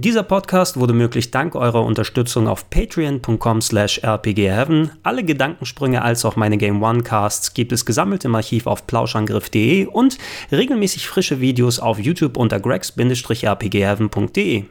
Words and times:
Dieser 0.00 0.22
Podcast 0.22 0.78
wurde 0.78 0.92
möglich 0.92 1.32
dank 1.32 1.56
eurer 1.56 1.82
Unterstützung 1.82 2.46
auf 2.46 2.70
patreon.com 2.70 3.60
slash 3.60 4.00
rpgheaven. 4.04 4.92
Alle 5.02 5.24
Gedankensprünge 5.24 6.02
als 6.02 6.24
auch 6.24 6.36
meine 6.36 6.56
Game 6.56 6.80
One 6.84 7.02
Casts 7.02 7.52
gibt 7.52 7.72
es 7.72 7.84
gesammelt 7.84 8.24
im 8.24 8.36
Archiv 8.36 8.68
auf 8.68 8.86
plauschangriff.de 8.86 9.86
und 9.86 10.18
regelmäßig 10.52 11.08
frische 11.08 11.40
Videos 11.40 11.80
auf 11.80 11.98
YouTube 11.98 12.36
unter 12.36 12.60
gregs-rpgheaven.de. 12.60 14.66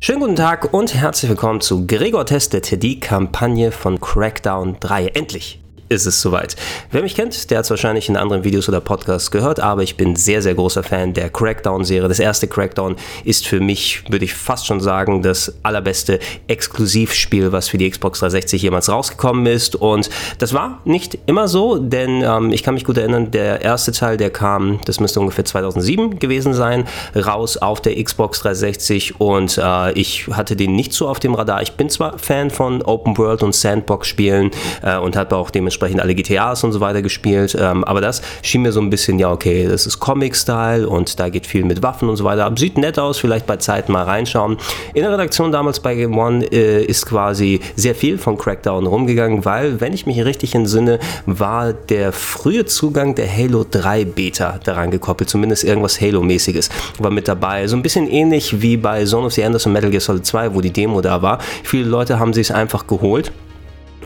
Schönen 0.00 0.20
guten 0.20 0.36
Tag 0.36 0.72
und 0.72 0.94
herzlich 0.94 1.28
willkommen 1.28 1.60
zu 1.60 1.86
Gregor 1.86 2.24
testet 2.24 2.82
die 2.82 2.98
Kampagne 2.98 3.72
von 3.72 4.00
Crackdown 4.00 4.78
3. 4.80 5.08
Endlich! 5.08 5.60
Ist 5.88 6.06
es 6.06 6.20
soweit. 6.20 6.56
Wer 6.90 7.02
mich 7.02 7.14
kennt, 7.14 7.50
der 7.50 7.58
hat 7.58 7.64
es 7.64 7.70
wahrscheinlich 7.70 8.08
in 8.08 8.16
anderen 8.16 8.44
Videos 8.44 8.68
oder 8.68 8.80
Podcasts 8.80 9.30
gehört, 9.30 9.60
aber 9.60 9.82
ich 9.82 9.96
bin 9.96 10.16
sehr, 10.16 10.42
sehr 10.42 10.54
großer 10.54 10.82
Fan 10.82 11.14
der 11.14 11.30
Crackdown-Serie. 11.30 12.08
Das 12.08 12.20
erste 12.20 12.46
Crackdown 12.46 12.96
ist 13.24 13.46
für 13.46 13.60
mich, 13.60 14.02
würde 14.08 14.24
ich 14.24 14.34
fast 14.34 14.66
schon 14.66 14.80
sagen, 14.80 15.22
das 15.22 15.54
allerbeste 15.62 16.18
Exklusivspiel, 16.46 17.52
was 17.52 17.68
für 17.68 17.78
die 17.78 17.88
Xbox 17.88 18.20
360 18.20 18.62
jemals 18.62 18.88
rausgekommen 18.88 19.46
ist. 19.46 19.76
Und 19.76 20.10
das 20.38 20.52
war 20.52 20.80
nicht 20.84 21.18
immer 21.26 21.48
so, 21.48 21.78
denn 21.78 22.22
ähm, 22.22 22.52
ich 22.52 22.62
kann 22.62 22.74
mich 22.74 22.84
gut 22.84 22.98
erinnern, 22.98 23.30
der 23.30 23.62
erste 23.62 23.92
Teil, 23.92 24.16
der 24.16 24.30
kam, 24.30 24.80
das 24.84 25.00
müsste 25.00 25.20
ungefähr 25.20 25.44
2007 25.44 26.18
gewesen 26.18 26.54
sein, 26.54 26.86
raus 27.16 27.56
auf 27.56 27.80
der 27.80 28.02
Xbox 28.02 28.40
360 28.40 29.20
und 29.20 29.58
äh, 29.58 29.92
ich 29.92 30.26
hatte 30.28 30.56
den 30.56 30.74
nicht 30.74 30.92
so 30.92 31.08
auf 31.08 31.18
dem 31.18 31.34
Radar. 31.34 31.62
Ich 31.62 31.72
bin 31.72 31.88
zwar 31.88 32.18
Fan 32.18 32.50
von 32.50 32.82
Open 32.82 33.16
World 33.16 33.42
und 33.42 33.54
Sandbox-Spielen 33.54 34.50
äh, 34.82 34.98
und 34.98 35.16
habe 35.16 35.36
auch 35.36 35.50
dementsprechend 35.50 35.77
dementsprechend 35.78 36.00
alle 36.00 36.14
GTAs 36.14 36.64
und 36.64 36.72
so 36.72 36.80
weiter 36.80 37.02
gespielt. 37.02 37.56
Ähm, 37.58 37.84
aber 37.84 38.00
das 38.00 38.22
schien 38.42 38.62
mir 38.62 38.72
so 38.72 38.80
ein 38.80 38.90
bisschen, 38.90 39.18
ja, 39.18 39.30
okay, 39.30 39.66
das 39.68 39.86
ist 39.86 40.00
Comic-Style 40.00 40.88
und 40.88 41.18
da 41.18 41.28
geht 41.28 41.46
viel 41.46 41.64
mit 41.64 41.82
Waffen 41.82 42.08
und 42.08 42.16
so 42.16 42.24
weiter. 42.24 42.50
Sieht 42.56 42.78
nett 42.78 42.98
aus, 42.98 43.18
vielleicht 43.18 43.46
bei 43.46 43.56
Zeiten 43.56 43.92
mal 43.92 44.04
reinschauen. 44.04 44.56
In 44.94 45.02
der 45.02 45.12
Redaktion 45.12 45.52
damals 45.52 45.80
bei 45.80 45.94
Game 45.94 46.16
One 46.18 46.44
äh, 46.44 46.84
ist 46.84 47.06
quasi 47.06 47.60
sehr 47.76 47.94
viel 47.94 48.18
von 48.18 48.36
Crackdown 48.36 48.86
rumgegangen, 48.86 49.44
weil, 49.44 49.80
wenn 49.80 49.92
ich 49.92 50.06
mich 50.06 50.24
richtig 50.24 50.54
entsinne, 50.54 50.98
war 51.26 51.72
der 51.72 52.12
frühe 52.12 52.64
Zugang 52.64 53.14
der 53.14 53.34
Halo 53.34 53.64
3 53.68 54.04
Beta 54.04 54.58
daran 54.64 54.90
gekoppelt, 54.90 55.30
zumindest 55.30 55.64
irgendwas 55.64 56.00
Halo-mäßiges 56.00 56.70
war 56.98 57.10
mit 57.10 57.28
dabei. 57.28 57.66
So 57.66 57.76
ein 57.76 57.82
bisschen 57.82 58.08
ähnlich 58.08 58.60
wie 58.60 58.76
bei 58.76 59.04
Zone 59.04 59.26
of 59.26 59.32
the 59.32 59.42
Enders 59.42 59.66
und 59.66 59.72
Metal 59.72 59.90
Gear 59.90 60.00
Solid 60.00 60.26
2, 60.26 60.54
wo 60.54 60.60
die 60.60 60.70
Demo 60.70 61.00
da 61.00 61.22
war. 61.22 61.38
Viele 61.62 61.88
Leute 61.88 62.18
haben 62.18 62.32
sich 62.32 62.48
es 62.48 62.54
einfach 62.54 62.86
geholt 62.86 63.32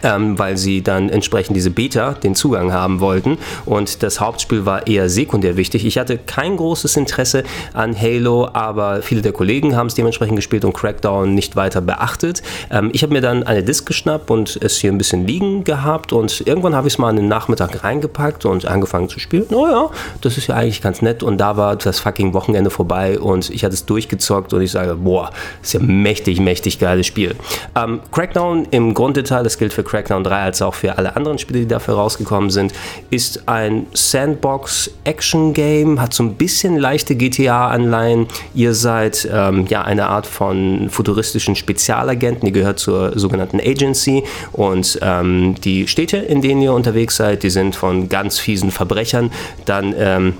ähm, 0.03 0.39
weil 0.39 0.56
sie 0.56 0.83
dann 0.83 1.08
entsprechend 1.08 1.56
diese 1.56 1.70
Beta 1.70 2.12
den 2.12 2.34
Zugang 2.34 2.72
haben 2.72 3.00
wollten 3.00 3.39
und 3.64 4.03
das 4.03 4.20
Hauptspiel 4.20 4.67
war 4.67 4.86
eher 4.86 5.09
sekundär 5.09 5.56
wichtig. 5.56 5.84
Ich 5.84 5.98
hatte 5.98 6.19
kein 6.19 6.56
großes 6.56 6.97
Interesse 6.97 7.44
an 7.72 7.98
Halo, 7.98 8.48
aber 8.53 9.03
viele 9.03 9.22
der 9.22 9.33
Kollegen 9.33 9.77
haben 9.77 9.86
es 9.86 9.94
dementsprechend 9.94 10.36
gespielt 10.36 10.64
und 10.64 10.72
Crackdown 10.72 11.34
nicht 11.34 11.56
weiter 11.56 11.81
beachtet. 11.81 12.42
Ähm, 12.70 12.91
ich 12.92 13.03
habe 13.03 13.12
mir 13.12 13.20
dann 13.20 13.42
eine 13.42 13.62
Disk 13.62 13.86
geschnappt 13.86 14.31
und 14.31 14.59
es 14.62 14.78
hier 14.78 14.92
ein 14.92 14.98
bisschen 14.98 15.27
liegen 15.27 15.64
gehabt 15.64 16.12
und 16.12 16.42
irgendwann 16.47 16.75
habe 16.75 16.89
ich 16.89 16.94
es 16.94 16.98
mal 16.98 17.09
an 17.09 17.16
den 17.16 17.28
Nachmittag 17.28 17.84
reingepackt 17.84 18.44
und 18.44 18.66
angefangen 18.66 19.09
zu 19.09 19.19
spielen. 19.19 19.47
Oh 19.50 19.66
ja, 19.66 19.91
das 20.20 20.39
ist 20.39 20.48
ja 20.48 20.56
eigentlich 20.56 20.83
ganz 20.83 21.03
nett 21.03 21.22
und 21.22 21.39
da 21.39 21.56
war 21.56 21.77
das 21.77 22.00
fucking 22.00 22.34
Wochenende 22.34 22.70
vorbei 22.70 23.19
und 23.19 23.50
ich 23.50 23.64
hatte 23.64 23.75
es 23.75 23.87
durchgezockt 23.87 24.53
und 24.53 24.62
ich 24.62 24.70
sage, 24.70 24.94
boah, 24.94 25.31
ist 25.62 25.75
ja 25.75 25.81
mächtig, 25.81 26.41
mächtig 26.41 26.78
geiles 26.78 27.06
Spiel. 27.06 27.34
Ähm, 27.77 28.00
Crackdown 28.11 28.66
im 28.70 28.94
Grunddetail, 28.94 29.42
das 29.42 29.59
gilt 29.59 29.72
für 29.72 29.84
Crackdown 29.93 30.25
3 30.25 30.41
als 30.41 30.62
auch 30.62 30.73
für 30.73 30.97
alle 30.97 31.17
anderen 31.17 31.39
Spiele, 31.39 31.61
die 31.61 31.69
dafür 31.69 31.95
rausgekommen 31.95 32.48
sind, 32.48 32.73
ist 33.11 33.47
ein 33.47 33.87
Sandbox-Action-Game, 33.93 36.01
hat 36.01 36.15
so 36.15 36.23
ein 36.23 36.37
bisschen 36.37 36.79
leichte 36.79 37.15
GTA-Anleihen. 37.15 38.27
Ihr 38.55 38.73
seid 38.73 39.29
ähm, 39.31 39.67
ja 39.69 39.83
eine 39.83 40.09
Art 40.09 40.27
von 40.27 40.89
futuristischen 40.89 41.57
Spezialagenten, 41.57 42.47
die 42.47 42.53
gehört 42.53 42.78
zur 42.78 43.19
sogenannten 43.19 43.61
Agency. 43.61 44.25
Und 44.53 44.99
ähm, 45.03 45.56
die 45.62 45.87
Städte, 45.89 46.16
in 46.16 46.41
denen 46.41 46.62
ihr 46.62 46.72
unterwegs 46.72 47.16
seid, 47.16 47.43
die 47.43 47.50
sind 47.50 47.77
von 47.77 48.09
ganz 48.09 48.39
fiesen 48.39 48.71
Verbrechern. 48.71 49.31
Dann 49.66 49.95
ähm, 49.95 50.39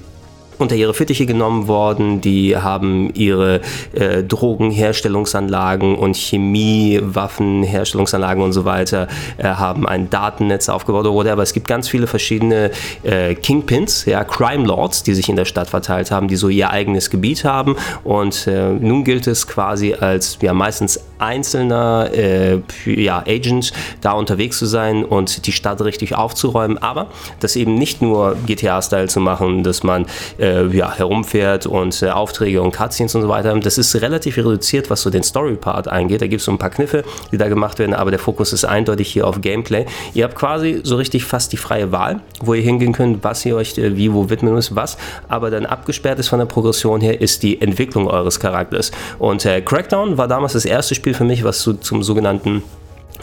unter 0.63 0.77
ihre 0.77 0.95
Fittiche 0.95 1.27
genommen 1.27 1.69
worden. 1.69 2.23
Die 2.23 2.57
haben 2.57 3.13
ihre 3.15 3.61
äh, 3.93 4.23
Drogenherstellungsanlagen 4.23 5.97
und 5.97 6.17
Chemiewaffenherstellungsanlagen 6.17 8.43
und 8.43 8.53
so 8.53 8.65
weiter, 8.65 9.09
äh, 9.37 9.45
haben 9.45 9.87
ein 9.87 10.09
Datennetz 10.09 10.69
aufgebaut 10.69 11.07
oder 11.07 11.15
whatever. 11.15 11.43
Es 11.43 11.53
gibt 11.53 11.67
ganz 11.69 11.89
viele 11.89 12.07
verschiedene 12.07 12.71
äh, 13.03 13.35
Kingpins, 13.35 14.07
ja, 14.07 14.25
Crime 14.25 14.65
Lords, 14.65 15.03
die 15.03 15.15
sich 15.15 15.29
in 15.29 15.37
der 15.37 15.45
Stadt 15.45 15.69
verteilt 15.69 16.11
haben, 16.11 16.29
die 16.29 16.37
so 16.37 16.49
ihr 16.49 16.71
eigenes 16.71 17.11
Gebiet 17.11 17.45
haben. 17.45 17.77
Und 18.05 18.47
äh, 18.47 18.71
nun 18.71 19.05
gilt 19.05 19.27
es 19.27 19.47
quasi 19.47 19.93
als 19.95 20.39
ja 20.41 20.55
meistens 20.55 21.01
einzelner 21.19 22.11
äh, 22.13 22.61
ja, 22.85 23.23
Agent 23.27 23.73
da 24.01 24.13
unterwegs 24.13 24.59
zu 24.59 24.67
sein 24.67 25.05
und 25.05 25.47
die 25.47 25.53
Stadt 25.53 25.81
richtig 25.81 26.15
aufzuräumen. 26.15 26.79
Aber 26.79 27.09
das 27.41 27.57
eben 27.57 27.75
nicht 27.75 28.03
nur 28.03 28.37
GTA-Style 28.47 29.09
zu 29.09 29.21
machen, 29.21 29.63
dass 29.63 29.83
man 29.83 30.07
äh, 30.39 30.52
äh, 30.53 30.77
ja, 30.77 30.93
herumfährt 30.93 31.67
und 31.67 32.03
äh, 32.03 32.11
Aufträge 32.11 32.63
und 32.63 32.73
Cutscenes 32.73 33.15
und 33.15 33.23
so 33.23 33.29
weiter. 33.29 33.59
Das 33.59 33.79
ist 33.79 33.95
relativ 34.01 34.37
reduziert, 34.37 34.91
was 34.91 35.03
so 35.03 35.11
den 35.11 35.23
Story-Part 35.23 35.89
eingeht. 35.89 36.23
Da 36.23 36.27
gibt 36.27 36.41
es 36.41 36.47
so 36.47 36.53
ein 36.53 36.59
paar 36.59 36.71
Kniffe, 36.71 37.05
die 37.31 37.39
da 37.39 37.49
gemacht 37.49 37.79
werden, 37.79 37.95
aber 37.95 38.11
der 38.11 38.21
Fokus 38.21 38.53
ist 38.53 38.65
eindeutig 38.65 39.13
hier 39.13 39.27
auf 39.27 39.41
Gameplay. 39.41 39.87
Ihr 40.15 40.25
habt 40.25 40.35
quasi 40.35 40.81
so 40.83 40.97
richtig 40.97 41.25
fast 41.25 41.53
die 41.53 41.57
freie 41.57 41.93
Wahl, 41.93 42.21
wo 42.41 42.55
ihr 42.55 42.63
hingehen 42.63 42.93
könnt, 42.93 43.25
was 43.25 43.45
ihr 43.45 43.57
euch 43.57 43.79
äh, 43.79 43.97
wie, 43.97 44.13
wo 44.13 44.31
widmen 44.31 44.55
müsst, 44.55 44.75
was. 44.77 44.97
Aber 45.29 45.51
dann 45.51 45.67
abgesperrt 45.67 46.19
ist 46.19 46.29
von 46.29 46.39
der 46.39 46.47
Progression 46.47 47.01
her, 47.01 47.21
ist 47.21 47.43
die 47.43 47.61
Entwicklung 47.61 48.07
eures 48.07 48.41
Charakters. 48.41 48.91
Und 49.19 49.45
äh, 49.45 49.61
Crackdown 49.61 50.19
war 50.19 50.29
damals 50.29 50.53
das 50.53 50.65
erste 50.65 50.95
Spiel 50.95 51.15
für 51.15 51.25
mich, 51.25 51.45
was 51.45 51.63
so 51.63 51.73
zum 51.73 52.03
sogenannten 52.03 52.63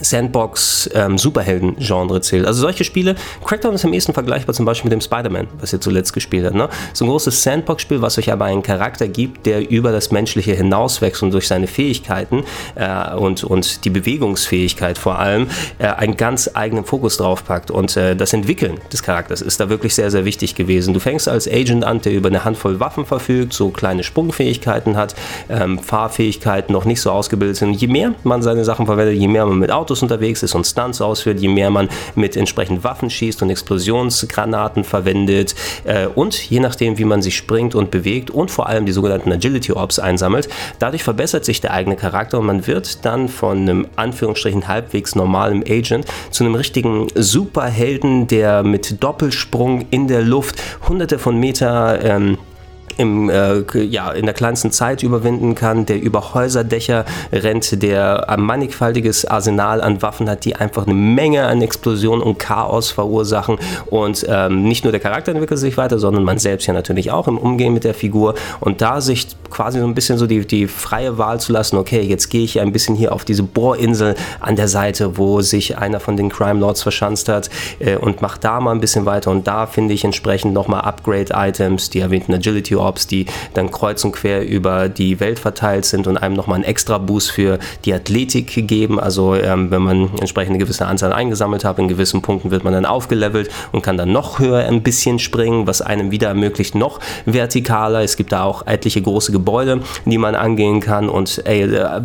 Sandbox 0.01 0.89
ähm, 0.93 1.17
zählt. 1.17 2.45
Also 2.45 2.61
solche 2.61 2.83
Spiele, 2.83 3.15
Crackdown 3.45 3.73
ist 3.73 3.85
am 3.85 3.93
ehesten 3.93 4.13
vergleichbar 4.13 4.53
zum 4.55 4.65
Beispiel 4.65 4.89
mit 4.89 4.93
dem 4.93 5.01
Spider-Man, 5.01 5.47
was 5.59 5.73
ihr 5.73 5.81
zuletzt 5.81 6.13
gespielt 6.13 6.45
habt. 6.45 6.55
Ne? 6.55 6.69
So 6.93 7.05
ein 7.05 7.09
großes 7.09 7.43
Sandbox-Spiel, 7.43 8.01
was 8.01 8.17
euch 8.17 8.31
aber 8.31 8.45
einen 8.45 8.63
Charakter 8.63 9.07
gibt, 9.07 9.45
der 9.45 9.69
über 9.69 9.91
das 9.91 10.11
Menschliche 10.11 10.53
hinauswächst 10.53 11.23
und 11.23 11.31
durch 11.31 11.47
seine 11.47 11.67
Fähigkeiten 11.67 12.43
äh, 12.75 13.15
und, 13.15 13.43
und 13.43 13.85
die 13.85 13.89
Bewegungsfähigkeit 13.89 14.97
vor 14.97 15.19
allem 15.19 15.47
äh, 15.77 15.87
einen 15.87 16.17
ganz 16.17 16.49
eigenen 16.53 16.85
Fokus 16.85 17.17
draufpackt. 17.17 17.71
Und 17.71 17.95
äh, 17.97 18.15
das 18.15 18.33
Entwickeln 18.33 18.79
des 18.91 19.03
Charakters 19.03 19.41
ist 19.41 19.59
da 19.59 19.69
wirklich 19.69 19.95
sehr, 19.95 20.11
sehr 20.11 20.25
wichtig 20.25 20.55
gewesen. 20.55 20.93
Du 20.93 20.99
fängst 20.99 21.27
als 21.27 21.47
Agent 21.47 21.83
an, 21.83 22.01
der 22.01 22.13
über 22.13 22.29
eine 22.29 22.45
Handvoll 22.45 22.79
Waffen 22.79 23.05
verfügt, 23.05 23.53
so 23.53 23.69
kleine 23.69 24.03
Sprungfähigkeiten 24.03 24.97
hat, 24.97 25.15
ähm, 25.49 25.79
Fahrfähigkeiten 25.79 26.73
noch 26.73 26.85
nicht 26.85 27.01
so 27.01 27.11
ausgebildet 27.11 27.57
sind. 27.57 27.73
Je 27.73 27.87
mehr 27.87 28.13
man 28.23 28.41
seine 28.41 28.63
Sachen 28.63 28.85
verwendet, 28.85 29.15
je 29.15 29.27
mehr 29.27 29.45
man 29.45 29.59
mit 29.59 29.71
Autos 29.71 29.88
Autos 29.89 30.03
unterwegs 30.03 30.43
ist 30.43 30.53
und 30.53 30.67
Stunts 30.67 31.01
ausführt, 31.01 31.39
je 31.39 31.47
mehr 31.47 31.71
man 31.71 31.89
mit 32.13 32.37
entsprechend 32.37 32.83
Waffen 32.83 33.09
schießt 33.09 33.41
und 33.41 33.49
Explosionsgranaten 33.49 34.83
verwendet 34.83 35.55
äh, 35.83 36.05
und 36.05 36.37
je 36.47 36.59
nachdem, 36.59 36.99
wie 36.99 37.05
man 37.05 37.23
sich 37.23 37.35
springt 37.35 37.73
und 37.73 37.89
bewegt 37.89 38.29
und 38.29 38.51
vor 38.51 38.67
allem 38.69 38.85
die 38.85 38.91
sogenannten 38.91 39.31
Agility 39.31 39.71
Orbs 39.71 39.97
einsammelt, 39.97 40.47
dadurch 40.77 41.01
verbessert 41.01 41.43
sich 41.43 41.59
der 41.59 41.73
eigene 41.73 41.95
Charakter 41.95 42.37
und 42.37 42.45
man 42.45 42.67
wird 42.67 43.03
dann 43.03 43.29
von 43.29 43.57
einem 43.57 43.87
Anführungsstrichen 43.95 44.67
halbwegs 44.67 45.15
normalen 45.15 45.63
Agent 45.63 46.05
zu 46.29 46.43
einem 46.43 46.53
richtigen 46.53 47.07
Superhelden, 47.15 48.27
der 48.27 48.61
mit 48.61 49.01
Doppelsprung 49.03 49.87
in 49.89 50.07
der 50.07 50.21
Luft 50.21 50.61
hunderte 50.87 51.17
von 51.17 51.39
Meter 51.39 51.99
ähm, 52.03 52.37
im, 52.97 53.29
äh, 53.29 53.61
ja, 53.83 54.11
in 54.11 54.25
der 54.25 54.33
kleinsten 54.33 54.71
Zeit 54.71 55.03
überwinden 55.03 55.55
kann, 55.55 55.85
der 55.85 56.01
über 56.01 56.33
Häuserdächer 56.33 57.05
rennt, 57.31 57.81
der 57.81 58.29
ein 58.29 58.41
mannigfaltiges 58.41 59.25
Arsenal 59.25 59.81
an 59.81 60.01
Waffen 60.01 60.29
hat, 60.29 60.45
die 60.45 60.55
einfach 60.55 60.85
eine 60.85 60.95
Menge 60.95 61.45
an 61.45 61.61
Explosionen 61.61 62.21
und 62.21 62.39
Chaos 62.39 62.91
verursachen. 62.91 63.57
Und 63.87 64.25
ähm, 64.27 64.63
nicht 64.63 64.83
nur 64.83 64.91
der 64.91 64.99
Charakter 64.99 65.31
entwickelt 65.31 65.59
sich 65.59 65.77
weiter, 65.77 65.99
sondern 65.99 66.23
man 66.23 66.37
selbst 66.37 66.67
ja 66.67 66.73
natürlich 66.73 67.11
auch 67.11 67.27
im 67.27 67.37
Umgehen 67.37 67.73
mit 67.73 67.83
der 67.83 67.93
Figur. 67.93 68.35
Und 68.59 68.81
da 68.81 69.01
sich 69.01 69.27
quasi 69.49 69.79
so 69.79 69.85
ein 69.85 69.95
bisschen 69.95 70.17
so 70.17 70.27
die, 70.27 70.45
die 70.45 70.67
freie 70.67 71.17
Wahl 71.17 71.39
zu 71.39 71.51
lassen, 71.51 71.77
okay, 71.77 72.01
jetzt 72.01 72.29
gehe 72.29 72.43
ich 72.43 72.59
ein 72.59 72.71
bisschen 72.71 72.95
hier 72.95 73.13
auf 73.13 73.25
diese 73.25 73.43
Bohrinsel 73.43 74.15
an 74.39 74.55
der 74.55 74.67
Seite, 74.67 75.17
wo 75.17 75.41
sich 75.41 75.77
einer 75.77 75.99
von 75.99 76.17
den 76.17 76.29
Crime 76.29 76.59
Lords 76.59 76.83
verschanzt 76.83 77.29
hat 77.29 77.49
äh, 77.79 77.95
und 77.95 78.21
mache 78.21 78.39
da 78.39 78.59
mal 78.59 78.71
ein 78.71 78.81
bisschen 78.81 79.05
weiter. 79.05 79.31
Und 79.31 79.47
da 79.47 79.65
finde 79.65 79.93
ich 79.93 80.03
entsprechend 80.03 80.53
nochmal 80.53 80.81
Upgrade-Items, 80.81 81.89
die 81.89 81.99
erwähnten 81.99 82.33
Agility 82.33 82.75
Orbs, 82.79 83.07
die 83.07 83.25
dann 83.53 83.71
kreuz 83.71 84.03
und 84.03 84.13
quer 84.13 84.47
über 84.47 84.89
die 84.89 85.19
Welt 85.19 85.39
verteilt 85.39 85.85
sind 85.85 86.07
und 86.07 86.17
einem 86.17 86.35
nochmal 86.35 86.55
einen 86.55 86.63
extra 86.63 86.97
Boost 86.97 87.31
für 87.31 87.59
die 87.85 87.93
Athletik 87.93 88.67
geben. 88.67 88.99
Also 88.99 89.35
ähm, 89.35 89.71
wenn 89.71 89.81
man 89.81 90.09
entsprechend 90.19 90.51
eine 90.51 90.59
gewisse 90.59 90.85
Anzahl 90.85 91.13
eingesammelt 91.13 91.65
hat, 91.65 91.79
in 91.79 91.87
gewissen 91.87 92.21
Punkten 92.21 92.51
wird 92.51 92.63
man 92.63 92.73
dann 92.73 92.85
aufgelevelt 92.85 93.49
und 93.71 93.81
kann 93.81 93.97
dann 93.97 94.11
noch 94.11 94.39
höher 94.39 94.65
ein 94.65 94.83
bisschen 94.83 95.19
springen, 95.19 95.67
was 95.67 95.81
einem 95.81 96.11
wieder 96.11 96.29
ermöglicht, 96.29 96.75
noch 96.75 96.99
vertikaler. 97.25 98.01
Es 98.01 98.17
gibt 98.17 98.31
da 98.31 98.43
auch 98.43 98.65
etliche 98.65 99.01
große 99.01 99.31
Gebäude, 99.31 99.81
die 100.05 100.17
man 100.17 100.35
angehen 100.35 100.79
kann. 100.79 101.09
Und 101.09 101.41
ey, 101.45 101.63
äh, 101.63 102.01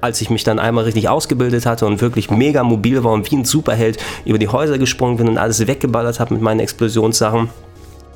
als 0.00 0.20
ich 0.20 0.30
mich 0.30 0.44
dann 0.44 0.58
einmal 0.58 0.84
richtig 0.84 1.08
ausgebildet 1.08 1.66
hatte 1.66 1.86
und 1.86 2.00
wirklich 2.00 2.30
mega 2.30 2.62
mobil 2.64 3.04
war 3.04 3.12
und 3.12 3.30
wie 3.30 3.36
ein 3.36 3.44
Superheld 3.44 3.98
über 4.24 4.38
die 4.38 4.48
Häuser 4.48 4.78
gesprungen 4.78 5.16
bin 5.16 5.28
und 5.28 5.38
alles 5.38 5.66
weggeballert 5.66 6.20
habe 6.20 6.34
mit 6.34 6.42
meinen 6.42 6.60
Explosionssachen, 6.60 7.48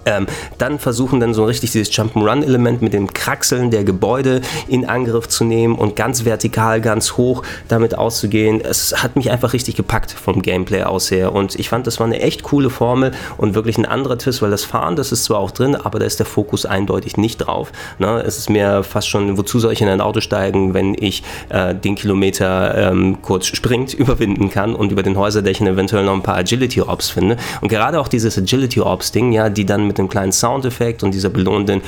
ähm, 0.08 0.26
dann 0.56 0.78
versuchen 0.78 1.20
dann 1.20 1.34
so 1.34 1.44
richtig 1.44 1.72
dieses 1.72 1.92
Jump'n'Run-Element 1.92 2.80
mit 2.80 2.94
dem 2.94 3.12
Kraxeln 3.12 3.70
der 3.70 3.84
Gebäude 3.84 4.40
in 4.66 4.88
Angriff 4.88 5.28
zu 5.28 5.44
nehmen 5.44 5.74
und 5.74 5.96
ganz 5.96 6.24
vertikal, 6.24 6.80
ganz 6.80 7.16
hoch 7.16 7.42
damit 7.68 7.96
auszugehen. 7.96 8.60
Es 8.60 9.02
hat 9.02 9.16
mich 9.16 9.30
einfach 9.30 9.52
richtig 9.52 9.76
gepackt 9.76 10.12
vom 10.12 10.40
Gameplay 10.40 10.82
aus 10.82 11.10
her 11.10 11.32
und 11.32 11.56
ich 11.56 11.68
fand, 11.68 11.86
das 11.86 12.00
war 12.00 12.06
eine 12.06 12.20
echt 12.20 12.42
coole 12.42 12.70
Formel 12.70 13.12
und 13.36 13.54
wirklich 13.54 13.76
ein 13.76 13.84
anderer 13.84 14.16
Twist, 14.16 14.40
weil 14.40 14.50
das 14.50 14.64
Fahren, 14.64 14.96
das 14.96 15.12
ist 15.12 15.24
zwar 15.24 15.38
auch 15.38 15.50
drin, 15.50 15.76
aber 15.76 15.98
da 15.98 16.06
ist 16.06 16.18
der 16.18 16.26
Fokus 16.26 16.64
eindeutig 16.64 17.16
nicht 17.18 17.38
drauf. 17.38 17.70
Ne? 17.98 18.22
Es 18.26 18.38
ist 18.38 18.48
mir 18.48 18.82
fast 18.82 19.08
schon, 19.08 19.36
wozu 19.36 19.58
soll 19.58 19.74
ich 19.74 19.82
in 19.82 19.88
ein 19.88 20.00
Auto 20.00 20.20
steigen, 20.20 20.72
wenn 20.72 20.94
ich 20.98 21.22
äh, 21.50 21.74
den 21.74 21.96
Kilometer 21.96 22.74
ähm, 22.90 23.18
kurz 23.20 23.46
springt, 23.46 23.92
überwinden 23.98 24.48
kann 24.48 24.74
und 24.74 24.90
über 24.90 25.02
den 25.02 25.18
Häuserdächern 25.18 25.66
eventuell 25.66 26.04
noch 26.04 26.14
ein 26.14 26.22
paar 26.22 26.36
Agility-Ops 26.36 27.10
finde. 27.10 27.36
Und 27.60 27.68
gerade 27.68 28.00
auch 28.00 28.08
dieses 28.08 28.38
Agility-Ops-Ding, 28.38 29.32
ja, 29.32 29.50
die 29.50 29.66
dann 29.66 29.86
mit 29.86 29.97
dem 29.98 30.08
kleinen 30.08 30.32
Soundeffekt 30.32 31.02
und 31.02 31.12
dieser 31.12 31.28
belohnenden, 31.28 31.82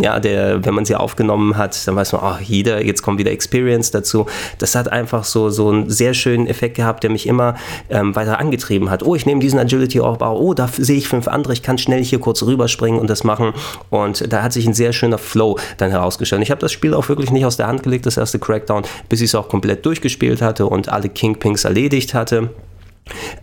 ja, 0.00 0.20
der, 0.20 0.64
wenn 0.64 0.74
man 0.74 0.84
sie 0.84 0.94
aufgenommen 0.94 1.56
hat, 1.56 1.86
dann 1.86 1.96
weiß 1.96 2.12
man, 2.12 2.22
oh, 2.22 2.42
jeder, 2.42 2.84
jetzt 2.84 3.02
kommt 3.02 3.18
wieder 3.18 3.30
Experience 3.30 3.90
dazu. 3.90 4.26
Das 4.58 4.74
hat 4.74 4.90
einfach 4.90 5.24
so, 5.24 5.50
so 5.50 5.68
einen 5.68 5.90
sehr 5.90 6.14
schönen 6.14 6.46
Effekt 6.46 6.76
gehabt, 6.76 7.02
der 7.02 7.10
mich 7.10 7.26
immer 7.26 7.54
ähm, 7.88 8.14
weiter 8.14 8.38
angetrieben 8.38 8.90
hat. 8.90 9.02
Oh, 9.02 9.14
ich 9.14 9.26
nehme 9.26 9.40
diesen 9.40 9.58
Agility-Aufbau, 9.58 10.38
oh, 10.38 10.54
da 10.54 10.68
sehe 10.68 10.96
ich 10.96 11.08
fünf 11.08 11.28
andere, 11.28 11.52
ich 11.52 11.62
kann 11.62 11.78
schnell 11.78 12.04
hier 12.04 12.20
kurz 12.20 12.42
rüberspringen 12.42 13.00
und 13.00 13.10
das 13.10 13.24
machen. 13.24 13.52
Und 13.90 14.32
da 14.32 14.42
hat 14.42 14.52
sich 14.52 14.66
ein 14.66 14.74
sehr 14.74 14.92
schöner 14.92 15.18
Flow 15.18 15.58
dann 15.78 15.90
herausgestellt. 15.90 16.42
Ich 16.42 16.50
habe 16.50 16.60
das 16.60 16.72
Spiel 16.72 16.94
auch 16.94 17.08
wirklich 17.08 17.30
nicht 17.30 17.44
aus 17.44 17.56
der 17.56 17.66
Hand 17.66 17.82
gelegt, 17.82 18.06
das 18.06 18.16
erste 18.16 18.38
Crackdown, 18.38 18.84
bis 19.08 19.20
ich 19.20 19.26
es 19.26 19.34
auch 19.34 19.48
komplett 19.48 19.84
durchgespielt 19.86 20.42
hatte 20.42 20.66
und 20.66 20.88
alle 20.88 21.08
Kingpings 21.08 21.64
erledigt 21.64 22.14
hatte 22.14 22.50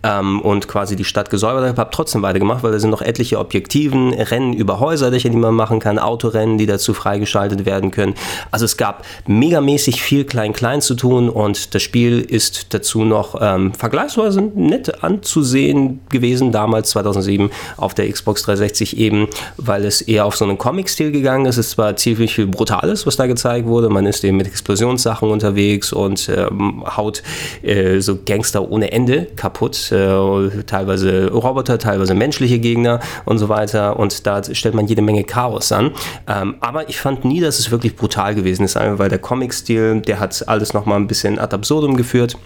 ähm, 0.02 0.40
und 0.40 0.68
quasi 0.68 0.96
die 0.96 1.04
Stadt 1.04 1.30
gesäubert 1.30 1.66
habe, 1.66 1.80
habe 1.80 1.90
trotzdem 1.92 2.22
weitergemacht, 2.22 2.62
weil 2.62 2.72
da 2.72 2.78
sind 2.78 2.90
noch 2.90 3.02
etliche 3.02 3.38
Objektiven, 3.38 4.12
Rennen 4.14 4.52
über 4.52 4.80
Häuserdächer, 4.80 5.28
die 5.28 5.36
man 5.36 5.54
machen 5.54 5.80
kann, 5.80 5.98
Autorennen, 5.98 6.58
die 6.58 6.66
dazu 6.66 6.94
freigeschaltet 6.94 7.66
werden 7.66 7.90
können. 7.90 8.14
Also 8.50 8.64
es 8.64 8.76
gab 8.76 9.04
megamäßig 9.26 10.02
viel 10.02 10.24
Klein-Klein 10.24 10.80
zu 10.80 10.94
tun 10.94 11.28
und 11.28 11.74
das 11.74 11.82
Spiel 11.82 12.20
ist 12.20 12.74
dazu 12.74 13.04
noch 13.04 13.36
ähm, 13.40 13.74
vergleichsweise 13.74 14.40
nett 14.40 15.02
anzusehen 15.02 16.00
gewesen, 16.10 16.52
damals 16.52 16.90
2007 16.90 17.50
auf 17.76 17.94
der 17.94 18.10
Xbox 18.10 18.42
360 18.42 18.96
eben, 18.98 19.28
weil 19.56 19.84
es 19.84 20.00
eher 20.00 20.24
auf 20.24 20.36
so 20.36 20.44
einen 20.44 20.58
Comic-Stil 20.58 21.12
gegangen 21.12 21.46
ist. 21.46 21.56
Es 21.56 21.76
war 21.78 21.96
ziemlich 21.96 22.34
viel 22.34 22.46
Brutales, 22.46 23.06
was 23.06 23.16
da 23.16 23.26
gezeigt 23.26 23.66
wurde. 23.66 23.88
Man 23.88 24.06
ist 24.06 24.24
eben 24.24 24.36
mit 24.36 24.46
Explosionssachen 24.46 25.30
unterwegs 25.30 25.92
und 25.92 26.28
ähm, 26.28 26.84
haut 26.96 27.22
äh, 27.62 28.00
so 28.00 28.18
Gangster 28.24 28.70
ohne 28.70 28.92
Ende 28.92 29.26
kaputt 29.36 29.47
kaputt, 29.48 29.90
äh, 29.92 30.62
teilweise 30.66 31.30
Roboter, 31.30 31.78
teilweise 31.78 32.14
menschliche 32.14 32.58
Gegner 32.58 33.00
und 33.24 33.38
so 33.38 33.48
weiter. 33.48 33.98
Und 33.98 34.26
da 34.26 34.42
stellt 34.42 34.74
man 34.74 34.86
jede 34.86 35.02
Menge 35.02 35.24
Chaos 35.24 35.72
an. 35.72 35.92
Ähm, 36.26 36.56
aber 36.60 36.88
ich 36.88 37.00
fand 37.00 37.24
nie, 37.24 37.40
dass 37.40 37.58
es 37.58 37.70
wirklich 37.70 37.96
brutal 37.96 38.34
gewesen 38.34 38.64
ist, 38.64 38.76
weil 38.76 39.08
der 39.08 39.18
Comic-Stil, 39.18 40.02
der 40.02 40.20
hat 40.20 40.46
alles 40.48 40.74
nochmal 40.74 40.98
ein 40.98 41.06
bisschen 41.06 41.38
ad 41.38 41.54
absurdum 41.54 41.96
geführt. 41.96 42.36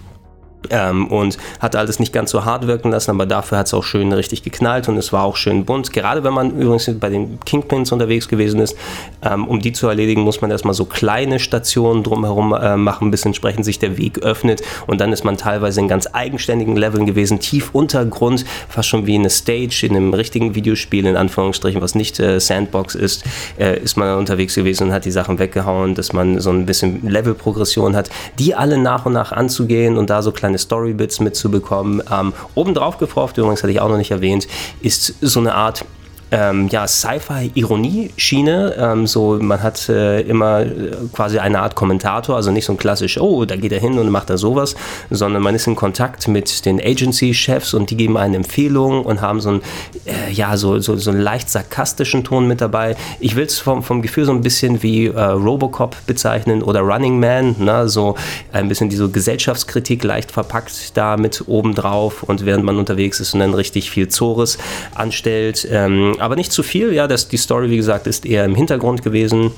Ähm, 0.71 1.09
und 1.09 1.39
hat 1.61 1.77
alles 1.77 1.99
nicht 1.99 2.13
ganz 2.13 2.31
so 2.31 2.45
hart 2.45 2.67
wirken 2.67 2.91
lassen, 2.91 3.11
aber 3.11 3.27
dafür 3.27 3.59
hat 3.59 3.67
es 3.67 3.75
auch 3.75 3.85
schön 3.85 4.13
richtig 4.13 4.43
geknallt 4.43 4.89
und 4.89 4.97
es 4.97 5.13
war 5.13 5.25
auch 5.25 5.37
schön 5.37 5.65
bunt. 5.65 5.93
Gerade 5.93 6.25
wenn 6.25 6.33
man 6.33 6.59
übrigens 6.59 6.91
bei 6.99 7.09
den 7.09 7.41
Kingpins 7.41 7.93
unterwegs 7.93 8.29
gewesen 8.29 8.61
ist, 8.61 8.77
ähm, 9.23 9.47
um 9.49 9.61
die 9.61 9.73
zu 9.73 9.89
erledigen, 9.89 10.23
muss 10.23 10.41
man 10.41 10.51
erstmal 10.51 10.75
so 10.75 10.85
kleine 10.85 11.39
Stationen 11.39 12.03
drumherum 12.03 12.55
äh, 12.55 12.77
machen, 12.77 13.11
bis 13.11 13.25
entsprechend 13.25 13.65
sich 13.65 13.79
der 13.79 13.99
Weg 13.99 14.21
öffnet 14.21 14.63
und 14.87 15.01
dann 15.01 15.13
ist 15.13 15.25
man 15.25 15.37
teilweise 15.37 15.81
in 15.81 15.89
ganz 15.89 16.09
eigenständigen 16.13 16.77
Leveln 16.77 17.07
gewesen, 17.07 17.41
tief 17.41 17.71
Untergrund, 17.73 18.45
fast 18.69 18.89
schon 18.89 19.07
wie 19.07 19.15
eine 19.15 19.31
Stage 19.31 19.87
in 19.87 19.97
einem 19.97 20.15
richtigen 20.15 20.55
Videospiel, 20.55 21.07
in 21.07 21.17
Anführungsstrichen, 21.17 21.81
was 21.81 21.95
nicht 21.95 22.21
äh, 22.21 22.41
Sandbox 22.41 22.95
ist, 22.95 23.25
äh, 23.59 23.79
ist 23.79 23.97
man 23.97 24.19
unterwegs 24.19 24.55
gewesen 24.55 24.89
und 24.89 24.93
hat 24.93 25.05
die 25.05 25.11
Sachen 25.11 25.39
weggehauen, 25.39 25.95
dass 25.95 26.13
man 26.13 26.41
so 26.41 26.51
ein 26.51 26.67
bisschen 26.67 27.09
Levelprogression 27.09 27.97
hat, 27.97 28.11
die 28.39 28.55
alle 28.55 28.79
nach 28.79 29.07
und 29.07 29.13
nach 29.13 29.33
anzugehen 29.33 29.97
und 29.97 30.11
da 30.11 30.23
so 30.23 30.33
kleine 30.33 30.52
kleine 30.53 30.59
Storybits 30.59 31.21
mitzubekommen. 31.21 32.03
Ähm, 32.11 32.33
obendrauf 32.55 32.99
gefroft, 32.99 33.39
übrigens 33.39 33.63
hatte 33.63 33.73
ich 33.73 33.81
auch 33.81 33.89
noch 33.89 33.97
nicht 33.97 34.11
erwähnt, 34.11 34.47
ist 34.81 35.15
so 35.21 35.41
eine 35.41 35.55
Art 35.55 35.85
ähm, 36.33 36.69
ja, 36.69 36.89
Sci-Fi-Ironie-Schiene. 36.89 38.75
Ähm, 38.79 39.07
so, 39.07 39.39
man 39.41 39.63
hat 39.63 39.89
äh, 39.89 40.23
immer 40.23 40.63
äh, 40.63 40.93
quasi 41.13 41.39
eine 41.39 41.61
Art 41.61 41.75
Kommentator, 41.75 42.35
also 42.37 42.51
nicht 42.51 42.65
so 42.65 42.73
ein 42.73 42.79
klassisch, 42.79 43.19
oh, 43.19 43.45
da 43.45 43.57
geht 43.57 43.71
er 43.73 43.81
hin 43.81 43.99
und 43.99 44.09
macht 44.11 44.31
da 44.31 44.39
sowas, 44.39 44.75
sondern 45.11 45.43
man 45.43 45.55
ist 45.55 45.67
in 45.67 45.77
Kontakt 45.77 46.29
mit 46.29 46.65
den 46.65 46.81
Agency-Chefs 46.81 47.75
und 47.75 47.91
die 47.91 47.97
geben 47.97 48.17
eine 48.17 48.37
Empfehlung 48.37 49.05
und 49.05 49.21
haben 49.21 49.41
so 49.41 49.51
einen, 49.51 49.63
äh, 50.07 50.33
ja, 50.33 50.57
so, 50.57 50.79
so, 50.79 50.97
so 50.97 51.11
einen 51.11 51.21
leicht 51.21 51.51
sarkastischen 51.51 52.25
Ton 52.25 52.49
mit 52.49 52.63
dabei. 52.63 52.97
Ich 53.21 53.37
will 53.37 53.45
es 53.45 53.59
vom, 53.59 53.83
vom 53.83 54.01
Gefühl 54.01 54.25
so 54.25 54.33
ein 54.33 54.41
bisschen 54.41 54.83
wie 54.83 55.09
äh, 55.09 55.21
Robocop 55.21 55.97
bezeichnen 56.07 56.63
oder 56.63 56.81
Running 56.81 57.21
Man, 57.21 57.57
ne? 57.59 57.89
so 57.89 58.17
ein 58.53 58.69
bisschen 58.69 58.89
diese 58.89 59.11
Gesellschaftskritik 59.11 60.03
leicht 60.03 60.33
verpackt 60.33 60.97
da 60.97 61.19
mit 61.19 61.45
oben 61.47 61.75
drauf 61.75 62.23
und 62.23 62.47
während 62.47 62.65
man 62.65 62.79
unterwegs 62.79 63.21
ist 63.21 63.35
und 63.35 63.41
dann 63.41 63.53
richtig 63.53 63.91
viel 63.91 64.09
Zores 64.09 64.57
anstellt. 64.95 65.69
Ähm, 65.71 66.17
aber 66.23 66.37
nicht 66.37 66.53
zu 66.53 66.63
viel. 66.63 66.93
Ja, 66.93 67.07
das, 67.07 67.29
die 67.29 67.37
Story, 67.37 67.69
wie 67.71 67.77
gesagt, 67.77 68.07
ist 68.07 68.25
eher 68.25 68.45
im 68.45 68.55
Hintergrund 68.55 69.03
gewesen. 69.03 69.51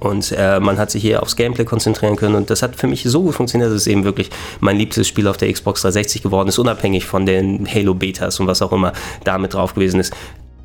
Und 0.00 0.32
äh, 0.36 0.58
man 0.60 0.78
hat 0.78 0.90
sich 0.90 1.04
eher 1.04 1.22
aufs 1.22 1.36
Gameplay 1.36 1.64
konzentrieren 1.64 2.16
können. 2.16 2.34
Und 2.34 2.50
das 2.50 2.62
hat 2.62 2.76
für 2.76 2.86
mich 2.86 3.04
so 3.04 3.22
gut 3.22 3.34
funktioniert, 3.34 3.70
dass 3.70 3.82
es 3.82 3.86
eben 3.86 4.04
wirklich 4.04 4.30
mein 4.60 4.76
liebstes 4.76 5.06
Spiel 5.06 5.28
auf 5.28 5.36
der 5.36 5.52
Xbox 5.52 5.82
360 5.82 6.22
geworden 6.22 6.48
ist, 6.48 6.58
unabhängig 6.58 7.04
von 7.04 7.26
den 7.26 7.66
Halo-Betas 7.66 8.40
und 8.40 8.46
was 8.46 8.62
auch 8.62 8.72
immer 8.72 8.92
damit 9.24 9.54
drauf 9.54 9.74
gewesen 9.74 10.00
ist. 10.00 10.12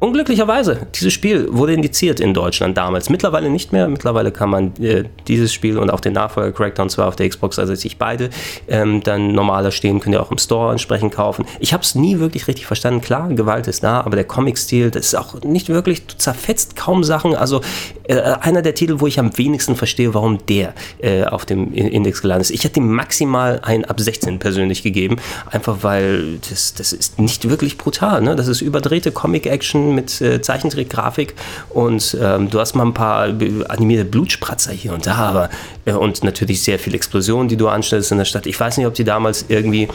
Unglücklicherweise, 0.02 0.88
dieses 0.96 1.12
Spiel 1.12 1.50
wurde 1.52 1.74
indiziert 1.74 2.22
in 2.22 2.34
Deutschland 2.34 2.78
damals. 2.78 3.10
Mittlerweile 3.10 3.50
nicht 3.50 3.74
mehr. 3.74 3.90
Mittlerweile 3.90 4.32
kann 4.32 4.50
man 4.50 4.74
äh, 4.78 5.04
dieses 5.28 5.52
Spiel 5.54 5.78
und 5.78 5.90
auch 5.90 6.00
den 6.00 6.14
Nachfolger 6.14 6.54
Crackdown 6.54 6.90
2 6.90 7.04
auf 7.04 7.18
der 7.18 7.28
Xbox, 7.28 7.60
also 7.60 7.76
sich 7.76 7.98
beide 7.98 8.30
ähm, 8.70 9.04
dann 9.04 9.34
normaler 9.34 9.72
stehen, 9.72 10.00
könnt 10.00 10.16
ihr 10.16 10.22
auch 10.22 10.32
im 10.32 10.38
Store 10.38 10.72
entsprechend 10.72 11.14
kaufen. 11.14 11.44
Ich 11.60 11.74
habe 11.74 11.84
es 11.84 11.96
nie 11.96 12.20
wirklich 12.20 12.48
richtig 12.48 12.66
verstanden. 12.66 13.02
Klar, 13.02 13.28
Gewalt 13.34 13.68
ist 13.68 13.84
da, 13.84 14.00
aber 14.00 14.16
der 14.16 14.24
Comic-Stil, 14.24 14.90
das 14.90 15.08
ist 15.08 15.16
auch 15.16 15.42
nicht 15.42 15.68
wirklich, 15.68 16.08
du 16.08 16.16
zerfetzt 16.16 16.78
kaum 16.78 17.04
Sachen. 17.04 17.36
Also 17.36 17.60
äh, 18.06 18.22
einer 18.22 18.62
der 18.62 18.76
Titel, 18.76 19.02
wo 19.02 19.08
ich 19.08 19.20
am 19.20 19.38
wenigsten 19.38 19.76
verstehe, 19.76 20.14
warum 20.14 20.38
der 20.46 20.76
äh, 21.00 21.26
auf 21.26 21.46
dem 21.46 21.74
Index 21.74 22.22
gelandet 22.22 22.50
ist. 22.50 22.56
Ich 22.56 22.64
hätte 22.64 22.80
ihm 22.80 22.90
maximal 22.90 23.60
ein 23.64 23.84
ab 23.84 24.00
16 24.00 24.40
persönlich 24.40 24.82
gegeben, 24.82 25.18
einfach 25.52 25.80
weil 25.82 26.40
das, 26.50 26.74
das 26.74 26.94
ist 26.94 27.20
nicht 27.20 27.50
wirklich 27.50 27.78
brutal. 27.78 28.22
Ne? 28.22 28.38
Das 28.38 28.48
ist 28.48 28.62
überdrehte 28.62 29.12
Comic-Action 29.12 29.89
mit 29.96 30.22
äh, 30.22 30.42
Zeichentrickgrafik 30.42 31.36
und 31.70 32.18
ähm, 32.22 32.50
du 32.50 32.60
hast 32.60 32.76
mal 32.76 32.86
ein 32.86 32.94
paar 32.94 33.24
animierte 33.70 34.06
Blutspratzer 34.06 34.72
hier 34.72 34.94
und 34.94 35.06
da, 35.06 35.16
aber 35.16 35.50
äh, 35.86 35.94
und 35.94 36.24
natürlich 36.24 36.64
sehr 36.64 36.80
viel 36.80 36.96
Explosionen, 36.96 37.48
die 37.48 37.58
du 37.58 37.68
anstellst 37.68 38.12
in 38.12 38.18
der 38.18 38.26
Stadt. 38.26 38.46
Ich 38.46 38.60
weiß 38.60 38.78
nicht, 38.78 38.88
ob 38.88 38.94
die 38.94 39.04
damals 39.04 39.46
irgendwie 39.50 39.88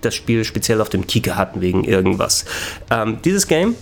das 0.00 0.14
Spiel 0.14 0.44
speziell 0.44 0.80
auf 0.80 0.88
dem 0.88 1.06
Kika 1.06 1.36
hatten 1.36 1.60
wegen 1.60 1.84
irgendwas. 1.84 2.44
Ähm, 2.90 3.18
dieses 3.24 3.46
Game 3.46 3.76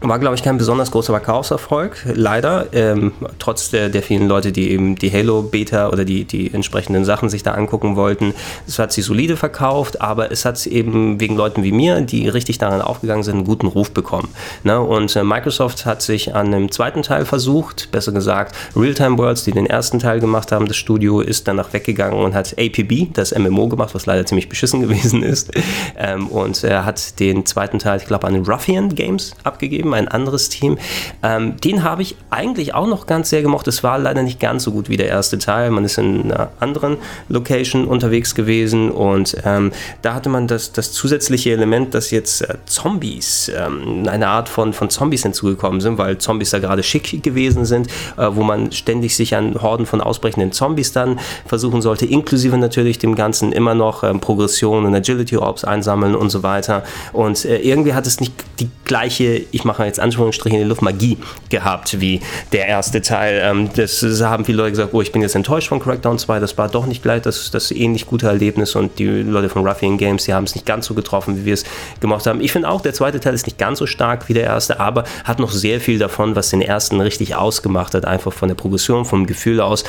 war, 0.00 0.18
glaube 0.18 0.34
ich, 0.34 0.42
kein 0.42 0.56
besonders 0.56 0.90
großer 0.90 1.12
Verkaufserfolg, 1.12 2.06
leider. 2.14 2.66
Ähm, 2.72 3.12
trotz 3.38 3.70
der, 3.70 3.90
der 3.90 4.02
vielen 4.02 4.28
Leute, 4.28 4.50
die 4.50 4.70
eben 4.70 4.96
die 4.96 5.12
Halo-Beta 5.12 5.90
oder 5.90 6.06
die, 6.06 6.24
die 6.24 6.52
entsprechenden 6.54 7.04
Sachen 7.04 7.28
sich 7.28 7.42
da 7.42 7.52
angucken 7.52 7.96
wollten. 7.96 8.32
Es 8.66 8.78
hat 8.78 8.92
sich 8.92 9.04
solide 9.04 9.36
verkauft, 9.36 10.00
aber 10.00 10.32
es 10.32 10.46
hat 10.46 10.66
eben 10.66 11.20
wegen 11.20 11.36
Leuten 11.36 11.62
wie 11.62 11.72
mir, 11.72 12.00
die 12.00 12.28
richtig 12.28 12.56
daran 12.56 12.80
aufgegangen 12.80 13.22
sind, 13.22 13.36
einen 13.36 13.44
guten 13.44 13.66
Ruf 13.66 13.90
bekommen. 13.90 14.28
Ne? 14.64 14.80
Und 14.80 15.14
äh, 15.16 15.22
Microsoft 15.22 15.84
hat 15.84 16.00
sich 16.00 16.34
an 16.34 16.46
einem 16.46 16.72
zweiten 16.72 17.02
Teil 17.02 17.26
versucht, 17.26 17.90
besser 17.92 18.12
gesagt, 18.12 18.56
Realtime 18.74 19.18
Worlds, 19.18 19.44
die 19.44 19.52
den 19.52 19.66
ersten 19.66 19.98
Teil 19.98 20.20
gemacht 20.20 20.50
haben, 20.50 20.66
das 20.66 20.78
Studio 20.78 21.20
ist 21.20 21.46
danach 21.46 21.74
weggegangen 21.74 22.18
und 22.18 22.34
hat 22.34 22.54
APB, 22.58 23.08
das 23.12 23.36
MMO 23.36 23.68
gemacht, 23.68 23.94
was 23.94 24.06
leider 24.06 24.24
ziemlich 24.24 24.48
beschissen 24.48 24.80
gewesen 24.80 25.22
ist. 25.22 25.50
Ähm, 25.98 26.28
und 26.28 26.64
er 26.64 26.86
hat 26.86 27.20
den 27.20 27.44
zweiten 27.44 27.78
Teil, 27.78 27.98
ich 27.98 28.06
glaube, 28.06 28.26
an 28.26 28.36
Ruffian 28.46 28.94
Games 28.94 29.34
abgegeben 29.44 29.89
Team, 29.90 29.94
ein 29.94 30.08
anderes 30.08 30.48
Team. 30.48 30.78
Ähm, 31.22 31.56
den 31.60 31.82
habe 31.82 32.02
ich 32.02 32.16
eigentlich 32.30 32.74
auch 32.74 32.86
noch 32.86 33.06
ganz 33.06 33.30
sehr 33.30 33.42
gemocht. 33.42 33.66
Es 33.68 33.82
war 33.82 33.98
leider 33.98 34.22
nicht 34.22 34.40
ganz 34.40 34.64
so 34.64 34.72
gut 34.72 34.88
wie 34.88 34.96
der 34.96 35.08
erste 35.08 35.38
Teil. 35.38 35.70
Man 35.70 35.84
ist 35.84 35.98
in 35.98 36.30
einer 36.30 36.50
anderen 36.60 36.96
Location 37.28 37.86
unterwegs 37.86 38.34
gewesen 38.34 38.90
und 38.90 39.36
ähm, 39.44 39.72
da 40.02 40.14
hatte 40.14 40.28
man 40.28 40.46
das, 40.46 40.72
das 40.72 40.92
zusätzliche 40.92 41.52
Element, 41.52 41.94
dass 41.94 42.10
jetzt 42.10 42.42
äh, 42.42 42.56
Zombies, 42.66 43.50
ähm, 43.54 44.06
eine 44.08 44.28
Art 44.28 44.48
von, 44.48 44.72
von 44.72 44.90
Zombies 44.90 45.22
hinzugekommen 45.22 45.80
sind, 45.80 45.98
weil 45.98 46.18
Zombies 46.18 46.50
da 46.50 46.58
gerade 46.58 46.82
schick 46.82 47.22
gewesen 47.22 47.64
sind, 47.64 47.88
äh, 48.16 48.28
wo 48.30 48.42
man 48.42 48.72
ständig 48.72 49.16
sich 49.16 49.34
an 49.34 49.60
Horden 49.60 49.86
von 49.86 50.00
ausbrechenden 50.00 50.52
Zombies 50.52 50.92
dann 50.92 51.18
versuchen 51.46 51.82
sollte, 51.82 52.06
inklusive 52.06 52.56
natürlich 52.56 52.98
dem 52.98 53.14
Ganzen 53.14 53.52
immer 53.52 53.74
noch 53.74 54.04
ähm, 54.04 54.20
Progression 54.20 54.84
und 54.86 54.94
Agility 54.94 55.36
Orbs 55.36 55.64
einsammeln 55.64 56.14
und 56.14 56.30
so 56.30 56.42
weiter. 56.42 56.84
Und 57.12 57.44
äh, 57.44 57.58
irgendwie 57.58 57.94
hat 57.94 58.06
es 58.06 58.20
nicht 58.20 58.32
die 58.60 58.68
gleiche, 58.84 59.42
ich 59.50 59.64
mache 59.64 59.79
mache 59.80 59.88
jetzt 59.88 59.98
Anführungsstriche 59.98 60.56
in 60.56 60.62
die 60.62 60.68
Luft, 60.68 60.82
Magie 60.82 61.16
gehabt, 61.48 62.00
wie 62.00 62.20
der 62.52 62.66
erste 62.66 63.00
Teil. 63.00 63.40
Ähm, 63.42 63.70
das, 63.74 64.00
das, 64.00 64.20
haben 64.20 64.44
viele 64.44 64.58
Leute 64.58 64.72
gesagt, 64.72 64.90
oh, 64.92 65.00
ich 65.00 65.10
bin 65.10 65.22
jetzt 65.22 65.34
enttäuscht 65.34 65.68
von 65.68 65.80
Crackdown 65.80 66.18
2, 66.18 66.38
das 66.38 66.56
war 66.58 66.68
doch 66.68 66.86
nicht 66.86 67.02
gleich 67.02 67.22
das, 67.22 67.50
das 67.50 67.70
ähnlich 67.70 68.06
gute 68.06 68.26
Erlebnis 68.26 68.76
und 68.76 68.98
die 68.98 69.06
Leute 69.06 69.48
von 69.48 69.66
Ruffian 69.66 69.96
Games, 69.96 70.24
die 70.24 70.34
haben 70.34 70.44
es 70.44 70.54
nicht 70.54 70.66
ganz 70.66 70.86
so 70.86 70.94
getroffen, 70.94 71.38
wie 71.38 71.44
wir 71.46 71.54
es 71.54 71.64
gemacht 72.00 72.26
haben. 72.26 72.40
Ich 72.40 72.52
finde 72.52 72.68
auch, 72.68 72.82
der 72.82 72.92
zweite 72.92 73.20
Teil 73.20 73.34
ist 73.34 73.46
nicht 73.46 73.58
ganz 73.58 73.78
so 73.78 73.86
stark 73.86 74.28
wie 74.28 74.34
der 74.34 74.44
erste, 74.44 74.78
aber 74.78 75.04
hat 75.24 75.40
noch 75.40 75.50
sehr 75.50 75.80
viel 75.80 75.98
davon, 75.98 76.36
was 76.36 76.50
den 76.50 76.60
ersten 76.60 77.00
richtig 77.00 77.34
ausgemacht 77.34 77.94
hat, 77.94 78.04
einfach 78.04 78.32
von 78.32 78.48
der 78.48 78.54
Progression, 78.54 79.04
vom 79.04 79.26
Gefühl 79.26 79.60
aus. 79.60 79.84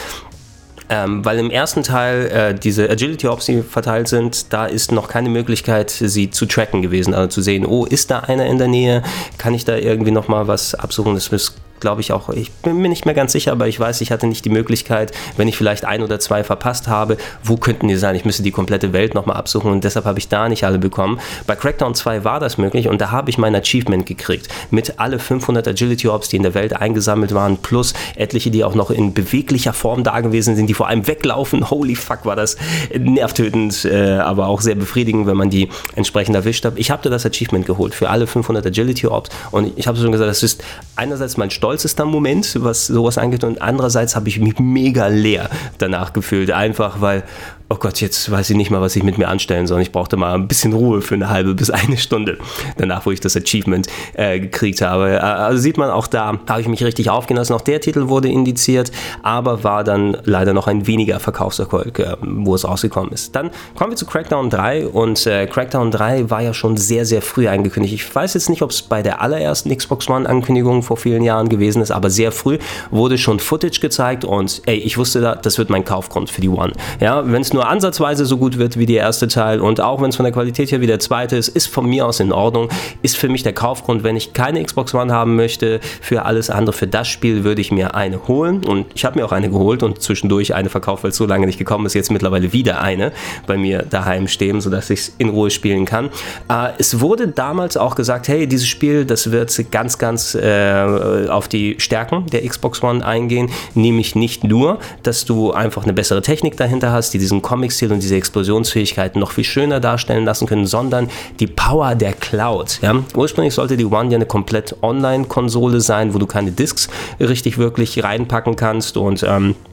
Ähm, 0.93 1.23
weil 1.23 1.39
im 1.39 1.49
ersten 1.49 1.83
Teil 1.83 2.25
äh, 2.27 2.53
diese 2.53 2.89
Agility 2.89 3.25
Ops, 3.27 3.45
die 3.45 3.61
verteilt 3.61 4.09
sind, 4.09 4.51
da 4.51 4.65
ist 4.65 4.91
noch 4.91 5.07
keine 5.07 5.29
Möglichkeit, 5.29 5.89
sie 5.89 6.29
zu 6.29 6.45
tracken 6.45 6.81
gewesen, 6.81 7.13
also 7.13 7.29
zu 7.29 7.41
sehen, 7.41 7.65
oh, 7.65 7.85
ist 7.85 8.11
da 8.11 8.19
einer 8.19 8.45
in 8.45 8.57
der 8.57 8.67
Nähe, 8.67 9.01
kann 9.37 9.53
ich 9.53 9.63
da 9.63 9.77
irgendwie 9.77 10.11
nochmal 10.11 10.49
was 10.49 10.75
absuchen, 10.75 11.13
das 11.13 11.29
ist 11.29 11.55
glaube 11.81 12.01
ich 12.01 12.13
auch, 12.13 12.29
ich 12.29 12.51
bin 12.51 12.77
mir 12.77 12.89
nicht 12.89 13.05
mehr 13.05 13.13
ganz 13.13 13.33
sicher, 13.33 13.51
aber 13.51 13.67
ich 13.67 13.79
weiß, 13.79 14.01
ich 14.01 14.11
hatte 14.11 14.27
nicht 14.27 14.45
die 14.45 14.49
Möglichkeit, 14.49 15.11
wenn 15.35 15.47
ich 15.47 15.57
vielleicht 15.57 15.83
ein 15.83 16.01
oder 16.01 16.19
zwei 16.19 16.43
verpasst 16.43 16.87
habe, 16.87 17.17
wo 17.43 17.57
könnten 17.57 17.87
die 17.87 17.95
sein? 17.95 18.15
Ich 18.15 18.23
müsste 18.23 18.43
die 18.43 18.51
komplette 18.51 18.93
Welt 18.93 19.15
nochmal 19.15 19.35
absuchen 19.37 19.71
und 19.71 19.83
deshalb 19.83 20.05
habe 20.05 20.19
ich 20.19 20.29
da 20.29 20.47
nicht 20.47 20.63
alle 20.63 20.79
bekommen. 20.79 21.19
Bei 21.47 21.55
Crackdown 21.55 21.95
2 21.95 22.23
war 22.23 22.39
das 22.39 22.57
möglich 22.57 22.87
und 22.87 23.01
da 23.01 23.11
habe 23.11 23.29
ich 23.29 23.37
mein 23.37 23.55
Achievement 23.55 24.05
gekriegt 24.05 24.47
mit 24.69 24.99
alle 24.99 25.19
500 25.19 25.67
Agility 25.67 26.07
Orbs, 26.07 26.29
die 26.29 26.37
in 26.37 26.43
der 26.43 26.53
Welt 26.53 26.73
eingesammelt 26.73 27.33
waren, 27.33 27.57
plus 27.57 27.93
etliche, 28.15 28.51
die 28.51 28.63
auch 28.63 28.75
noch 28.75 28.91
in 28.91 29.13
beweglicher 29.13 29.73
Form 29.73 30.03
da 30.03 30.21
gewesen 30.21 30.55
sind, 30.55 30.67
die 30.67 30.73
vor 30.73 30.87
allem 30.87 31.07
weglaufen. 31.07 31.69
Holy 31.71 31.95
fuck, 31.95 32.25
war 32.25 32.35
das 32.35 32.57
nervtötend, 32.97 33.85
äh, 33.85 34.17
aber 34.17 34.47
auch 34.47 34.61
sehr 34.61 34.75
befriedigend, 34.75 35.27
wenn 35.27 35.37
man 35.37 35.49
die 35.49 35.69
entsprechend 35.95 36.35
erwischt 36.35 36.63
hat. 36.65 36.73
Ich 36.77 36.91
habe 36.91 37.01
da 37.03 37.09
das 37.09 37.25
Achievement 37.25 37.65
geholt 37.65 37.95
für 37.95 38.09
alle 38.09 38.27
500 38.27 38.65
Agility 38.65 39.07
Orbs 39.07 39.29
und 39.51 39.73
ich 39.77 39.87
habe 39.87 39.97
schon 39.97 40.11
gesagt, 40.11 40.29
das 40.29 40.43
ist 40.43 40.63
einerseits 40.95 41.37
mein 41.37 41.49
Stolz, 41.49 41.70
stolzester 41.71 42.03
Moment, 42.03 42.57
was 42.61 42.87
sowas 42.87 43.17
angeht. 43.17 43.45
Und 43.45 43.61
andererseits 43.61 44.15
habe 44.17 44.27
ich 44.27 44.39
mich 44.39 44.59
mega 44.59 45.07
leer 45.07 45.49
danach 45.77 46.11
gefühlt. 46.11 46.51
Einfach 46.51 46.99
weil, 46.99 47.23
oh 47.71 47.75
Gott, 47.75 48.01
jetzt 48.01 48.29
weiß 48.29 48.49
ich 48.49 48.57
nicht 48.57 48.69
mal, 48.69 48.81
was 48.81 48.97
ich 48.97 49.03
mit 49.03 49.17
mir 49.17 49.29
anstellen 49.29 49.65
soll. 49.65 49.81
Ich 49.81 49.93
brauchte 49.93 50.17
mal 50.17 50.33
ein 50.33 50.47
bisschen 50.49 50.73
Ruhe 50.73 51.01
für 51.01 51.15
eine 51.15 51.29
halbe 51.29 51.55
bis 51.55 51.69
eine 51.69 51.97
Stunde 51.97 52.37
danach, 52.77 53.05
wo 53.05 53.11
ich 53.11 53.21
das 53.21 53.37
Achievement 53.37 53.87
äh, 54.13 54.41
gekriegt 54.41 54.81
habe. 54.81 55.11
Äh, 55.11 55.19
also 55.19 55.61
sieht 55.61 55.77
man 55.77 55.89
auch 55.89 56.07
da, 56.07 56.37
habe 56.49 56.61
ich 56.61 56.67
mich 56.67 56.83
richtig 56.83 57.09
aufgelassen. 57.09 57.53
Auch 57.53 57.61
der 57.61 57.79
Titel 57.79 58.09
wurde 58.09 58.27
indiziert, 58.27 58.91
aber 59.23 59.63
war 59.63 59.85
dann 59.85 60.17
leider 60.25 60.53
noch 60.53 60.67
ein 60.67 60.85
weniger 60.85 61.21
Verkaufserfolg, 61.21 61.99
äh, 61.99 62.17
wo 62.21 62.55
es 62.55 62.67
rausgekommen 62.67 63.13
ist. 63.13 63.35
Dann 63.37 63.51
kommen 63.75 63.91
wir 63.91 63.97
zu 63.97 64.05
Crackdown 64.05 64.49
3 64.49 64.87
und 64.87 65.25
äh, 65.25 65.47
Crackdown 65.47 65.91
3 65.91 66.29
war 66.29 66.41
ja 66.41 66.53
schon 66.53 66.75
sehr, 66.75 67.05
sehr 67.05 67.21
früh 67.21 67.47
angekündigt. 67.47 67.93
Ich 67.93 68.13
weiß 68.15 68.33
jetzt 68.33 68.49
nicht, 68.49 68.63
ob 68.63 68.71
es 68.71 68.81
bei 68.81 69.01
der 69.01 69.21
allerersten 69.21 69.75
Xbox 69.75 70.09
One 70.09 70.27
Ankündigung 70.27 70.83
vor 70.83 70.97
vielen 70.97 71.23
Jahren 71.23 71.47
gewesen 71.47 71.81
ist, 71.81 71.91
aber 71.91 72.09
sehr 72.09 72.33
früh 72.33 72.57
wurde 72.89 73.17
schon 73.17 73.39
Footage 73.39 73.79
gezeigt 73.79 74.25
und 74.25 74.61
ey, 74.65 74.75
ich 74.75 74.97
wusste 74.97 75.21
da, 75.21 75.35
das 75.35 75.57
wird 75.57 75.69
mein 75.69 75.85
Kaufgrund 75.85 76.29
für 76.29 76.41
die 76.41 76.49
One. 76.49 76.73
Ja, 76.99 77.31
wenn 77.31 77.41
es 77.41 77.53
nur 77.53 77.60
nur 77.61 77.69
ansatzweise 77.69 78.25
so 78.25 78.37
gut 78.37 78.57
wird 78.57 78.79
wie 78.79 78.87
der 78.87 79.01
erste 79.01 79.27
Teil. 79.27 79.61
Und 79.61 79.81
auch 79.81 80.01
wenn 80.01 80.09
es 80.09 80.15
von 80.15 80.23
der 80.23 80.33
Qualität 80.33 80.71
her 80.71 80.81
wie 80.81 80.87
der 80.87 80.99
zweite 80.99 81.35
ist, 81.37 81.47
ist 81.47 81.67
von 81.67 81.85
mir 81.87 82.07
aus 82.07 82.19
in 82.19 82.31
Ordnung. 82.31 82.69
Ist 83.03 83.17
für 83.17 83.29
mich 83.29 83.43
der 83.43 83.53
Kaufgrund, 83.53 84.03
wenn 84.03 84.15
ich 84.15 84.33
keine 84.33 84.63
Xbox 84.63 84.95
One 84.95 85.13
haben 85.13 85.35
möchte, 85.35 85.79
für 86.01 86.25
alles 86.25 86.49
andere, 86.49 86.73
für 86.73 86.87
das 86.87 87.07
Spiel 87.07 87.43
würde 87.43 87.61
ich 87.61 87.71
mir 87.71 87.93
eine 87.93 88.27
holen. 88.27 88.65
Und 88.65 88.87
ich 88.95 89.05
habe 89.05 89.19
mir 89.19 89.25
auch 89.25 89.31
eine 89.31 89.51
geholt 89.51 89.83
und 89.83 90.01
zwischendurch 90.01 90.55
eine 90.55 90.69
verkauft, 90.69 91.03
weil 91.03 91.11
es 91.11 91.17
so 91.17 91.27
lange 91.27 91.45
nicht 91.45 91.59
gekommen 91.59 91.85
ist, 91.85 91.93
jetzt 91.93 92.09
mittlerweile 92.09 92.51
wieder 92.51 92.81
eine 92.81 93.11
bei 93.45 93.57
mir 93.57 93.83
daheim 93.87 94.27
stehen, 94.27 94.59
sodass 94.59 94.89
ich 94.89 94.99
es 95.01 95.15
in 95.19 95.29
Ruhe 95.29 95.51
spielen 95.51 95.85
kann. 95.85 96.09
Äh, 96.49 96.69
es 96.79 96.99
wurde 96.99 97.27
damals 97.27 97.77
auch 97.77 97.93
gesagt, 97.93 98.27
hey, 98.27 98.47
dieses 98.47 98.67
Spiel, 98.67 99.05
das 99.05 99.29
wird 99.31 99.51
ganz, 99.69 99.99
ganz 99.99 100.33
äh, 100.33 101.27
auf 101.29 101.47
die 101.47 101.75
Stärken 101.77 102.25
der 102.25 102.41
Xbox 102.47 102.81
One 102.81 103.05
eingehen, 103.05 103.51
nämlich 103.75 104.15
nicht 104.15 104.43
nur, 104.43 104.79
dass 105.03 105.25
du 105.25 105.51
einfach 105.51 105.83
eine 105.83 105.93
bessere 105.93 106.23
Technik 106.23 106.57
dahinter 106.57 106.91
hast, 106.91 107.13
die 107.13 107.19
diesen 107.19 107.43
Comic-Stil 107.51 107.91
und 107.91 108.01
diese 108.01 108.15
Explosionsfähigkeiten 108.15 109.19
noch 109.19 109.31
viel 109.31 109.43
schöner 109.43 109.81
darstellen 109.81 110.23
lassen 110.23 110.47
können, 110.47 110.65
sondern 110.65 111.09
die 111.41 111.47
Power 111.47 111.95
der 111.95 112.13
Cloud. 112.13 112.79
Ja? 112.81 112.95
Ursprünglich 113.13 113.53
sollte 113.53 113.75
die 113.75 113.83
One 113.83 114.09
ja 114.09 114.15
eine 114.15 114.25
komplett 114.25 114.77
Online-Konsole 114.81 115.81
sein, 115.81 116.13
wo 116.13 116.17
du 116.17 116.27
keine 116.27 116.53
Discs 116.53 116.87
richtig 117.19 117.57
wirklich 117.57 118.01
reinpacken 118.05 118.55
kannst 118.55 118.95
und 118.95 119.25
ähm, 119.27 119.49
äh, 119.49 119.70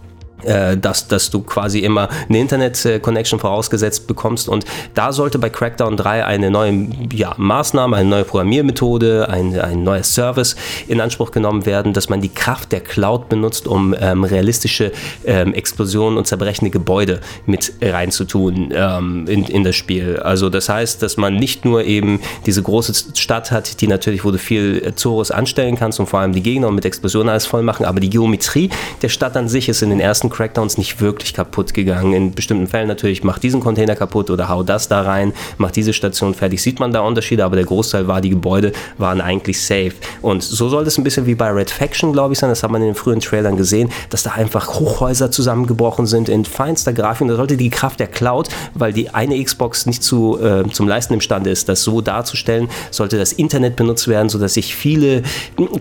dass, 0.80 1.09
dass 1.09 1.30
du 1.30 1.42
quasi 1.42 1.80
immer 1.80 2.09
eine 2.28 2.38
Internet-Connection 2.38 3.38
vorausgesetzt 3.38 4.07
bekommst. 4.07 4.49
Und 4.49 4.64
da 4.95 5.12
sollte 5.12 5.38
bei 5.38 5.50
Crackdown 5.50 5.97
3 5.97 6.25
eine 6.25 6.50
neue 6.50 6.88
ja, 7.12 7.35
Maßnahme, 7.37 7.97
eine 7.97 8.09
neue 8.09 8.25
Programmiermethode, 8.25 9.28
ein, 9.28 9.59
ein 9.59 9.83
neuer 9.83 10.02
Service 10.02 10.57
in 10.87 11.00
Anspruch 11.00 11.30
genommen 11.30 11.66
werden, 11.66 11.92
dass 11.92 12.09
man 12.09 12.21
die 12.21 12.28
Kraft 12.28 12.73
der 12.73 12.80
Cloud 12.80 13.28
benutzt, 13.28 13.66
um 13.66 13.95
ähm, 13.99 14.25
realistische 14.25 14.92
ähm, 15.25 15.54
Explosionen 15.54 16.18
und 16.18 16.26
zerbrechende 16.26 16.71
Gebäude 16.71 17.21
mit 17.47 17.73
reinzutun 17.83 18.73
ähm, 18.75 19.26
in, 19.26 19.45
in 19.45 19.64
das 19.64 19.76
Spiel. 19.76 20.18
Also 20.18 20.50
das 20.50 20.68
heißt, 20.68 21.02
dass 21.02 21.16
man 21.16 21.37
nicht 21.37 21.64
nur 21.64 21.85
eben 21.85 22.21
diese 22.47 22.62
große 22.62 22.92
Stadt 23.14 23.50
hat, 23.50 23.80
die 23.80 23.87
natürlich, 23.87 24.25
wo 24.25 24.30
du 24.30 24.38
viel 24.38 24.95
Zorus 24.95 25.30
anstellen 25.30 25.76
kannst 25.76 26.00
und 26.00 26.07
vor 26.07 26.21
allem 26.21 26.33
die 26.33 26.42
Gegner 26.42 26.68
und 26.68 26.75
mit 26.75 26.85
Explosionen 26.85 27.28
alles 27.28 27.47
voll 27.47 27.62
machen, 27.62 27.87
aber 27.87 28.00
die 28.00 28.11
Geometrie 28.11 28.71
der 29.02 29.09
Stadt 29.09 29.37
an 29.37 29.49
sich 29.49 29.68
ist 29.68 29.83
in 29.83 29.90
den 29.90 30.00
ersten 30.00 30.27
großen 30.28 30.30
Crackdowns 30.30 30.78
nicht 30.78 31.00
wirklich 31.00 31.35
kaputt 31.35 31.75
gegangen. 31.75 32.12
In 32.12 32.35
bestimmten 32.35 32.66
Fällen 32.66 32.88
natürlich, 32.88 33.25
mach 33.25 33.38
diesen 33.38 33.61
Container 33.61 33.97
kaputt 33.97 34.30
oder 34.30 34.49
hau 34.49 34.62
das 34.62 34.88
da 34.88 35.02
rein, 35.02 35.32
mach 35.58 35.70
diese 35.70 35.92
Station 35.92 36.35
fertig. 36.35 36.62
Sieht 36.62 36.80
man 36.80 36.92
da 36.92 37.00
Unterschiede, 37.00 37.44
aber 37.44 37.56
der 37.56 37.64
Großteil 37.64 38.06
war, 38.06 38.20
die 38.20 38.30
Gebäude 38.30 38.73
waren 38.99 39.20
eigentlich 39.20 39.61
safe. 39.61 39.92
Und 40.23 40.42
so 40.42 40.68
soll 40.68 40.87
es 40.87 40.99
ein 40.99 41.04
bisschen 41.04 41.26
wie 41.26 41.35
bei 41.35 41.50
Red 41.50 41.70
Faction, 41.70 42.12
glaube 42.12 42.35
ich, 42.35 42.38
sein. 42.38 42.50
Das 42.50 42.62
hat 42.62 42.70
man 42.70 42.82
in 42.82 42.88
den 42.88 42.94
frühen 42.94 43.20
Trailern 43.20 43.56
gesehen, 43.56 43.90
dass 44.11 44.23
da 44.23 44.32
einfach 44.32 44.78
Hochhäuser 44.78 45.30
zusammengebrochen 45.30 46.06
sind 46.06 46.28
in 46.28 46.44
feinster 46.44 46.92
Grafik. 46.92 47.23
Und 47.23 47.28
da 47.28 47.37
sollte 47.37 47.56
die 47.56 47.70
Kraft 47.70 48.00
der 48.00 48.08
Cloud, 48.08 48.49
weil 48.75 48.92
die 48.92 49.11
eine 49.11 49.42
Xbox 49.42 49.87
nicht 49.87 50.02
zu, 50.02 50.38
äh, 50.40 50.68
zum 50.70 50.88
Leisten 50.88 51.14
imstande 51.14 51.50
ist, 51.50 51.68
das 51.68 51.82
so 51.82 52.00
darzustellen, 52.00 52.68
sollte 52.90 53.18
das 53.18 53.32
Internet 53.32 53.76
benutzt 53.76 54.08
werden, 54.08 54.28
sodass 54.28 54.54
sich 54.54 54.75
viele 54.75 55.23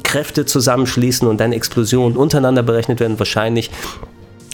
Kräfte 0.04 0.46
zusammenschließen 0.46 1.27
und 1.27 1.39
dann 1.39 1.54
Explosionen 1.54 2.18
untereinander 2.18 2.63
berechnet 2.63 3.00
werden. 3.00 3.20
Wahrscheinlich 3.20 3.72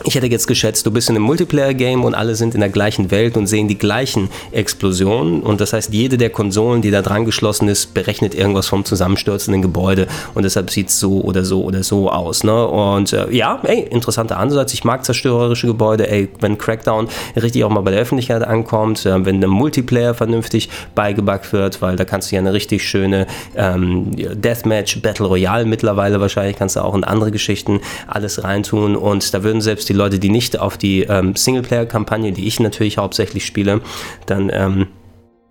ich 0.06 0.16
hätte 0.16 0.28
jetzt 0.28 0.48
geschätzt, 0.48 0.86
du 0.86 0.92
bist 0.92 1.10
in 1.10 1.16
einem 1.16 1.26
Multiplayer-Game 1.26 2.04
und 2.04 2.14
alle 2.14 2.36
sind 2.36 2.56
in 2.56 2.60
der 2.60 2.70
gleichen 2.70 3.12
Welt 3.12 3.38
und 3.38 3.48
sehen 3.48 3.68
die 3.68 3.78
gleichen 3.78 4.30
Explosionen. 4.52 5.42
Und 5.42 5.62
das 5.62 5.74
heißt, 5.74 5.94
jede 5.94 6.18
der 6.18 6.30
Konsolen, 6.30 6.82
die 6.82 6.92
da 6.92 7.02
dran 7.02 7.26
geschlossen 7.26 7.68
ist, 7.68 7.94
berechnet 7.94 8.36
irgendwas 8.36 8.68
vom 8.68 8.86
zusammenstürzenden 8.86 9.62
Gebäude. 9.62 10.08
Und 10.34 10.44
deshalb 10.44 10.70
sieht 10.70 10.90
es 10.90 11.00
so 11.00 11.22
oder 11.22 11.46
so 11.46 11.64
oder 11.64 11.84
so 11.84 12.10
aus. 12.10 12.44
Ne? 12.44 12.68
Und 12.68 13.14
äh, 13.14 13.32
ja, 13.32 13.60
ey, 13.64 13.88
interessanter 13.90 14.38
Ansatz. 14.38 14.74
Ich 14.74 14.84
mag 14.84 15.06
zerstörerische 15.06 15.68
Gebäude. 15.68 16.10
Ey, 16.10 16.30
wenn 16.40 16.58
Crackdown 16.58 17.08
richtig 17.36 17.64
auch 17.64 17.70
mal 17.70 17.82
bei 17.82 17.92
der 17.92 18.02
Öffentlichkeit 18.02 18.44
ankommt, 18.44 19.06
äh, 19.06 19.26
wenn 19.26 19.40
der 19.40 19.50
Multiplayer 19.50 20.14
vernünftig 20.14 20.70
beigebackt 20.96 21.54
wird, 21.54 21.82
weil 21.82 21.96
da 21.96 22.06
kannst 22.06 22.32
du 22.32 22.36
ja 22.36 22.42
eine 22.42 22.54
richtig 22.54 22.88
schöne 22.88 23.28
ähm, 23.56 24.12
Deathmatch, 24.16 25.02
Battle 25.02 25.28
Royale 25.28 25.66
mittlerweile 25.66 26.20
wahrscheinlich, 26.20 26.58
kannst 26.58 26.76
du 26.76 26.82
auch 26.82 26.96
in 26.96 27.04
andere 27.04 27.32
Geschichten 27.32 27.80
alles 28.08 28.44
reintun. 28.44 28.96
Und 28.96 29.34
da 29.34 29.44
würden 29.44 29.62
selbst 29.62 29.88
die 29.90 29.93
die 29.94 29.98
Leute, 29.98 30.20
die 30.20 30.30
nicht 30.30 30.60
auf 30.60 30.78
die 30.78 31.04
ähm, 31.04 31.36
Singleplayer-Kampagne, 31.36 32.34
die 32.34 32.48
ich 32.48 32.60
natürlich 32.60 32.98
hauptsächlich 32.98 33.46
spiele, 33.46 33.82
dann 34.26 34.50
ähm, 34.54 34.88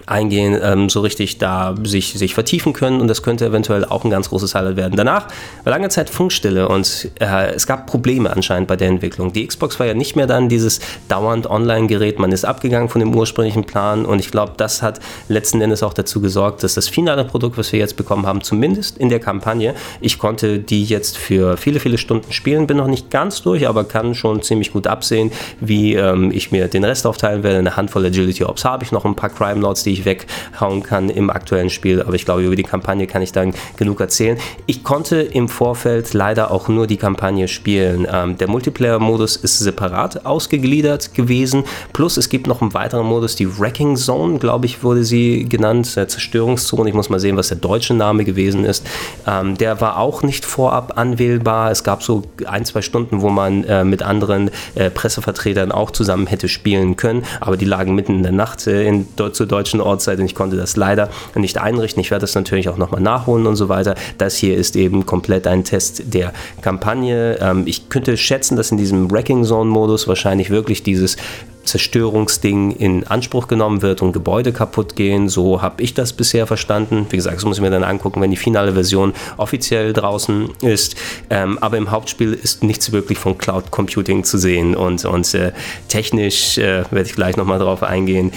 eingehen, 0.06 0.58
ähm, 0.62 0.88
so 0.88 1.00
richtig 1.00 1.38
da 1.38 1.74
sich, 1.84 2.14
sich 2.14 2.34
vertiefen 2.34 2.72
können 2.72 3.00
und 3.00 3.08
das 3.08 3.22
könnte 3.22 3.46
eventuell 3.46 3.84
auch 3.84 4.04
ein 4.04 4.10
ganz 4.10 4.28
großes 4.28 4.54
Highlight 4.54 4.76
werden. 4.76 4.96
Danach 4.96 5.28
war 5.64 5.70
lange 5.70 5.88
Zeit 5.88 6.10
Funkstille 6.10 6.68
und 6.68 7.10
äh, 7.20 7.52
es 7.54 7.66
gab 7.66 7.86
Probleme 7.86 8.30
anscheinend 8.30 8.68
bei 8.68 8.76
der 8.76 8.88
Entwicklung. 8.88 9.32
Die 9.32 9.46
Xbox 9.46 9.78
war 9.78 9.86
ja 9.86 9.94
nicht 9.94 10.16
mehr 10.16 10.26
dann 10.26 10.48
dieses 10.48 10.80
dauernd 11.08 11.48
Online-Gerät, 11.48 12.18
man 12.18 12.32
ist 12.32 12.44
abgegangen 12.44 12.88
von 12.88 13.00
dem 13.00 13.14
ursprünglichen 13.14 13.64
Plan 13.64 14.04
und 14.04 14.18
ich 14.18 14.30
glaube, 14.30 14.52
das 14.56 14.82
hat 14.82 15.00
letzten 15.28 15.60
Endes 15.60 15.82
auch 15.82 15.94
dazu 15.94 16.20
gesorgt, 16.20 16.62
dass 16.62 16.74
das 16.74 16.88
finale 16.88 17.24
Produkt, 17.24 17.58
was 17.58 17.72
wir 17.72 17.78
jetzt 17.78 17.96
bekommen 17.96 18.26
haben, 18.26 18.42
zumindest 18.42 18.98
in 18.98 19.08
der 19.08 19.20
Kampagne, 19.20 19.74
ich 20.00 20.18
konnte 20.18 20.58
die 20.58 20.84
jetzt 20.84 21.18
für 21.18 21.56
viele, 21.56 21.80
viele 21.80 21.98
Stunden 21.98 22.32
spielen, 22.32 22.66
bin 22.66 22.76
noch 22.76 22.86
nicht 22.86 23.10
ganz 23.10 23.42
durch, 23.42 23.68
aber 23.68 23.84
kann 23.84 24.14
schon 24.14 24.42
ziemlich 24.42 24.72
gut 24.72 24.86
absehen, 24.86 25.30
wie 25.60 25.94
ähm, 25.94 26.30
ich 26.32 26.50
mir 26.50 26.68
den 26.68 26.84
Rest 26.84 27.06
aufteilen 27.06 27.42
werde. 27.42 27.58
Eine 27.58 27.76
Handvoll 27.76 28.06
Agility 28.06 28.44
Ops 28.44 28.64
habe 28.64 28.84
ich 28.84 28.92
noch, 28.92 29.04
ein 29.04 29.14
paar 29.14 29.30
Crime 29.30 29.60
Lords, 29.60 29.82
die 29.82 29.91
ich 29.92 30.04
weghauen 30.04 30.82
kann 30.82 31.08
im 31.08 31.30
aktuellen 31.30 31.70
Spiel. 31.70 32.02
Aber 32.02 32.14
ich 32.14 32.24
glaube, 32.24 32.42
über 32.42 32.56
die 32.56 32.62
Kampagne 32.62 33.06
kann 33.06 33.22
ich 33.22 33.32
dann 33.32 33.54
genug 33.76 34.00
erzählen. 34.00 34.38
Ich 34.66 34.84
konnte 34.84 35.20
im 35.20 35.48
Vorfeld 35.48 36.12
leider 36.14 36.50
auch 36.50 36.68
nur 36.68 36.86
die 36.86 36.96
Kampagne 36.96 37.48
spielen. 37.48 38.06
Ähm, 38.10 38.38
der 38.38 38.48
Multiplayer-Modus 38.48 39.36
ist 39.36 39.58
separat 39.58 40.26
ausgegliedert 40.26 41.14
gewesen. 41.14 41.64
Plus 41.92 42.16
es 42.16 42.28
gibt 42.28 42.46
noch 42.46 42.62
einen 42.62 42.74
weiteren 42.74 43.06
Modus, 43.06 43.36
die 43.36 43.58
Wrecking 43.58 43.96
Zone, 43.96 44.38
glaube 44.38 44.66
ich, 44.66 44.82
wurde 44.82 45.04
sie 45.04 45.48
genannt. 45.48 45.94
Der 45.96 46.08
Zerstörungszone. 46.08 46.88
Ich 46.88 46.94
muss 46.94 47.08
mal 47.08 47.20
sehen, 47.20 47.36
was 47.36 47.48
der 47.48 47.58
deutsche 47.58 47.94
Name 47.94 48.24
gewesen 48.24 48.64
ist. 48.64 48.86
Ähm, 49.26 49.56
der 49.56 49.80
war 49.80 49.98
auch 49.98 50.22
nicht 50.22 50.44
vorab 50.44 50.98
anwählbar. 50.98 51.70
Es 51.70 51.84
gab 51.84 52.02
so 52.02 52.22
ein, 52.46 52.64
zwei 52.64 52.82
Stunden, 52.82 53.20
wo 53.20 53.28
man 53.28 53.64
äh, 53.64 53.84
mit 53.84 54.02
anderen 54.02 54.50
äh, 54.74 54.90
Pressevertretern 54.90 55.72
auch 55.72 55.90
zusammen 55.90 56.26
hätte 56.26 56.48
spielen 56.48 56.96
können. 56.96 57.24
Aber 57.40 57.56
die 57.56 57.64
lagen 57.64 57.94
mitten 57.94 58.16
in 58.16 58.22
der 58.22 58.32
Nacht 58.32 58.66
äh, 58.66 58.86
in, 58.86 59.06
zur 59.32 59.46
deutschen 59.46 59.80
Ortszeit 59.82 60.18
und 60.18 60.26
ich 60.26 60.34
konnte 60.34 60.56
das 60.56 60.76
leider 60.76 61.10
nicht 61.34 61.58
einrichten. 61.58 62.00
Ich 62.00 62.10
werde 62.10 62.22
das 62.22 62.34
natürlich 62.34 62.68
auch 62.68 62.76
nochmal 62.76 63.00
nachholen 63.00 63.46
und 63.46 63.56
so 63.56 63.68
weiter. 63.68 63.94
Das 64.18 64.36
hier 64.36 64.56
ist 64.56 64.76
eben 64.76 65.06
komplett 65.06 65.46
ein 65.46 65.64
Test 65.64 66.14
der 66.14 66.32
Kampagne. 66.60 67.38
Ähm, 67.40 67.64
ich 67.66 67.88
könnte 67.88 68.16
schätzen, 68.16 68.56
dass 68.56 68.70
in 68.70 68.78
diesem 68.78 69.10
Wrecking 69.10 69.44
Zone 69.44 69.70
Modus 69.70 70.08
wahrscheinlich 70.08 70.50
wirklich 70.50 70.82
dieses 70.82 71.16
Zerstörungsding 71.64 72.72
in 72.72 73.06
Anspruch 73.06 73.48
genommen 73.48 73.82
wird 73.82 74.02
und 74.02 74.12
Gebäude 74.12 74.52
kaputt 74.52 74.96
gehen. 74.96 75.28
So 75.28 75.62
habe 75.62 75.82
ich 75.82 75.94
das 75.94 76.12
bisher 76.12 76.46
verstanden. 76.46 77.06
Wie 77.10 77.16
gesagt, 77.16 77.36
das 77.36 77.44
muss 77.44 77.58
ich 77.58 77.62
mir 77.62 77.70
dann 77.70 77.84
angucken, 77.84 78.20
wenn 78.20 78.30
die 78.30 78.36
finale 78.36 78.72
Version 78.72 79.12
offiziell 79.36 79.92
draußen 79.92 80.50
ist. 80.62 80.96
Ähm, 81.30 81.58
aber 81.60 81.76
im 81.76 81.90
Hauptspiel 81.90 82.32
ist 82.32 82.62
nichts 82.62 82.92
wirklich 82.92 83.18
von 83.18 83.38
Cloud 83.38 83.70
Computing 83.70 84.24
zu 84.24 84.38
sehen 84.38 84.74
und, 84.74 85.04
und 85.04 85.32
äh, 85.34 85.52
technisch 85.88 86.58
äh, 86.58 86.84
werde 86.90 87.08
ich 87.08 87.14
gleich 87.14 87.36
nochmal 87.36 87.58
drauf 87.58 87.82
eingehen 87.82 88.32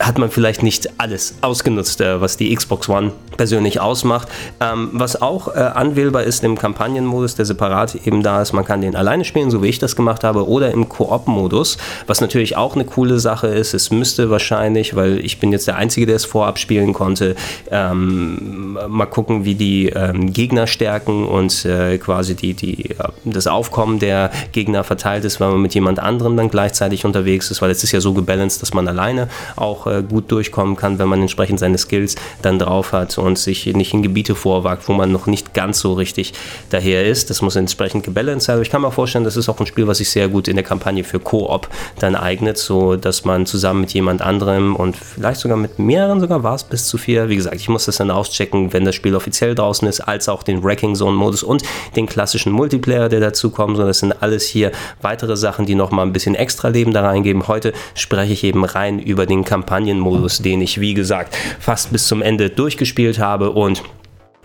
hat 0.00 0.18
man 0.18 0.30
vielleicht 0.30 0.62
nicht 0.62 0.88
alles 0.98 1.34
ausgenutzt, 1.40 2.00
äh, 2.00 2.20
was 2.20 2.36
die 2.36 2.54
Xbox 2.54 2.88
One 2.88 3.12
persönlich 3.36 3.80
ausmacht. 3.80 4.28
Ähm, 4.60 4.90
was 4.92 5.20
auch 5.22 5.48
äh, 5.54 5.60
anwählbar 5.60 6.24
ist 6.24 6.44
im 6.44 6.58
Kampagnenmodus, 6.58 7.36
der 7.36 7.44
separat 7.44 7.94
eben 8.06 8.22
da 8.22 8.42
ist, 8.42 8.52
man 8.52 8.64
kann 8.64 8.80
den 8.80 8.96
alleine 8.96 9.24
spielen, 9.24 9.50
so 9.50 9.62
wie 9.62 9.68
ich 9.68 9.78
das 9.78 9.96
gemacht 9.96 10.24
habe, 10.24 10.46
oder 10.48 10.70
im 10.72 10.88
Koop-Modus, 10.88 11.78
was 12.06 12.20
natürlich 12.20 12.56
auch 12.56 12.74
eine 12.74 12.84
coole 12.84 13.18
Sache 13.18 13.46
ist. 13.48 13.74
Es 13.74 13.90
müsste 13.90 14.30
wahrscheinlich, 14.30 14.94
weil 14.96 15.24
ich 15.24 15.40
bin 15.40 15.52
jetzt 15.52 15.66
der 15.66 15.76
Einzige, 15.76 16.06
der 16.06 16.16
es 16.16 16.24
vorab 16.24 16.58
spielen 16.58 16.92
konnte, 16.92 17.36
ähm, 17.70 18.78
mal 18.88 19.06
gucken, 19.06 19.44
wie 19.44 19.54
die 19.54 19.88
ähm, 19.88 20.32
Gegner 20.32 20.66
stärken 20.66 21.26
und 21.26 21.64
äh, 21.64 21.98
quasi 21.98 22.34
die, 22.34 22.54
die, 22.54 22.96
das 23.24 23.46
Aufkommen 23.46 23.98
der 23.98 24.30
Gegner 24.52 24.84
verteilt 24.84 25.24
ist, 25.24 25.40
wenn 25.40 25.50
man 25.50 25.62
mit 25.62 25.74
jemand 25.74 26.00
anderem 26.00 26.36
dann 26.36 26.50
gleichzeitig 26.50 27.04
unterwegs 27.04 27.50
ist, 27.50 27.62
weil 27.62 27.70
es 27.70 27.84
ist 27.84 27.92
ja 27.92 28.00
so 28.00 28.12
gebalanced, 28.12 28.62
dass 28.62 28.74
man 28.74 28.88
alleine 28.88 29.28
auch 29.56 29.87
äh, 29.88 30.02
gut 30.02 30.30
durchkommen 30.30 30.76
kann, 30.76 30.98
wenn 30.98 31.08
man 31.08 31.20
entsprechend 31.20 31.58
seine 31.58 31.78
Skills 31.78 32.16
dann 32.42 32.58
drauf 32.58 32.92
hat 32.92 33.18
und 33.18 33.38
sich 33.38 33.66
nicht 33.66 33.94
in 33.94 34.02
Gebiete 34.02 34.34
vorwagt, 34.34 34.88
wo 34.88 34.92
man 34.92 35.12
noch 35.12 35.26
nicht 35.26 35.54
ganz 35.54 35.80
so 35.80 35.94
richtig 35.94 36.32
daher 36.70 37.06
ist. 37.06 37.30
Das 37.30 37.42
muss 37.42 37.56
entsprechend 37.56 38.04
gebalanced 38.04 38.46
sein. 38.46 38.54
Aber 38.54 38.62
ich 38.62 38.70
kann 38.70 38.82
mir 38.82 38.90
vorstellen, 38.90 39.24
das 39.24 39.36
ist 39.36 39.48
auch 39.48 39.58
ein 39.60 39.66
Spiel, 39.66 39.86
was 39.86 39.98
sich 39.98 40.10
sehr 40.10 40.28
gut 40.28 40.48
in 40.48 40.56
der 40.56 40.64
Kampagne 40.64 41.04
für 41.04 41.20
Koop 41.20 41.68
dann 41.98 42.14
eignet, 42.14 42.58
so 42.58 42.96
dass 42.96 43.24
man 43.24 43.46
zusammen 43.46 43.82
mit 43.82 43.92
jemand 43.94 44.22
anderem 44.22 44.76
und 44.76 44.96
vielleicht 44.96 45.40
sogar 45.40 45.56
mit 45.56 45.78
mehreren 45.78 46.20
sogar 46.20 46.42
war 46.42 46.54
es 46.54 46.64
bis 46.64 46.86
zu 46.86 46.98
vier. 46.98 47.28
Wie 47.28 47.36
gesagt, 47.36 47.56
ich 47.56 47.68
muss 47.68 47.86
das 47.86 47.96
dann 47.96 48.10
auschecken, 48.10 48.72
wenn 48.72 48.84
das 48.84 48.94
Spiel 48.94 49.14
offiziell 49.14 49.54
draußen 49.54 49.86
ist, 49.88 50.00
als 50.00 50.28
auch 50.28 50.42
den 50.42 50.62
Wrecking 50.62 50.94
Zone 50.94 51.16
Modus 51.16 51.42
und 51.42 51.62
den 51.96 52.06
klassischen 52.06 52.52
Multiplayer, 52.52 53.08
der 53.08 53.20
dazu 53.20 53.50
kommt. 53.50 53.76
So, 53.76 53.84
das 53.84 54.00
sind 54.00 54.22
alles 54.22 54.46
hier 54.46 54.72
weitere 55.00 55.36
Sachen, 55.36 55.66
die 55.66 55.74
nochmal 55.74 56.06
ein 56.06 56.12
bisschen 56.12 56.34
extra 56.34 56.68
Leben 56.68 56.92
da 56.92 57.02
reingeben. 57.02 57.48
Heute 57.48 57.72
spreche 57.94 58.32
ich 58.32 58.44
eben 58.44 58.64
rein 58.64 58.98
über 58.98 59.26
den 59.26 59.44
Kampagnen 59.44 59.77
Kampagnenmodus, 59.78 60.38
den 60.38 60.60
ich, 60.60 60.80
wie 60.80 60.94
gesagt, 60.94 61.36
fast 61.60 61.92
bis 61.92 62.08
zum 62.08 62.20
Ende 62.22 62.50
durchgespielt 62.50 63.18
habe. 63.18 63.50
Und 63.50 63.82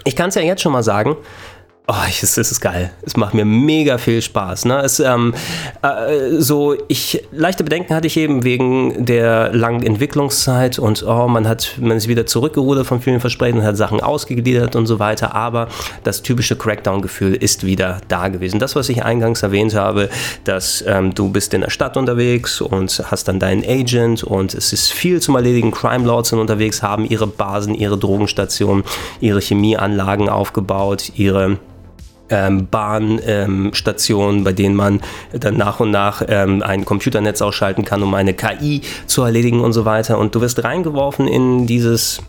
ich 0.06 0.16
kann 0.16 0.30
es 0.30 0.36
ja 0.36 0.42
jetzt 0.42 0.62
schon 0.62 0.72
mal 0.72 0.84
sagen, 0.84 1.16
Oh, 1.86 1.96
es 2.08 2.38
ist 2.38 2.62
geil. 2.62 2.92
Es 3.02 3.18
macht 3.18 3.34
mir 3.34 3.44
mega 3.44 3.98
viel 3.98 4.22
Spaß. 4.22 4.64
Ne? 4.64 4.80
Es, 4.84 5.02
ähm, 5.02 5.34
äh, 5.82 6.40
so, 6.40 6.78
ich, 6.88 7.22
leichte 7.34 7.66
Bedenken 7.66 7.94
hatte 7.94 8.08
ich 8.08 8.16
eben 8.16 8.46
wegen 8.46 9.06
der 9.06 9.54
langen 9.54 9.86
Entwicklungszeit 9.86 10.80
und 10.80 11.04
oh, 11.06 11.28
man 11.28 11.46
hat, 11.46 11.74
man 11.82 11.98
ist 11.98 12.08
wieder 12.08 12.26
zurückgerudert 12.26 12.88
von 12.88 13.02
vielen 13.02 13.20
Versprechen 13.20 13.60
und 13.60 13.66
hat 13.66 13.76
Sachen 13.76 14.00
ausgegliedert 14.00 14.78
und 14.78 14.86
so 14.86 15.00
weiter. 15.00 15.36
Aber 15.36 15.68
das 16.06 16.22
typische 16.22 16.56
Crackdown-Gefühl 16.56 17.34
ist 17.36 17.66
wieder 17.66 18.00
da 18.08 18.30
gewesen. 18.30 18.62
Das, 18.62 18.78
was 18.78 18.88
ich 18.88 19.04
eingangs 19.04 19.44
erwähnt 19.44 19.76
habe, 19.76 20.08
dass 20.46 20.86
ähm, 20.88 21.14
du 21.14 21.34
bist 21.34 21.54
in 21.54 21.60
der 21.60 21.70
Stadt 21.70 21.98
unterwegs 21.98 22.62
und 22.62 23.04
hast 23.12 23.28
dann 23.28 23.40
deinen 23.40 23.62
Agent 23.66 24.24
und 24.24 24.54
es 24.54 24.72
ist 24.72 24.94
viel 24.94 25.22
zum 25.22 25.36
Erledigen. 25.36 25.72
Crime 25.72 26.06
Lords 26.06 26.30
sind 26.30 26.40
unterwegs, 26.40 26.82
haben 26.82 27.04
ihre 27.04 27.28
Basen, 27.28 27.76
ihre 27.76 27.98
Drogenstationen, 27.98 28.86
ihre 29.20 29.42
Chemieanlagen 29.42 30.30
aufgebaut, 30.30 31.12
ihre 31.16 31.58
ähm, 32.30 32.68
Bahnstationen, 32.70 34.40
ähm, 34.40 34.44
bei 34.44 34.54
denen 34.54 34.76
man 34.76 35.02
dann 35.32 35.58
nach 35.58 35.80
und 35.80 35.92
nach 35.92 36.24
ähm, 36.28 36.62
ein 36.64 36.86
Computernetz 36.86 37.42
ausschalten 37.42 37.86
kann, 37.86 38.02
um 38.04 38.14
eine 38.14 38.34
KI 38.34 38.82
zu 39.06 39.24
erledigen 39.24 39.60
und 39.62 39.74
so 39.74 39.86
weiter. 39.86 40.18
Und 40.18 40.36
du 40.36 40.42
wirst 40.42 40.64
reingeworfen 40.64 41.28
in 41.28 41.68
dieses 41.68 42.22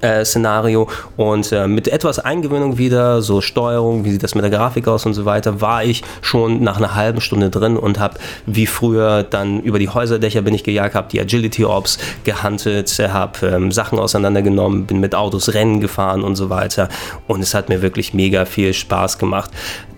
äh, 0.00 0.24
Szenario. 0.24 0.88
Und 1.16 1.52
äh, 1.52 1.66
mit 1.66 1.88
etwas 1.88 2.18
Eingewöhnung 2.18 2.78
wieder, 2.78 3.22
so 3.22 3.40
Steuerung, 3.40 4.04
wie 4.04 4.12
sieht 4.12 4.22
das 4.22 4.34
mit 4.34 4.44
der 4.44 4.50
Grafik 4.50 4.88
aus 4.88 5.06
und 5.06 5.14
so 5.14 5.24
weiter, 5.24 5.60
war 5.60 5.84
ich 5.84 6.02
schon 6.22 6.62
nach 6.62 6.76
einer 6.76 6.94
halben 6.94 7.20
Stunde 7.20 7.50
drin 7.50 7.76
und 7.76 7.98
habe 7.98 8.18
wie 8.46 8.66
früher 8.66 9.22
dann 9.22 9.60
über 9.60 9.78
die 9.78 9.88
Häuserdächer 9.88 10.42
bin 10.42 10.54
ich 10.54 10.64
gejagt, 10.64 10.94
habe 10.94 11.08
die 11.10 11.20
Agility 11.20 11.64
Orbs 11.64 11.98
gehandelt, 12.24 12.90
habe 12.98 13.46
ähm, 13.46 13.72
Sachen 13.72 13.98
auseinandergenommen, 13.98 14.86
bin 14.86 15.00
mit 15.00 15.14
Autos 15.14 15.54
Rennen 15.54 15.80
gefahren 15.80 16.22
und 16.22 16.36
so 16.36 16.50
weiter. 16.50 16.88
Und 17.26 17.40
es 17.40 17.54
hat 17.54 17.68
mir 17.68 17.82
wirklich 17.82 18.14
mega 18.14 18.44
viel 18.44 18.72
Spaß 18.72 19.18
gemacht. 19.18 19.50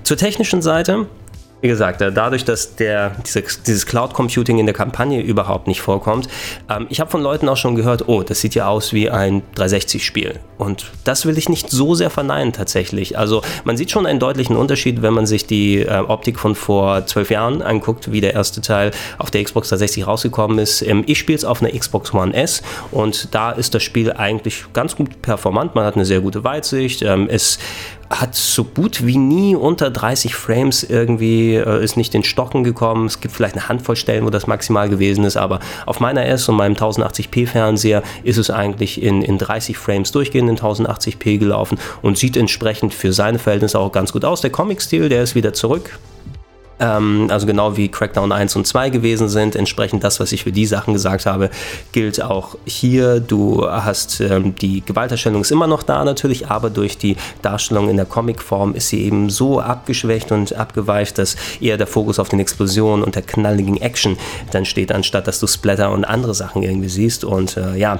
Zur 0.03 0.17
technischen 0.17 0.63
Seite 0.63 1.07
wie 1.61 1.69
gesagt, 1.69 2.01
äh, 2.01 2.13
dadurch, 2.13 2.45
dass 2.45 2.77
der, 2.77 3.13
diese, 3.27 3.43
dieses 3.43 3.87
Cloud 3.87 4.15
Computing 4.15 4.59
in 4.59 4.67
der 4.67 4.75
Kampagne 4.75 5.21
überhaupt 5.21 5.67
nicht 5.67 5.81
vorkommt, 5.81 6.29
ähm, 6.71 6.87
ich 6.89 7.01
habe 7.01 7.11
von 7.11 7.23
Leuten 7.23 7.49
auch 7.49 7.57
schon 7.57 7.75
gehört, 7.75 8.09
oh, 8.09 8.23
das 8.23 8.41
sieht 8.41 8.55
ja 8.55 8.69
aus 8.69 8.93
wie 8.93 9.11
ein 9.11 9.43
360-Spiel. 9.57 10.39
Und 10.57 10.91
das 11.05 11.27
will 11.27 11.39
ich 11.39 11.49
nicht 11.49 11.71
so 11.71 11.95
sehr 11.95 12.11
verneinen 12.11 12.53
tatsächlich. 12.53 13.19
Also 13.19 13.43
man 13.65 13.77
sieht 13.77 13.91
schon 13.91 14.07
einen 14.07 14.19
deutlichen 14.19 14.57
Unterschied, 14.57 15.03
wenn 15.03 15.15
man 15.15 15.27
sich 15.27 15.47
die 15.47 15.81
äh, 15.81 15.99
Optik 15.99 16.39
von 16.39 16.55
vor 16.55 17.07
zwölf 17.07 17.31
Jahren 17.31 17.63
anguckt, 17.63 18.13
wie 18.13 18.21
der 18.21 18.35
erste 18.35 18.61
Teil 18.61 18.91
auf 19.19 19.31
der 19.31 19.43
Xbox 19.43 19.69
360 19.69 20.07
rausgekommen 20.07 20.59
ist. 20.59 20.83
Ähm, 20.83 21.05
ich 21.07 21.19
spiele 21.19 21.39
es 21.39 21.45
auf 21.45 21.63
einer 21.63 21.77
Xbox 21.77 22.15
One 22.15 22.35
S 22.35 22.63
und 22.91 23.35
da 23.35 23.51
ist 23.51 23.75
das 23.75 23.83
Spiel 23.83 24.13
eigentlich 24.13 24.65
ganz 24.73 24.97
gut 24.97 25.23
performant. 25.23 25.75
Man 25.75 25.85
hat 25.85 25.95
eine 25.95 26.05
sehr 26.05 26.21
gute 26.21 26.45
Weitsicht. 26.45 27.03
Ähm, 27.03 27.29
es 27.31 27.59
hat 28.11 28.35
so 28.35 28.65
gut 28.65 29.07
wie 29.07 29.19
nie 29.19 29.55
unter 29.55 29.91
30 29.91 30.35
Frames 30.35 30.83
irgendwie, 30.83 31.55
äh, 31.57 31.83
ist 31.83 31.97
nicht 31.97 32.15
in 32.15 32.25
Stocken 32.25 32.65
gekommen. 32.65 33.07
Es 33.07 33.21
gibt 33.21 33.35
vielleicht 33.35 33.57
eine 33.57 33.69
Handvoll 33.69 33.97
Stellen, 33.97 34.25
wo 34.25 34.31
das 34.31 34.47
maximal 34.47 34.89
gewesen 34.89 35.25
ist, 35.25 35.37
aber 35.37 35.61
auf 35.87 36.01
meiner 36.01 36.25
S 36.27 36.49
und 36.49 36.57
meinem 36.57 36.75
1080p 36.75 37.47
Fernseher 37.47 38.03
ist 38.23 38.39
es 38.39 38.51
eigentlich 38.51 39.03
in, 39.03 39.23
in 39.23 39.39
30 39.39 39.77
Frames 39.77 40.13
durchgehend 40.13 40.49
in 40.49 40.57
1080p 40.57 41.39
gelaufen 41.39 41.79
und 42.03 42.17
sieht 42.17 42.37
entsprechend 42.37 42.95
für 42.95 43.13
seine 43.13 43.39
Verhältnisse 43.39 43.79
auch 43.79 43.93
ganz 43.93 44.13
gut 44.13 44.25
aus. 44.25 44.41
Der 44.41 44.51
Comic-Stil, 44.51 45.09
der 45.09 45.23
ist 45.23 45.35
wieder 45.35 45.53
zurück 45.53 45.99
ähm, 46.81 47.29
also 47.31 47.47
genau 47.47 47.77
wie 47.77 47.89
Crackdown 47.89 48.33
1 48.33 48.57
und 48.57 48.67
2 48.67 48.91
gewesen 48.91 49.29
sind. 49.29 49.57
Entsprechend 49.57 50.05
das, 50.05 50.21
was 50.21 50.33
ich 50.33 50.45
für 50.45 50.53
die 50.53 50.67
Sachen 50.67 50.93
gesagt 50.93 51.27
habe, 51.27 51.51
gilt 51.93 52.23
auch 52.23 52.57
hier. 52.65 53.21
Du 53.21 53.67
hast 53.69 54.21
ähm, 54.21 54.55
die 54.55 54.83
Gewalterstellung 54.85 55.43
ist 55.43 55.51
immer 55.51 55.67
noch 55.67 55.83
da 55.83 56.05
natürlich, 56.05 56.49
aber 56.49 56.71
durch 56.71 56.99
die 56.99 57.17
Darstellung 57.43 57.89
in 57.89 57.97
der 57.97 58.07
Comicform 58.07 58.75
ist 58.75 58.89
sie 58.89 59.03
eben 59.05 59.31
so 59.31 59.61
abgeschwächt 59.61 60.33
und 60.33 60.55
abgeweicht, 60.55 61.19
dass 61.19 61.37
eher 61.61 61.77
der 61.77 61.87
Fokus 61.87 62.19
auf 62.19 62.29
den 62.29 62.41
Explosionen 62.41 63.05
und 63.05 63.15
der 63.15 63.23
knalligen 63.23 63.77
Action 63.81 64.17
dann 64.51 64.65
steht, 64.65 64.93
anstatt 64.93 65.27
dass 65.27 65.41
du 65.41 65.47
Splatter 65.47 65.91
und 65.93 66.05
andere 66.05 66.35
Sachen 66.35 66.63
irgendwie 66.63 66.89
siehst. 66.89 67.25
Und 67.25 67.57
äh, 67.57 67.77
ja, 67.77 67.99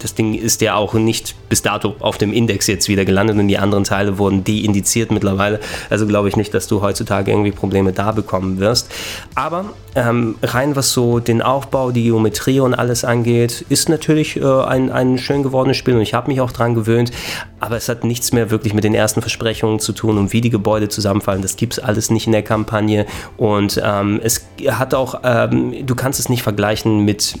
das 0.00 0.14
Ding 0.14 0.34
ist 0.34 0.60
ja 0.60 0.74
auch 0.74 0.94
nicht 0.94 1.34
bis 1.48 1.62
dato 1.62 1.96
auf 2.00 2.18
dem 2.18 2.32
Index 2.32 2.66
jetzt 2.66 2.88
wieder 2.88 3.04
gelandet 3.04 3.38
und 3.38 3.48
die 3.48 3.58
anderen 3.58 3.84
Teile 3.84 4.18
wurden 4.18 4.44
deindiziert 4.44 5.10
mittlerweile. 5.10 5.60
Also 5.90 6.06
glaube 6.06 6.28
ich 6.28 6.36
nicht, 6.36 6.52
dass 6.54 6.66
du 6.68 6.82
heutzutage 6.82 7.30
irgendwie 7.30 7.52
Probleme 7.52 7.85
Probleme 7.86 7.92
da 7.92 8.12
bekommen 8.12 8.58
wirst. 8.58 8.90
Aber 9.34 9.66
ähm, 9.94 10.36
rein 10.42 10.76
was 10.76 10.92
so 10.92 11.20
den 11.20 11.42
Aufbau, 11.42 11.90
die 11.90 12.04
Geometrie 12.04 12.60
und 12.60 12.74
alles 12.74 13.04
angeht, 13.04 13.64
ist 13.68 13.88
natürlich 13.88 14.36
äh, 14.36 14.44
ein, 14.44 14.90
ein 14.90 15.18
schön 15.18 15.42
gewordenes 15.42 15.76
Spiel 15.76 15.94
und 15.94 16.02
ich 16.02 16.14
habe 16.14 16.30
mich 16.30 16.40
auch 16.40 16.52
dran 16.52 16.74
gewöhnt. 16.74 17.12
Aber 17.60 17.76
es 17.76 17.88
hat 17.88 18.04
nichts 18.04 18.32
mehr 18.32 18.50
wirklich 18.50 18.74
mit 18.74 18.84
den 18.84 18.94
ersten 18.94 19.20
Versprechungen 19.22 19.80
zu 19.80 19.92
tun 19.92 20.18
und 20.18 20.32
wie 20.32 20.40
die 20.40 20.50
Gebäude 20.50 20.88
zusammenfallen. 20.88 21.42
Das 21.42 21.56
gibt 21.56 21.74
es 21.74 21.78
alles 21.78 22.10
nicht 22.10 22.26
in 22.26 22.32
der 22.32 22.42
Kampagne 22.42 23.06
und 23.36 23.80
ähm, 23.82 24.20
es 24.22 24.46
hat 24.68 24.94
auch, 24.94 25.20
ähm, 25.24 25.86
du 25.86 25.94
kannst 25.94 26.20
es 26.20 26.28
nicht 26.28 26.42
vergleichen 26.42 27.04
mit 27.04 27.38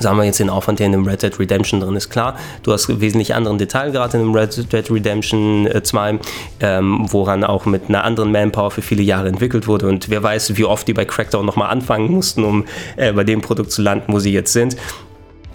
sagen 0.00 0.16
wir 0.16 0.24
jetzt 0.24 0.40
den 0.40 0.50
Aufwand, 0.50 0.78
der 0.78 0.86
in 0.86 0.92
dem 0.92 1.06
Red 1.06 1.22
Dead 1.22 1.38
Redemption 1.38 1.80
drin 1.80 1.96
ist. 1.96 2.10
Klar, 2.10 2.36
du 2.62 2.72
hast 2.72 3.00
wesentlich 3.00 3.34
anderen 3.34 3.58
Detailgrad 3.58 4.14
in 4.14 4.20
dem 4.20 4.34
Red 4.34 4.72
Dead 4.72 4.90
Redemption 4.90 5.68
2, 5.82 6.10
äh, 6.10 6.18
ähm, 6.60 7.06
woran 7.10 7.44
auch 7.44 7.66
mit 7.66 7.88
einer 7.88 8.04
anderen 8.04 8.32
Manpower 8.32 8.70
für 8.70 8.82
viele 8.82 9.02
Jahre 9.02 9.28
entwickelt 9.28 9.66
wurde. 9.66 9.88
Und 9.88 10.08
wer 10.10 10.22
weiß, 10.22 10.56
wie 10.56 10.64
oft 10.64 10.86
die 10.88 10.94
bei 10.94 11.04
Crackdown 11.04 11.44
nochmal 11.44 11.70
anfangen 11.70 12.10
mussten, 12.10 12.44
um 12.44 12.64
äh, 12.96 13.12
bei 13.12 13.24
dem 13.24 13.40
Produkt 13.40 13.72
zu 13.72 13.82
landen, 13.82 14.12
wo 14.12 14.18
sie 14.18 14.32
jetzt 14.32 14.52
sind. 14.52 14.76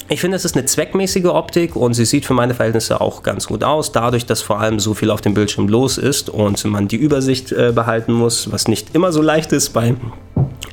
Ich 0.10 0.20
finde, 0.20 0.36
es 0.36 0.46
ist 0.46 0.56
eine 0.56 0.66
zweckmäßige 0.66 1.26
Optik 1.26 1.76
und 1.76 1.94
sie 1.94 2.06
sieht 2.06 2.26
für 2.26 2.34
meine 2.34 2.54
Verhältnisse 2.54 3.00
auch 3.00 3.24
ganz 3.24 3.48
gut 3.48 3.64
aus, 3.64 3.94
dadurch, 3.94 4.26
dass 4.26 4.42
vor 4.42 4.60
allem 4.60 4.80
so 4.80 4.94
viel 4.94 5.10
auf 5.10 5.22
dem 5.22 5.34
Bildschirm 5.34 5.68
los 5.68 5.98
ist 5.98 6.30
und 6.30 6.64
man 6.66 6.88
die 6.88 6.98
Übersicht 6.98 7.52
äh, 7.52 7.72
behalten 7.74 8.12
muss, 8.12 8.52
was 8.52 8.68
nicht 8.68 8.94
immer 8.94 9.12
so 9.12 9.22
leicht 9.22 9.54
ist 9.54 9.70
bei 9.70 9.96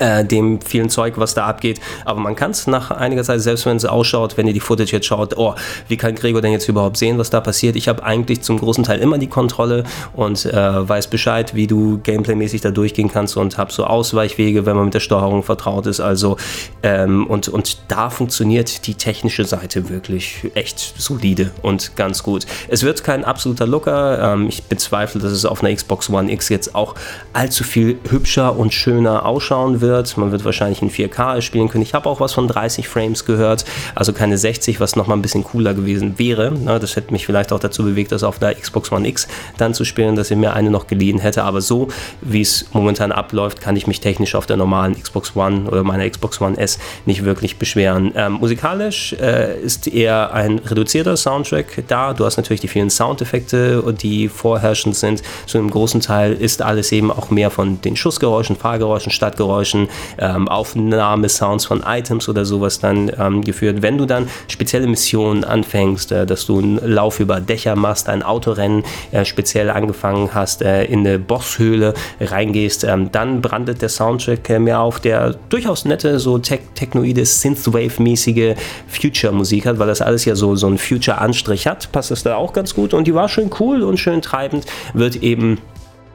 äh, 0.00 0.24
dem 0.24 0.60
vielen 0.60 0.88
Zeug, 0.88 1.14
was 1.16 1.34
da 1.34 1.46
abgeht. 1.46 1.80
Aber 2.04 2.20
man 2.20 2.34
kann 2.34 2.50
es 2.50 2.66
nach 2.66 2.90
einiger 2.90 3.22
Zeit, 3.22 3.40
selbst 3.40 3.66
wenn 3.66 3.76
es 3.76 3.84
ausschaut, 3.84 4.36
wenn 4.36 4.46
ihr 4.46 4.54
die 4.54 4.60
Footage 4.60 4.92
jetzt 4.92 5.06
schaut, 5.06 5.36
oh, 5.36 5.54
wie 5.88 5.96
kann 5.96 6.14
Gregor 6.14 6.40
denn 6.40 6.52
jetzt 6.52 6.68
überhaupt 6.68 6.96
sehen, 6.96 7.18
was 7.18 7.30
da 7.30 7.40
passiert? 7.40 7.76
Ich 7.76 7.86
habe 7.86 8.02
eigentlich 8.02 8.40
zum 8.40 8.58
großen 8.58 8.82
Teil 8.82 8.98
immer 8.98 9.18
die 9.18 9.28
Kontrolle 9.28 9.84
und 10.14 10.44
äh, 10.46 10.88
weiß 10.88 11.08
Bescheid, 11.08 11.54
wie 11.54 11.66
du 11.66 11.98
gameplaymäßig 11.98 12.62
da 12.62 12.70
durchgehen 12.70 13.10
kannst 13.12 13.36
und 13.36 13.58
habe 13.58 13.72
so 13.72 13.84
Ausweichwege, 13.84 14.66
wenn 14.66 14.76
man 14.76 14.86
mit 14.86 14.94
der 14.94 15.00
Steuerung 15.00 15.42
vertraut 15.42 15.86
ist. 15.86 16.00
Also 16.00 16.36
ähm, 16.82 17.26
und, 17.26 17.48
und 17.48 17.78
da 17.88 18.10
funktioniert 18.10 18.86
die 18.86 18.94
technische 18.94 19.44
Seite 19.44 19.90
wirklich 19.90 20.50
echt 20.54 20.94
solide 20.96 21.50
und 21.62 21.94
ganz 21.96 22.22
gut. 22.22 22.46
Es 22.68 22.82
wird 22.82 23.04
kein 23.04 23.24
absoluter 23.24 23.66
Looker. 23.66 24.32
Ähm, 24.32 24.48
ich 24.48 24.62
bezweifle, 24.64 25.20
dass 25.20 25.32
es 25.32 25.44
auf 25.44 25.62
einer 25.62 25.74
Xbox 25.74 26.08
One 26.08 26.32
X 26.32 26.48
jetzt 26.48 26.74
auch 26.74 26.94
allzu 27.34 27.64
viel 27.64 27.98
hübscher 28.08 28.56
und 28.56 28.72
schöner 28.72 29.26
ausschauen 29.26 29.82
wird 29.82 29.89
wird. 29.90 30.16
Man 30.16 30.30
wird 30.32 30.44
wahrscheinlich 30.44 30.82
in 30.82 30.90
4K 30.90 31.42
spielen 31.42 31.68
können. 31.68 31.82
Ich 31.82 31.94
habe 31.94 32.08
auch 32.08 32.20
was 32.20 32.32
von 32.32 32.46
30 32.46 32.88
Frames 32.88 33.24
gehört, 33.24 33.64
also 33.94 34.12
keine 34.12 34.38
60, 34.38 34.80
was 34.80 34.96
nochmal 34.96 35.18
ein 35.18 35.22
bisschen 35.22 35.44
cooler 35.44 35.74
gewesen 35.74 36.18
wäre. 36.18 36.52
Das 36.80 36.96
hätte 36.96 37.12
mich 37.12 37.26
vielleicht 37.26 37.52
auch 37.52 37.58
dazu 37.58 37.82
bewegt, 37.82 38.12
das 38.12 38.22
auf 38.22 38.38
der 38.38 38.54
Xbox 38.54 38.92
One 38.92 39.06
X 39.08 39.26
dann 39.58 39.74
zu 39.74 39.84
spielen, 39.84 40.14
dass 40.16 40.30
ich 40.30 40.36
mir 40.36 40.54
eine 40.54 40.70
noch 40.70 40.86
geliehen 40.86 41.18
hätte. 41.18 41.42
Aber 41.42 41.60
so, 41.60 41.88
wie 42.20 42.40
es 42.40 42.66
momentan 42.72 43.12
abläuft, 43.12 43.60
kann 43.60 43.76
ich 43.76 43.86
mich 43.86 44.00
technisch 44.00 44.34
auf 44.34 44.46
der 44.46 44.56
normalen 44.56 45.00
Xbox 45.00 45.34
One 45.34 45.68
oder 45.68 45.82
meiner 45.82 46.08
Xbox 46.08 46.40
One 46.40 46.56
S 46.56 46.78
nicht 47.06 47.24
wirklich 47.24 47.58
beschweren. 47.58 48.12
Ähm, 48.14 48.34
musikalisch 48.34 49.12
äh, 49.14 49.60
ist 49.60 49.88
eher 49.88 50.32
ein 50.32 50.58
reduzierter 50.60 51.16
Soundtrack 51.16 51.84
da. 51.88 52.14
Du 52.14 52.24
hast 52.24 52.36
natürlich 52.36 52.60
die 52.60 52.68
vielen 52.68 52.90
Soundeffekte, 52.90 53.82
die 54.00 54.28
vorherrschend 54.28 54.96
sind. 54.96 55.22
Zu 55.46 55.58
einem 55.58 55.70
großen 55.70 56.00
Teil 56.00 56.32
ist 56.32 56.62
alles 56.62 56.92
eben 56.92 57.10
auch 57.10 57.30
mehr 57.30 57.50
von 57.50 57.80
den 57.82 57.96
Schussgeräuschen, 57.96 58.56
Fahrgeräuschen, 58.56 59.10
Stadtgeräuschen 59.10 59.69
Action, 59.70 59.88
ähm, 60.18 60.48
Aufnahmesounds 60.48 61.64
von 61.64 61.82
Items 61.86 62.28
oder 62.28 62.44
sowas 62.44 62.80
dann 62.80 63.10
ähm, 63.18 63.42
geführt. 63.42 63.82
Wenn 63.82 63.98
du 63.98 64.06
dann 64.06 64.28
spezielle 64.48 64.86
Missionen 64.86 65.44
anfängst, 65.44 66.12
äh, 66.12 66.26
dass 66.26 66.46
du 66.46 66.58
einen 66.58 66.78
Lauf 66.78 67.20
über 67.20 67.40
Dächer 67.40 67.76
machst, 67.76 68.08
ein 68.08 68.22
Autorennen 68.22 68.84
äh, 69.12 69.24
speziell 69.24 69.70
angefangen 69.70 70.30
hast, 70.34 70.62
äh, 70.62 70.84
in 70.84 71.00
eine 71.00 71.18
Bosshöhle 71.18 71.94
reingehst, 72.20 72.84
ähm, 72.84 73.12
dann 73.12 73.40
brandet 73.40 73.82
der 73.82 73.88
Soundtrack 73.88 74.48
äh, 74.50 74.58
mehr 74.58 74.80
auf, 74.80 75.00
der 75.00 75.34
durchaus 75.48 75.84
nette, 75.84 76.18
so 76.18 76.38
te 76.38 76.58
technoide, 76.74 77.24
Synthwave-mäßige 77.24 78.54
Future-Musik 78.88 79.66
hat, 79.66 79.78
weil 79.78 79.86
das 79.86 80.02
alles 80.02 80.24
ja 80.24 80.34
so, 80.34 80.56
so 80.56 80.66
einen 80.66 80.78
Future-Anstrich 80.78 81.66
hat, 81.66 81.92
passt 81.92 82.10
das 82.10 82.22
da 82.22 82.36
auch 82.36 82.52
ganz 82.52 82.74
gut 82.74 82.94
und 82.94 83.06
die 83.06 83.14
war 83.14 83.28
schön 83.28 83.50
cool 83.60 83.82
und 83.82 83.98
schön 83.98 84.22
treibend, 84.22 84.66
wird 84.94 85.16
eben 85.16 85.58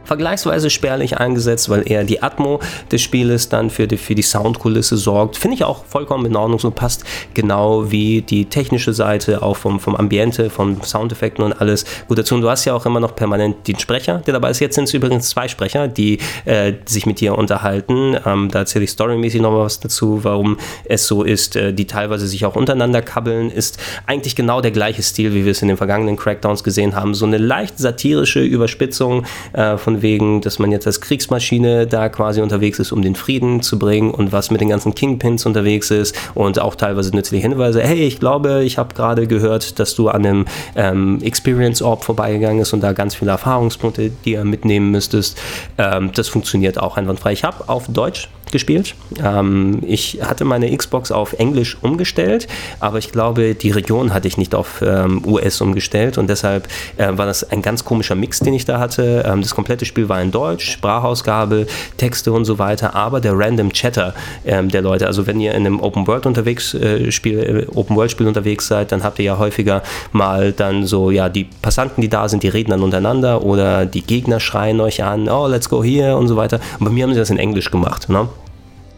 vergleichsweise 0.05 0.69
spärlich 0.69 1.17
eingesetzt, 1.17 1.69
weil 1.69 1.89
eher 1.89 2.03
die 2.03 2.23
Atmo 2.23 2.59
des 2.91 3.01
Spieles 3.01 3.49
dann 3.49 3.69
für 3.69 3.87
die, 3.87 3.97
für 3.97 4.15
die 4.15 4.21
Soundkulisse 4.21 4.97
sorgt. 4.97 5.37
Finde 5.37 5.55
ich 5.55 5.63
auch 5.63 5.85
vollkommen 5.85 6.25
in 6.25 6.35
Ordnung, 6.35 6.59
so 6.59 6.71
passt 6.71 7.03
genau 7.33 7.91
wie 7.91 8.21
die 8.21 8.45
technische 8.45 8.93
Seite, 8.93 9.41
auch 9.41 9.57
vom, 9.57 9.79
vom 9.79 9.95
Ambiente, 9.95 10.49
von 10.49 10.81
Soundeffekten 10.81 11.43
und 11.43 11.53
alles 11.53 11.85
gut 12.07 12.17
dazu. 12.17 12.35
Und 12.35 12.41
du 12.41 12.49
hast 12.49 12.65
ja 12.65 12.73
auch 12.73 12.85
immer 12.85 12.99
noch 12.99 13.15
permanent 13.15 13.67
den 13.67 13.79
Sprecher, 13.79 14.19
der 14.25 14.33
dabei 14.33 14.51
ist. 14.51 14.59
Jetzt 14.59 14.75
sind 14.75 14.85
es 14.85 14.93
übrigens 14.93 15.29
zwei 15.29 15.47
Sprecher, 15.47 15.87
die 15.87 16.19
äh, 16.45 16.73
sich 16.85 17.05
mit 17.05 17.19
dir 17.19 17.37
unterhalten. 17.37 18.17
Ähm, 18.25 18.49
da 18.51 18.59
erzähle 18.59 18.85
ich 18.85 18.91
storymäßig 18.91 19.41
noch 19.41 19.57
was 19.57 19.79
dazu, 19.79 20.23
warum 20.23 20.57
es 20.85 21.07
so 21.07 21.23
ist, 21.23 21.55
äh, 21.55 21.73
die 21.73 21.85
teilweise 21.85 22.27
sich 22.27 22.45
auch 22.45 22.55
untereinander 22.55 23.01
kabbeln, 23.01 23.49
ist 23.49 23.79
eigentlich 24.05 24.35
genau 24.35 24.61
der 24.61 24.71
gleiche 24.71 25.03
Stil, 25.03 25.33
wie 25.33 25.45
wir 25.45 25.51
es 25.51 25.61
in 25.61 25.67
den 25.67 25.77
vergangenen 25.77 26.17
Crackdowns 26.17 26.63
gesehen 26.63 26.95
haben. 26.95 27.13
So 27.13 27.25
eine 27.25 27.37
leicht 27.37 27.77
satirische 27.77 28.41
Überspitzung 28.41 29.25
äh, 29.53 29.77
von 29.77 29.94
wegen, 30.01 30.41
dass 30.41 30.59
man 30.59 30.71
jetzt 30.71 30.87
als 30.87 31.01
Kriegsmaschine 31.01 31.87
da 31.87 32.09
quasi 32.09 32.41
unterwegs 32.41 32.79
ist, 32.79 32.91
um 32.91 33.01
den 33.01 33.15
Frieden 33.15 33.61
zu 33.61 33.79
bringen 33.79 34.11
und 34.11 34.31
was 34.31 34.51
mit 34.51 34.61
den 34.61 34.69
ganzen 34.69 34.95
Kingpins 34.95 35.45
unterwegs 35.45 35.91
ist 35.91 36.15
und 36.33 36.59
auch 36.59 36.75
teilweise 36.75 37.15
nützliche 37.15 37.47
Hinweise. 37.47 37.81
Hey, 37.81 38.05
ich 38.05 38.19
glaube, 38.19 38.63
ich 38.63 38.77
habe 38.77 38.93
gerade 38.93 39.27
gehört, 39.27 39.79
dass 39.79 39.95
du 39.95 40.09
an 40.09 40.25
einem 40.25 40.45
ähm, 40.75 41.19
Experience 41.21 41.81
Orb 41.81 42.03
vorbeigegangen 42.03 42.59
bist 42.59 42.73
und 42.73 42.81
da 42.81 42.93
ganz 42.93 43.15
viele 43.15 43.31
Erfahrungspunkte, 43.31 44.11
die 44.23 44.31
ihr 44.31 44.43
mitnehmen 44.43 44.91
müsstest. 44.91 45.39
Ähm, 45.77 46.11
das 46.13 46.27
funktioniert 46.27 46.79
auch 46.79 46.97
einwandfrei. 46.97 47.33
Ich 47.33 47.43
habe 47.43 47.69
auf 47.69 47.87
Deutsch 47.87 48.29
gespielt. 48.51 48.95
Ähm, 49.23 49.81
ich 49.85 50.19
hatte 50.21 50.45
meine 50.45 50.75
Xbox 50.75 51.11
auf 51.11 51.33
Englisch 51.33 51.77
umgestellt, 51.81 52.47
aber 52.79 52.97
ich 52.97 53.11
glaube, 53.11 53.55
die 53.55 53.71
Region 53.71 54.13
hatte 54.13 54.27
ich 54.27 54.37
nicht 54.37 54.55
auf 54.55 54.81
ähm, 54.81 55.23
US 55.25 55.61
umgestellt 55.61 56.17
und 56.17 56.29
deshalb 56.29 56.67
äh, 56.97 57.07
war 57.17 57.25
das 57.25 57.49
ein 57.49 57.61
ganz 57.61 57.83
komischer 57.83 58.15
Mix, 58.15 58.39
den 58.39 58.53
ich 58.53 58.65
da 58.65 58.79
hatte. 58.79 59.23
Ähm, 59.27 59.41
das 59.41 59.55
komplette 59.55 59.84
Spiel 59.85 60.09
war 60.09 60.21
in 60.21 60.31
Deutsch, 60.31 60.71
Sprachausgabe, 60.71 61.67
Texte 61.97 62.31
und 62.31 62.45
so 62.45 62.59
weiter, 62.59 62.95
aber 62.95 63.19
der 63.21 63.37
random 63.37 63.71
Chatter 63.71 64.13
ähm, 64.45 64.69
der 64.69 64.81
Leute, 64.81 65.07
also 65.07 65.27
wenn 65.27 65.39
ihr 65.39 65.53
in 65.53 65.65
einem 65.65 65.79
Open 65.79 66.07
World 66.07 66.25
unterwegs 66.25 66.73
äh, 66.73 67.11
Spiel, 67.11 67.67
äh, 67.71 67.75
Open 67.75 67.95
World 67.95 68.11
Spiel 68.11 68.27
unterwegs 68.27 68.67
seid, 68.67 68.91
dann 68.91 69.03
habt 69.03 69.19
ihr 69.19 69.25
ja 69.25 69.37
häufiger 69.37 69.83
mal 70.11 70.51
dann 70.51 70.85
so, 70.85 71.11
ja, 71.11 71.29
die 71.29 71.47
Passanten, 71.61 72.01
die 72.01 72.09
da 72.09 72.27
sind, 72.27 72.43
die 72.43 72.49
reden 72.49 72.71
dann 72.71 72.83
untereinander 72.83 73.43
oder 73.43 73.85
die 73.85 74.01
Gegner 74.01 74.39
schreien 74.39 74.79
euch 74.81 75.03
an, 75.03 75.29
oh, 75.29 75.47
let's 75.47 75.69
go 75.69 75.83
here 75.83 76.17
und 76.17 76.27
so 76.27 76.35
weiter. 76.35 76.59
Und 76.79 76.85
bei 76.85 76.91
mir 76.91 77.03
haben 77.03 77.13
sie 77.13 77.19
das 77.19 77.29
in 77.29 77.39
Englisch 77.39 77.71
gemacht. 77.71 78.09
Ne? 78.09 78.27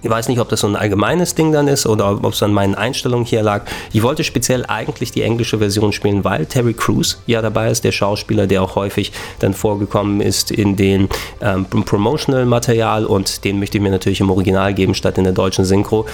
Ich 0.03 0.09
weiß 0.09 0.27
nicht, 0.29 0.39
ob 0.39 0.49
das 0.49 0.59
so 0.59 0.67
ein 0.67 0.75
allgemeines 0.75 1.33
Ding 1.33 1.51
dann 1.51 1.67
ist 1.67 1.87
oder 1.87 2.11
ob 2.11 2.33
es 2.33 2.43
an 2.43 2.53
meinen 2.53 2.75
Einstellungen 2.75 3.25
hier 3.25 3.41
lag. 3.41 3.63
Ich 3.91 4.03
wollte 4.03 4.23
speziell 4.23 4.63
eigentlich 4.67 5.11
die 5.11 5.23
englische 5.23 5.57
Version 5.57 5.91
spielen, 5.91 6.23
weil 6.23 6.45
Terry 6.45 6.73
Crews 6.73 7.19
ja 7.25 7.41
dabei 7.41 7.71
ist, 7.71 7.83
der 7.83 7.91
Schauspieler, 7.91 8.45
der 8.45 8.61
auch 8.61 8.75
häufig 8.75 9.11
dann 9.39 9.53
vorgekommen 9.53 10.21
ist 10.21 10.51
in 10.51 10.75
den 10.75 11.09
ähm, 11.41 11.65
Promotional-Material 11.65 13.05
und 13.05 13.43
den 13.43 13.59
möchte 13.59 13.79
ich 13.79 13.83
mir 13.83 13.89
natürlich 13.89 14.21
im 14.21 14.29
Original 14.29 14.73
geben, 14.75 14.93
statt 14.93 15.17
in 15.17 15.23
der 15.23 15.33
deutschen 15.33 15.65
Synchro 15.65 16.05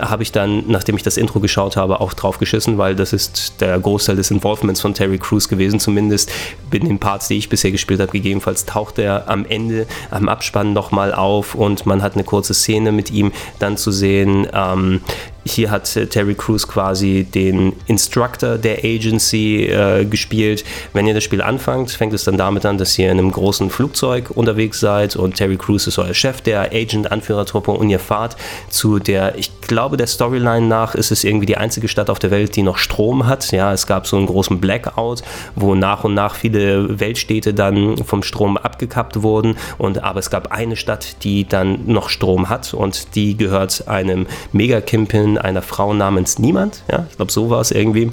habe 0.00 0.22
ich 0.22 0.32
dann, 0.32 0.64
nachdem 0.68 0.96
ich 0.96 1.02
das 1.02 1.16
Intro 1.16 1.40
geschaut 1.40 1.76
habe, 1.76 2.00
auch 2.00 2.14
drauf 2.14 2.38
geschissen, 2.38 2.78
weil 2.78 2.94
das 2.94 3.12
ist 3.12 3.60
der 3.60 3.78
Großteil 3.78 4.16
des 4.16 4.30
Involvements 4.30 4.80
von 4.80 4.94
Terry 4.94 5.18
Crews 5.18 5.48
gewesen, 5.48 5.80
zumindest 5.80 6.30
in 6.72 6.86
den 6.86 6.98
Parts, 6.98 7.28
die 7.28 7.38
ich 7.38 7.48
bisher 7.48 7.70
gespielt 7.70 8.00
habe. 8.00 8.12
Gegebenenfalls 8.12 8.64
taucht 8.64 8.98
er 8.98 9.28
am 9.28 9.44
Ende, 9.44 9.86
am 10.10 10.28
Abspann 10.28 10.72
nochmal 10.72 11.12
auf 11.14 11.54
und 11.54 11.86
man 11.86 12.02
hat 12.02 12.14
eine 12.14 12.24
kurze 12.24 12.54
Szene 12.54 12.92
mit 12.92 13.10
ihm 13.10 13.32
dann 13.58 13.76
zu 13.76 13.90
sehen. 13.90 14.46
Ähm, 14.52 15.00
hier 15.44 15.70
hat 15.70 15.96
äh, 15.96 16.06
Terry 16.06 16.34
Crews 16.34 16.68
quasi 16.68 17.24
den 17.24 17.72
Instructor 17.86 18.58
der 18.58 18.84
Agency 18.84 19.66
äh, 19.66 20.04
gespielt. 20.04 20.64
Wenn 20.92 21.06
ihr 21.06 21.14
das 21.14 21.24
Spiel 21.24 21.42
anfangt, 21.42 21.90
fängt 21.90 22.12
es 22.12 22.24
dann 22.24 22.36
damit 22.36 22.64
an, 22.64 22.78
dass 22.78 22.98
ihr 22.98 23.10
in 23.10 23.18
einem 23.18 23.32
großen 23.32 23.70
Flugzeug 23.70 24.30
unterwegs 24.30 24.80
seid 24.80 25.16
und 25.16 25.36
Terry 25.36 25.56
Crews 25.56 25.86
ist 25.86 25.98
euer 25.98 26.14
Chef 26.14 26.40
der 26.40 26.72
Agent-Anführertruppe 26.72 27.72
und 27.72 27.90
ihr 27.90 27.98
fahrt 27.98 28.36
zu 28.68 28.98
der, 28.98 29.36
ich 29.36 29.60
glaube, 29.60 29.96
der 29.96 30.06
Storyline 30.06 30.66
nach 30.66 30.94
ist 30.94 31.10
es 31.10 31.24
irgendwie 31.24 31.46
die 31.46 31.56
einzige 31.56 31.88
Stadt 31.88 32.10
auf 32.10 32.18
der 32.18 32.30
Welt, 32.30 32.56
die 32.56 32.62
noch 32.62 32.78
Strom 32.78 33.26
hat. 33.26 33.52
Ja, 33.52 33.72
es 33.72 33.86
gab 33.86 34.06
so 34.06 34.16
einen 34.16 34.26
großen 34.26 34.60
Blackout, 34.60 35.22
wo 35.56 35.74
nach 35.74 36.04
und 36.04 36.14
nach 36.14 36.34
viele 36.34 37.00
Weltstädte 37.00 37.54
dann 37.54 37.96
vom 37.98 38.22
Strom 38.22 38.56
abgekappt 38.56 39.22
wurden 39.22 39.56
und 39.78 40.02
aber 40.02 40.20
es 40.20 40.30
gab 40.30 40.52
eine 40.52 40.76
Stadt, 40.76 41.24
die 41.24 41.46
dann 41.46 41.86
noch 41.86 42.08
Strom 42.08 42.48
hat 42.48 42.74
und 42.74 43.14
die 43.14 43.36
gehört 43.36 43.88
einem 43.88 44.26
Megakimpin 44.52 45.31
einer 45.38 45.62
Frau 45.62 45.94
namens 45.94 46.38
Niemand, 46.38 46.82
ja, 46.90 47.06
ich 47.10 47.16
glaube 47.16 47.32
so 47.32 47.50
war 47.50 47.60
es 47.60 47.70
irgendwie, 47.70 48.10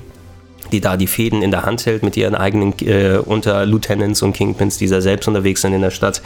die 0.71 0.81
da 0.81 0.97
die 0.97 1.07
Fäden 1.07 1.41
in 1.41 1.51
der 1.51 1.63
Hand 1.63 1.85
hält 1.85 2.03
mit 2.03 2.15
ihren 2.17 2.35
eigenen 2.35 2.73
äh, 2.79 3.17
Unterlieutenants 3.17 4.21
und 4.21 4.33
Kingpins, 4.33 4.77
die 4.77 4.87
da 4.87 5.01
selbst 5.01 5.27
unterwegs 5.27 5.61
sind 5.61 5.73
in 5.73 5.81
der 5.81 5.91
Stadt. 5.91 6.21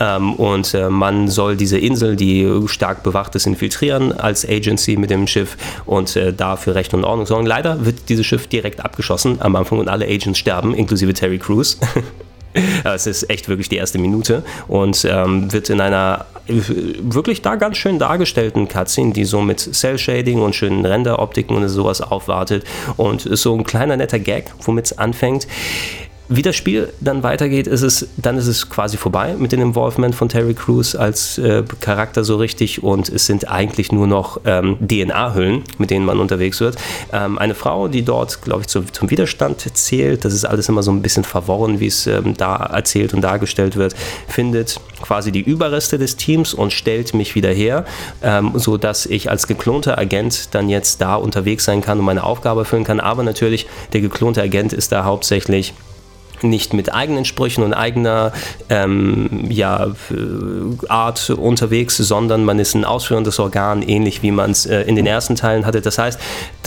Ähm, 0.00 0.34
und 0.34 0.74
äh, 0.74 0.88
man 0.88 1.28
soll 1.28 1.56
diese 1.56 1.78
Insel, 1.78 2.16
die 2.16 2.50
stark 2.66 3.02
bewacht 3.02 3.34
ist, 3.34 3.46
infiltrieren 3.46 4.12
als 4.12 4.48
Agency 4.48 4.96
mit 4.96 5.10
dem 5.10 5.26
Schiff 5.26 5.56
und 5.86 6.16
äh, 6.16 6.32
dafür 6.32 6.74
Recht 6.74 6.94
und 6.94 7.04
Ordnung 7.04 7.26
sorgen. 7.26 7.46
Leider 7.46 7.84
wird 7.84 8.08
dieses 8.08 8.26
Schiff 8.26 8.46
direkt 8.46 8.84
abgeschossen 8.84 9.40
am 9.40 9.56
Anfang 9.56 9.78
und 9.78 9.88
alle 9.88 10.06
Agents 10.06 10.38
sterben, 10.38 10.74
inklusive 10.74 11.12
Terry 11.12 11.38
Crews. 11.38 11.78
es 12.84 13.06
ist 13.06 13.28
echt 13.30 13.48
wirklich 13.48 13.68
die 13.68 13.76
erste 13.76 13.98
Minute 13.98 14.44
und 14.68 15.04
ähm, 15.08 15.52
wird 15.52 15.70
in 15.70 15.80
einer 15.80 16.26
wirklich 16.46 17.42
da 17.42 17.54
ganz 17.56 17.76
schön 17.76 17.98
dargestellten 17.98 18.68
Cutscene, 18.68 19.12
die 19.12 19.24
so 19.24 19.40
mit 19.40 19.60
Cell-Shading 19.60 20.42
und 20.42 20.54
schönen 20.54 20.84
Render-Optiken 20.84 21.56
und 21.56 21.68
sowas 21.68 22.00
aufwartet 22.00 22.64
und 22.96 23.24
ist 23.24 23.42
so 23.42 23.54
ein 23.56 23.64
kleiner 23.64 23.96
netter 23.96 24.18
Gag, 24.18 24.52
womit 24.62 24.86
es 24.86 24.98
anfängt. 24.98 25.46
Wie 26.28 26.40
das 26.40 26.56
Spiel 26.56 26.90
dann 27.00 27.22
weitergeht, 27.22 27.66
ist 27.66 27.82
es, 27.82 28.08
dann 28.16 28.38
ist 28.38 28.46
es 28.46 28.70
quasi 28.70 28.96
vorbei 28.96 29.34
mit 29.38 29.52
dem 29.52 29.60
Involvement 29.60 30.14
von 30.14 30.30
Terry 30.30 30.54
Crews 30.54 30.96
als 30.96 31.36
äh, 31.36 31.64
Charakter 31.80 32.24
so 32.24 32.36
richtig 32.36 32.82
und 32.82 33.10
es 33.10 33.26
sind 33.26 33.50
eigentlich 33.50 33.92
nur 33.92 34.06
noch 34.06 34.40
ähm, 34.46 34.78
DNA-Hüllen, 34.80 35.64
mit 35.76 35.90
denen 35.90 36.06
man 36.06 36.20
unterwegs 36.20 36.60
wird. 36.60 36.76
Ähm, 37.12 37.38
eine 37.38 37.54
Frau, 37.54 37.88
die 37.88 38.02
dort, 38.02 38.40
glaube 38.40 38.62
ich, 38.62 38.68
zu, 38.68 38.84
zum 38.84 39.10
Widerstand 39.10 39.76
zählt, 39.76 40.24
das 40.24 40.32
ist 40.32 40.46
alles 40.46 40.66
immer 40.70 40.82
so 40.82 40.92
ein 40.92 41.02
bisschen 41.02 41.24
verworren, 41.24 41.78
wie 41.78 41.88
es 41.88 42.06
ähm, 42.06 42.34
da 42.34 42.56
erzählt 42.56 43.12
und 43.12 43.20
dargestellt 43.20 43.76
wird, 43.76 43.94
findet 44.26 44.80
quasi 45.02 45.30
die 45.30 45.42
Überreste 45.42 45.98
des 45.98 46.16
Teams 46.16 46.54
und 46.54 46.72
stellt 46.72 47.12
mich 47.12 47.34
wieder 47.34 47.50
her, 47.50 47.84
ähm, 48.22 48.52
sodass 48.54 49.04
ich 49.04 49.28
als 49.28 49.46
geklonter 49.46 49.98
Agent 49.98 50.54
dann 50.54 50.70
jetzt 50.70 51.02
da 51.02 51.16
unterwegs 51.16 51.66
sein 51.66 51.82
kann 51.82 51.98
und 51.98 52.06
meine 52.06 52.24
Aufgabe 52.24 52.60
erfüllen 52.60 52.84
kann. 52.84 52.98
Aber 52.98 53.22
natürlich, 53.24 53.66
der 53.92 54.00
geklonte 54.00 54.40
Agent 54.40 54.72
ist 54.72 54.90
da 54.90 55.04
hauptsächlich 55.04 55.74
nicht 56.44 56.74
mit 56.74 56.92
eigenen 56.92 57.24
Sprüchen 57.24 57.64
und 57.64 57.74
eigener 57.74 58.32
ähm, 58.68 59.46
ja, 59.48 59.86
äh, 59.86 60.88
Art 60.88 61.30
unterwegs, 61.30 61.96
sondern 61.96 62.44
man 62.44 62.58
ist 62.58 62.74
ein 62.74 62.84
ausführendes 62.84 63.38
Organ, 63.38 63.82
ähnlich 63.82 64.22
wie 64.22 64.30
man 64.30 64.50
es 64.50 64.66
äh, 64.66 64.82
in 64.82 64.96
den 64.96 65.06
ersten 65.06 65.36
Teilen 65.36 65.66
hatte. 65.66 65.80
Das 65.80 65.98
heißt, 65.98 66.18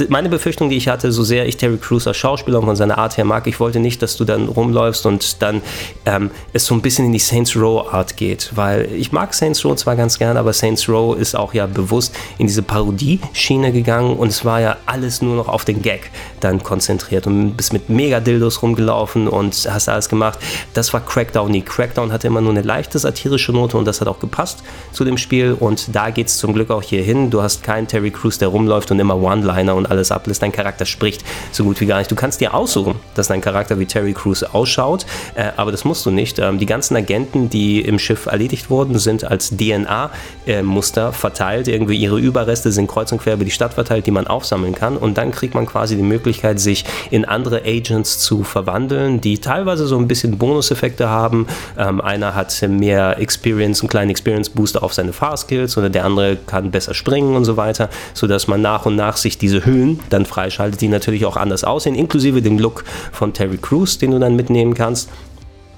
meine 0.09 0.29
Befürchtung, 0.29 0.69
die 0.69 0.77
ich 0.77 0.87
hatte, 0.87 1.11
so 1.11 1.23
sehr 1.23 1.47
ich 1.47 1.57
Terry 1.57 1.77
Crews 1.77 2.07
als 2.07 2.17
Schauspieler 2.17 2.59
und 2.59 2.65
von 2.65 2.75
seiner 2.75 2.97
Art 2.97 3.17
her 3.17 3.25
mag, 3.25 3.47
ich 3.47 3.59
wollte 3.59 3.79
nicht, 3.79 4.01
dass 4.01 4.17
du 4.17 4.25
dann 4.25 4.47
rumläufst 4.47 5.05
und 5.05 5.41
dann 5.41 5.61
ähm, 6.05 6.31
es 6.53 6.65
so 6.65 6.75
ein 6.75 6.81
bisschen 6.81 7.05
in 7.05 7.13
die 7.13 7.19
Saints 7.19 7.55
Row 7.55 7.93
Art 7.93 8.17
geht, 8.17 8.51
weil 8.55 8.89
ich 8.93 9.11
mag 9.11 9.33
Saints 9.33 9.63
Row 9.63 9.75
zwar 9.75 9.95
ganz 9.95 10.19
gern, 10.19 10.37
aber 10.37 10.53
Saints 10.53 10.89
Row 10.89 11.17
ist 11.17 11.35
auch 11.35 11.53
ja 11.53 11.65
bewusst 11.65 12.15
in 12.37 12.47
diese 12.47 12.63
Parodie-Schiene 12.63 13.71
gegangen 13.71 14.17
und 14.17 14.29
es 14.29 14.45
war 14.45 14.61
ja 14.61 14.77
alles 14.85 15.21
nur 15.21 15.35
noch 15.35 15.47
auf 15.47 15.65
den 15.65 15.81
Gag 15.81 16.11
dann 16.39 16.63
konzentriert 16.63 17.27
und 17.27 17.55
bist 17.55 17.73
mit 17.73 17.89
Mega-Dildos 17.89 18.61
rumgelaufen 18.61 19.27
und 19.27 19.66
hast 19.73 19.89
alles 19.89 20.09
gemacht. 20.09 20.39
Das 20.73 20.93
war 20.93 21.01
Crackdown 21.01 21.51
nie. 21.51 21.61
Crackdown 21.61 22.11
hatte 22.11 22.27
immer 22.27 22.41
nur 22.41 22.51
eine 22.51 22.61
leichte 22.61 22.99
satirische 22.99 23.51
Note 23.51 23.77
und 23.77 23.85
das 23.85 24.01
hat 24.01 24.07
auch 24.07 24.19
gepasst 24.19 24.63
zu 24.91 25.03
dem 25.05 25.17
Spiel 25.17 25.55
und 25.59 25.95
da 25.95 26.09
geht 26.09 26.27
es 26.27 26.37
zum 26.37 26.53
Glück 26.53 26.71
auch 26.71 26.83
hier 26.83 27.01
hin. 27.01 27.29
Du 27.29 27.41
hast 27.41 27.63
keinen 27.63 27.87
Terry 27.87 28.11
Crews, 28.11 28.37
der 28.37 28.49
rumläuft 28.49 28.91
und 28.91 28.99
immer 28.99 29.15
One-Liner 29.17 29.75
und 29.75 29.89
alles 29.89 30.11
ablässt. 30.11 30.41
Dein 30.41 30.51
Charakter 30.51 30.85
spricht 30.85 31.23
so 31.51 31.63
gut 31.63 31.79
wie 31.81 31.85
gar 31.85 31.99
nicht. 31.99 32.11
Du 32.11 32.15
kannst 32.15 32.41
dir 32.41 32.53
aussuchen, 32.53 32.95
dass 33.15 33.27
dein 33.27 33.41
Charakter 33.41 33.79
wie 33.79 33.85
Terry 33.85 34.13
Crews 34.13 34.43
ausschaut, 34.43 35.05
äh, 35.35 35.51
aber 35.57 35.71
das 35.71 35.85
musst 35.85 36.05
du 36.05 36.11
nicht. 36.11 36.39
Ähm, 36.39 36.59
die 36.59 36.65
ganzen 36.65 36.95
Agenten, 36.95 37.49
die 37.49 37.81
im 37.81 37.99
Schiff 37.99 38.25
erledigt 38.25 38.69
wurden, 38.69 38.97
sind 38.99 39.23
als 39.23 39.55
DNA-Muster 39.55 41.09
äh, 41.09 41.13
verteilt. 41.13 41.67
Irgendwie 41.67 41.97
ihre 41.97 42.19
Überreste 42.19 42.71
sind 42.71 42.87
kreuz 42.87 43.11
und 43.11 43.19
quer 43.19 43.33
über 43.33 43.45
die 43.45 43.51
Stadt 43.51 43.73
verteilt, 43.73 44.05
die 44.05 44.11
man 44.11 44.27
aufsammeln 44.27 44.75
kann 44.75 44.97
und 44.97 45.17
dann 45.17 45.31
kriegt 45.31 45.55
man 45.55 45.65
quasi 45.65 45.95
die 45.95 46.03
Möglichkeit, 46.03 46.59
sich 46.59 46.85
in 47.11 47.25
andere 47.25 47.63
Agents 47.65 48.19
zu 48.19 48.43
verwandeln, 48.43 49.21
die 49.21 49.39
teilweise 49.47 49.87
so 49.87 49.97
ein 49.97 50.07
bisschen 50.07 50.37
Bonuseffekte 50.37 51.09
haben. 51.09 51.47
Ähm, 51.77 52.01
einer 52.01 52.35
hat 52.35 52.61
mehr 52.67 53.19
Experience, 53.19 53.81
einen 53.81 53.89
kleinen 53.89 54.11
Experience-Booster 54.11 54.83
auf 54.83 54.93
seine 54.93 55.13
Fahrskills 55.13 55.77
oder 55.77 55.89
der 55.89 56.03
andere 56.03 56.35
kann 56.35 56.71
besser 56.71 56.93
springen 56.93 57.35
und 57.35 57.45
so 57.45 57.55
weiter, 57.55 57.89
sodass 58.13 58.47
man 58.47 58.61
nach 58.61 58.85
und 58.85 58.95
nach 58.95 59.15
sich 59.15 59.37
diese 59.37 59.65
Hüllen 59.65 60.01
dann 60.09 60.25
freischaltet, 60.25 60.81
die 60.81 60.89
natürlich 60.89 61.25
auch 61.25 61.37
anders 61.37 61.63
aussehen, 61.63 61.95
inklusive 61.95 62.41
dem 62.41 62.59
Look 62.59 62.83
von 63.11 63.33
Terry 63.33 63.57
Crews, 63.57 63.97
den 63.97 64.11
du 64.11 64.19
dann 64.19 64.35
mitnehmen 64.35 64.73
kannst. 64.73 65.09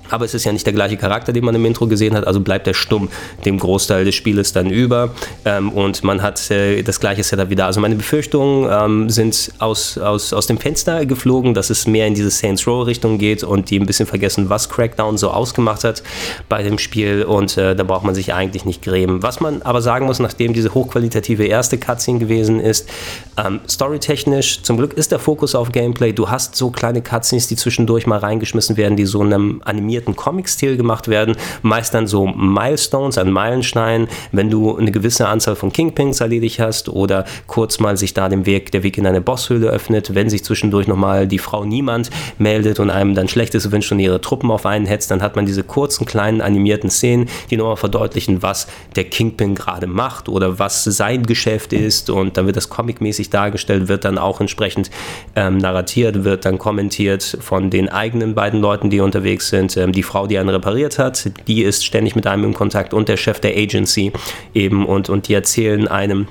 Aber 0.10 0.26
es 0.26 0.34
ist 0.34 0.46
ja 0.46 0.52
nicht 0.52 0.66
der 0.66 0.74
gleiche 0.74 0.98
Charakter, 0.98 1.34
den 1.34 1.46
man 1.46 1.56
im 1.56 1.66
Intro 1.66 1.88
gesehen 1.88 2.16
hat, 2.16 2.26
also 2.26 2.40
bleibt 2.40 2.68
er 2.68 2.74
stumm 2.74 3.10
dem 3.46 3.58
Großteil 3.58 4.06
des 4.06 4.16
Spieles 4.16 4.54
dann 4.54 4.70
über 4.70 5.14
ähm, 5.46 5.72
und 5.72 6.04
man 6.04 6.22
hat 6.22 6.50
äh, 6.52 6.82
das 6.84 7.00
gleiche 7.00 7.24
Setup 7.24 7.50
wieder. 7.50 7.66
Also 7.66 7.80
meine 7.80 7.96
Befürchtungen 7.96 8.70
ähm, 8.72 9.10
sind 9.10 9.52
aus, 9.60 9.98
aus, 9.98 10.34
aus 10.34 10.48
dem 10.48 10.58
Fenster 10.58 11.06
geflogen, 11.06 11.54
dass 11.54 11.70
es 11.70 11.88
mehr 11.88 12.08
in 12.08 12.14
diese 12.14 12.30
Saints 12.30 12.68
Row 12.68 12.86
Richtung 12.86 13.18
geht 13.18 13.44
und 13.44 13.70
die 13.70 13.80
ein 13.80 13.86
bisschen 13.86 14.06
vergessen, 14.06 14.50
was 14.50 14.70
Crackdown 14.70 15.18
so 15.18 15.30
ausgemacht 15.32 15.84
hat 15.84 16.04
bei 16.48 16.64
dem 16.64 16.78
Spiel 16.78 17.24
und 17.24 17.58
äh, 17.58 17.76
da 17.76 17.84
braucht 17.84 18.06
man 18.06 18.16
sich 18.16 18.34
eigentlich 18.34 18.66
nicht 18.66 18.82
grämen. 18.82 19.24
Was 19.24 19.40
man 19.40 19.62
aber 19.62 19.82
sagen 19.82 20.06
muss, 20.06 20.20
nachdem 20.20 20.54
diese 20.54 20.74
hochqualitative 20.74 21.46
erste 21.46 21.78
Cutscene 21.78 22.20
gewesen 22.20 22.60
ist, 22.60 22.90
ähm, 23.38 23.60
storytechnisch, 23.70 24.64
zum 24.64 24.78
Glück 24.78 24.94
ist 24.94 25.12
der 25.12 25.20
Fokus 25.20 25.56
auf 25.56 25.72
Gameplay. 25.72 26.14
Du 26.14 26.30
hast 26.30 26.56
so 26.56 26.70
kleine 26.72 27.02
Cutscenes, 27.02 27.48
die 27.48 27.56
zwischendurch 27.56 28.08
mal 28.08 28.20
reingeschmissen 28.20 28.78
werden, 28.78 28.98
die 28.98 29.06
so 29.06 29.22
einem 29.22 29.62
animierten 29.66 29.99
animierten 30.00 30.16
Comic-Stil 30.16 30.78
gemacht 30.78 31.08
werden, 31.08 31.36
meist 31.62 31.94
dann 31.94 32.08
so 32.08 32.28
Milestones 32.28 33.18
an 33.18 33.32
Meilensteinen, 33.32 34.08
wenn 34.32 34.50
du 34.50 34.78
eine 34.78 34.92
gewisse 34.92 35.28
Anzahl 35.28 35.56
von 35.56 35.72
Kingpins 35.72 36.22
erledigt 36.22 36.60
hast 36.60 36.90
oder 36.90 37.26
kurz 37.48 37.80
mal 37.80 37.98
sich 37.98 38.14
da 38.14 38.30
den 38.30 38.46
Weg, 38.46 38.72
der 38.72 38.84
Weg 38.84 38.98
in 38.98 39.06
eine 39.06 39.22
Bosshöhle 39.22 39.68
öffnet, 39.68 40.16
wenn 40.16 40.30
sich 40.30 40.44
zwischendurch 40.44 40.88
nochmal 40.88 41.28
die 41.28 41.40
Frau 41.40 41.66
Niemand 41.66 42.10
meldet 42.38 42.80
und 42.80 42.90
einem 42.90 43.14
dann 43.14 43.28
Schlechtes 43.28 43.72
wünscht 43.72 43.92
und 43.92 44.00
ihre 44.00 44.22
Truppen 44.22 44.52
auf 44.52 44.66
einen 44.66 44.86
hetzt, 44.86 45.12
dann 45.12 45.22
hat 45.22 45.36
man 45.36 45.46
diese 45.46 45.64
kurzen, 45.64 46.06
kleinen 46.06 46.42
animierten 46.42 46.90
Szenen, 46.90 47.28
die 47.50 47.58
nochmal 47.58 47.78
verdeutlichen, 47.78 48.42
was 48.42 48.68
der 48.96 49.04
Kingpin 49.04 49.56
gerade 49.56 49.88
macht 49.88 50.30
oder 50.30 50.60
was 50.60 50.84
sein 50.84 51.24
Geschäft 51.24 51.74
ist 51.74 52.10
und 52.10 52.38
dann 52.38 52.46
wird 52.46 52.56
das 52.56 52.70
comicmäßig 52.70 53.30
dargestellt, 53.30 53.88
wird 53.88 54.06
dann 54.06 54.18
auch 54.18 54.40
entsprechend 54.40 54.90
ähm, 55.36 55.58
narratiert, 55.58 56.24
wird 56.24 56.46
dann 56.46 56.58
kommentiert 56.58 57.38
von 57.42 57.70
den 57.70 57.90
eigenen 57.90 58.36
beiden 58.36 58.62
Leuten, 58.62 58.90
die 58.90 59.02
unterwegs 59.02 59.50
sind. 59.50 59.76
Ähm, 59.90 59.94
die 59.94 60.04
Frau, 60.04 60.28
die 60.28 60.38
einen 60.38 60.50
repariert 60.50 61.00
hat, 61.00 61.32
die 61.48 61.64
ist 61.64 61.86
ständig 61.86 62.16
mit 62.16 62.28
einem 62.28 62.46
im 62.46 62.54
Kontakt 62.54 62.94
und 62.94 63.10
der 63.10 63.18
Chef 63.18 63.40
der 63.40 63.56
Agency 63.58 64.12
eben 64.54 64.86
und, 64.86 65.10
und 65.10 65.28
die 65.28 65.34
erzählen 65.34 65.88
einem, 65.88 66.28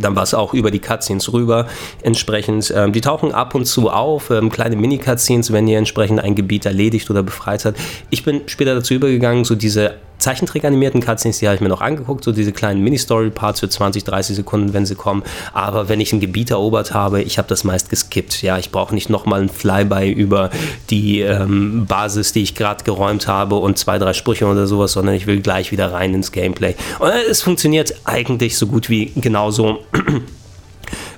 dann 0.00 0.14
war 0.14 0.22
es 0.22 0.34
auch 0.34 0.54
über 0.54 0.70
die 0.70 0.78
Cutscenes 0.78 1.32
rüber 1.32 1.66
entsprechend. 2.02 2.72
Ähm, 2.76 2.92
die 2.92 3.00
tauchen 3.00 3.32
ab 3.32 3.54
und 3.54 3.64
zu 3.64 3.90
auf, 3.90 4.30
ähm, 4.30 4.48
kleine 4.50 4.76
Mini-Cutscenes, 4.76 5.52
wenn 5.52 5.66
ihr 5.66 5.78
entsprechend 5.78 6.20
ein 6.20 6.36
Gebiet 6.36 6.64
erledigt 6.64 7.10
oder 7.10 7.22
befreit 7.24 7.64
hat. 7.64 7.74
Ich 8.10 8.22
bin 8.22 8.42
später 8.46 8.74
dazu 8.74 8.94
übergegangen, 8.94 9.44
so 9.44 9.56
diese 9.56 9.96
Zeichentrick-animierten 10.20 11.00
Cutscenes, 11.00 11.38
die 11.38 11.46
habe 11.46 11.56
ich 11.56 11.60
mir 11.60 11.68
noch 11.68 11.80
angeguckt, 11.80 12.24
so 12.24 12.32
diese 12.32 12.52
kleinen 12.52 12.82
Mini-Story-Parts 12.82 13.60
für 13.60 13.68
20, 13.68 14.04
30 14.04 14.36
Sekunden, 14.36 14.72
wenn 14.72 14.86
sie 14.86 14.94
kommen. 14.94 15.22
Aber 15.52 15.88
wenn 15.88 16.00
ich 16.00 16.12
ein 16.12 16.20
Gebiet 16.20 16.50
erobert 16.50 16.94
habe, 16.94 17.22
ich 17.22 17.38
habe 17.38 17.48
das 17.48 17.64
meist 17.64 17.90
geskippt. 17.90 18.42
Ja, 18.42 18.58
ich 18.58 18.70
brauche 18.70 18.94
nicht 18.94 19.10
nochmal 19.10 19.42
ein 19.42 19.48
Flyby 19.48 20.10
über 20.10 20.50
die 20.90 21.20
ähm, 21.20 21.86
Basis, 21.86 22.32
die 22.32 22.42
ich 22.42 22.54
gerade 22.54 22.84
geräumt 22.84 23.26
habe 23.26 23.56
und 23.56 23.78
zwei, 23.78 23.98
drei 23.98 24.12
Sprüche 24.12 24.46
oder 24.46 24.66
sowas, 24.66 24.92
sondern 24.92 25.14
ich 25.14 25.26
will 25.26 25.40
gleich 25.40 25.72
wieder 25.72 25.92
rein 25.92 26.14
ins 26.14 26.32
Gameplay. 26.32 26.74
Und 26.98 27.10
es 27.28 27.42
funktioniert 27.42 27.94
eigentlich 28.04 28.56
so 28.56 28.66
gut 28.66 28.88
wie 28.90 29.12
genauso 29.16 29.78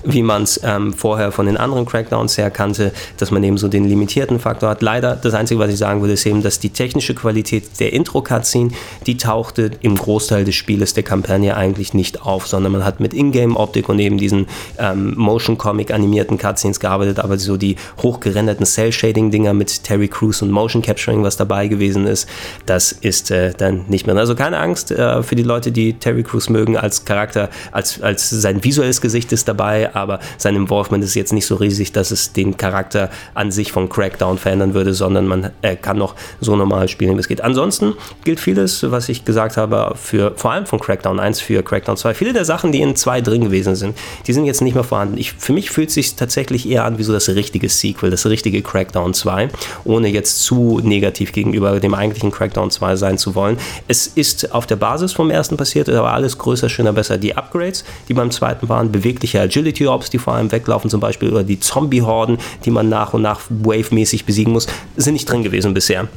wie 0.04 0.22
man 0.22 0.42
es 0.42 0.60
ähm, 0.64 0.92
vorher 0.92 1.32
von 1.32 1.46
den 1.46 1.56
anderen 1.56 1.86
Crackdowns 1.86 2.38
her 2.38 2.50
kannte, 2.50 2.92
dass 3.18 3.30
man 3.30 3.42
eben 3.44 3.58
so 3.58 3.68
den 3.68 3.84
limitierten 3.84 4.38
Faktor 4.38 4.70
hat. 4.70 4.82
Leider, 4.82 5.16
das 5.16 5.34
Einzige, 5.34 5.60
was 5.60 5.70
ich 5.70 5.78
sagen 5.78 6.00
würde, 6.00 6.14
ist 6.14 6.26
eben, 6.26 6.42
dass 6.42 6.58
die 6.58 6.70
technische 6.70 7.14
Qualität 7.14 7.80
der 7.80 7.92
Intro-Cutscene, 7.92 8.70
die 9.06 9.16
tauchte 9.16 9.70
im 9.80 9.96
Großteil 9.96 10.44
des 10.44 10.54
Spieles 10.54 10.94
der 10.94 11.02
Kampagne 11.02 11.56
eigentlich 11.56 11.94
nicht 11.94 12.22
auf, 12.22 12.46
sondern 12.46 12.72
man 12.72 12.84
hat 12.84 13.00
mit 13.00 13.14
Ingame-Optik 13.14 13.88
und 13.88 13.98
eben 13.98 14.18
diesen 14.18 14.46
ähm, 14.78 15.14
Motion-Comic-animierten 15.16 16.38
Cutscenes 16.38 16.80
gearbeitet, 16.80 17.18
aber 17.18 17.38
so 17.38 17.56
die 17.56 17.76
hochgerenderten 18.02 18.66
Cell-Shading-Dinger 18.66 19.54
mit 19.54 19.84
Terry 19.84 20.08
Crews 20.08 20.42
und 20.42 20.50
Motion 20.50 20.82
Capturing, 20.82 21.22
was 21.22 21.36
dabei 21.36 21.68
gewesen 21.68 22.06
ist, 22.06 22.28
das 22.66 22.92
ist 22.92 23.30
äh, 23.30 23.52
dann 23.56 23.84
nicht 23.88 24.06
mehr. 24.06 24.16
Also 24.16 24.34
keine 24.34 24.58
Angst 24.58 24.90
äh, 24.90 25.22
für 25.22 25.36
die 25.36 25.42
Leute, 25.42 25.72
die 25.72 25.94
Terry 25.94 26.22
Crews 26.22 26.48
mögen 26.48 26.76
als 26.76 27.04
Charakter, 27.04 27.48
als, 27.70 28.00
als 28.02 28.30
sein 28.30 28.62
visuelles 28.64 29.00
Gesicht 29.00 29.32
ist 29.32 29.48
dabei, 29.48 29.91
aber 29.92 30.20
sein 30.38 30.57
Involvement 30.57 31.02
ist 31.05 31.14
jetzt 31.14 31.33
nicht 31.33 31.46
so 31.46 31.57
riesig, 31.57 31.92
dass 31.92 32.11
es 32.11 32.33
den 32.33 32.57
Charakter 32.57 33.11
an 33.35 33.50
sich 33.50 33.72
von 33.72 33.88
Crackdown 33.88 34.38
verändern 34.38 34.74
würde, 34.74 34.94
sondern 34.94 35.26
man 35.26 35.50
äh, 35.62 35.76
kann 35.76 35.98
noch 35.98 36.14
so 36.40 36.57
normal 36.57 36.88
spielen, 36.88 37.16
wie 37.16 37.20
es 37.20 37.28
geht. 37.28 37.40
Ansonsten 37.40 37.94
gilt 38.24 38.40
vieles, 38.40 38.90
was 38.90 39.09
ich 39.09 39.24
gesagt 39.24 39.57
habe, 39.57 39.94
für 39.96 40.33
vor 40.37 40.52
allem 40.52 40.66
von 40.66 40.81
Crackdown 40.81 41.20
1 41.20 41.40
für 41.40 41.62
Crackdown 41.62 41.96
2. 41.96 42.14
Viele 42.14 42.33
der 42.33 42.44
Sachen, 42.44 42.72
die 42.72 42.81
in 42.81 42.96
2 42.96 43.20
drin 43.20 43.44
gewesen 43.44 43.76
sind, 43.76 43.96
die 44.26 44.33
sind 44.33 44.44
jetzt 44.44 44.62
nicht 44.62 44.74
mehr 44.74 44.85
vorhanden. 44.85 45.18
Ich, 45.18 45.33
für 45.33 45.52
mich 45.52 45.70
fühlt 45.70 45.88
es 45.88 45.94
sich 45.94 46.14
tatsächlich 46.16 46.68
eher 46.68 46.85
an 46.85 46.98
wie 46.98 47.02
so 47.02 47.12
das 47.12 47.28
richtige 47.28 47.68
Sequel, 47.68 48.11
das 48.11 48.26
richtige 48.26 48.62
Crackdown 48.62 49.14
2, 49.14 49.48
ohne 49.85 50.09
jetzt 50.09 50.42
zu 50.42 50.81
negativ 50.83 51.33
gegenüber 51.33 51.81
dem 51.81 51.94
eigentlichen 51.94 52.31
Crackdown 52.31 52.70
2 52.70 52.96
sein 52.96 53.18
zu 53.18 53.35
wollen. 53.35 53.59
Es 53.88 54.07
ist 54.07 54.52
auf 54.52 54.66
der 54.66 54.76
Basis 54.76 55.12
vom 55.12 55.31
ersten 55.31 55.57
passiert, 55.57 55.88
aber 55.88 56.12
alles 56.12 56.38
größer, 56.38 56.68
schöner, 56.68 56.92
besser. 56.92 57.18
Die 57.18 57.37
Upgrades, 57.37 57.85
die 58.09 58.14
beim 58.14 58.31
zweiten 58.31 58.68
waren, 58.68 58.92
bewegliche 58.92 59.40
Agility 59.40 59.81
Security 59.88 60.10
die 60.10 60.18
vor 60.18 60.34
allem 60.34 60.52
weglaufen 60.52 60.90
zum 60.90 61.00
Beispiel, 61.00 61.30
oder 61.30 61.44
die 61.44 61.60
Zombie-Horden, 61.60 62.38
die 62.64 62.70
man 62.70 62.88
nach 62.88 63.14
und 63.14 63.22
nach 63.22 63.40
wave-mäßig 63.48 64.24
besiegen 64.24 64.52
muss, 64.52 64.66
sind 64.96 65.14
nicht 65.14 65.30
drin 65.30 65.42
gewesen 65.42 65.74
bisher. 65.74 66.08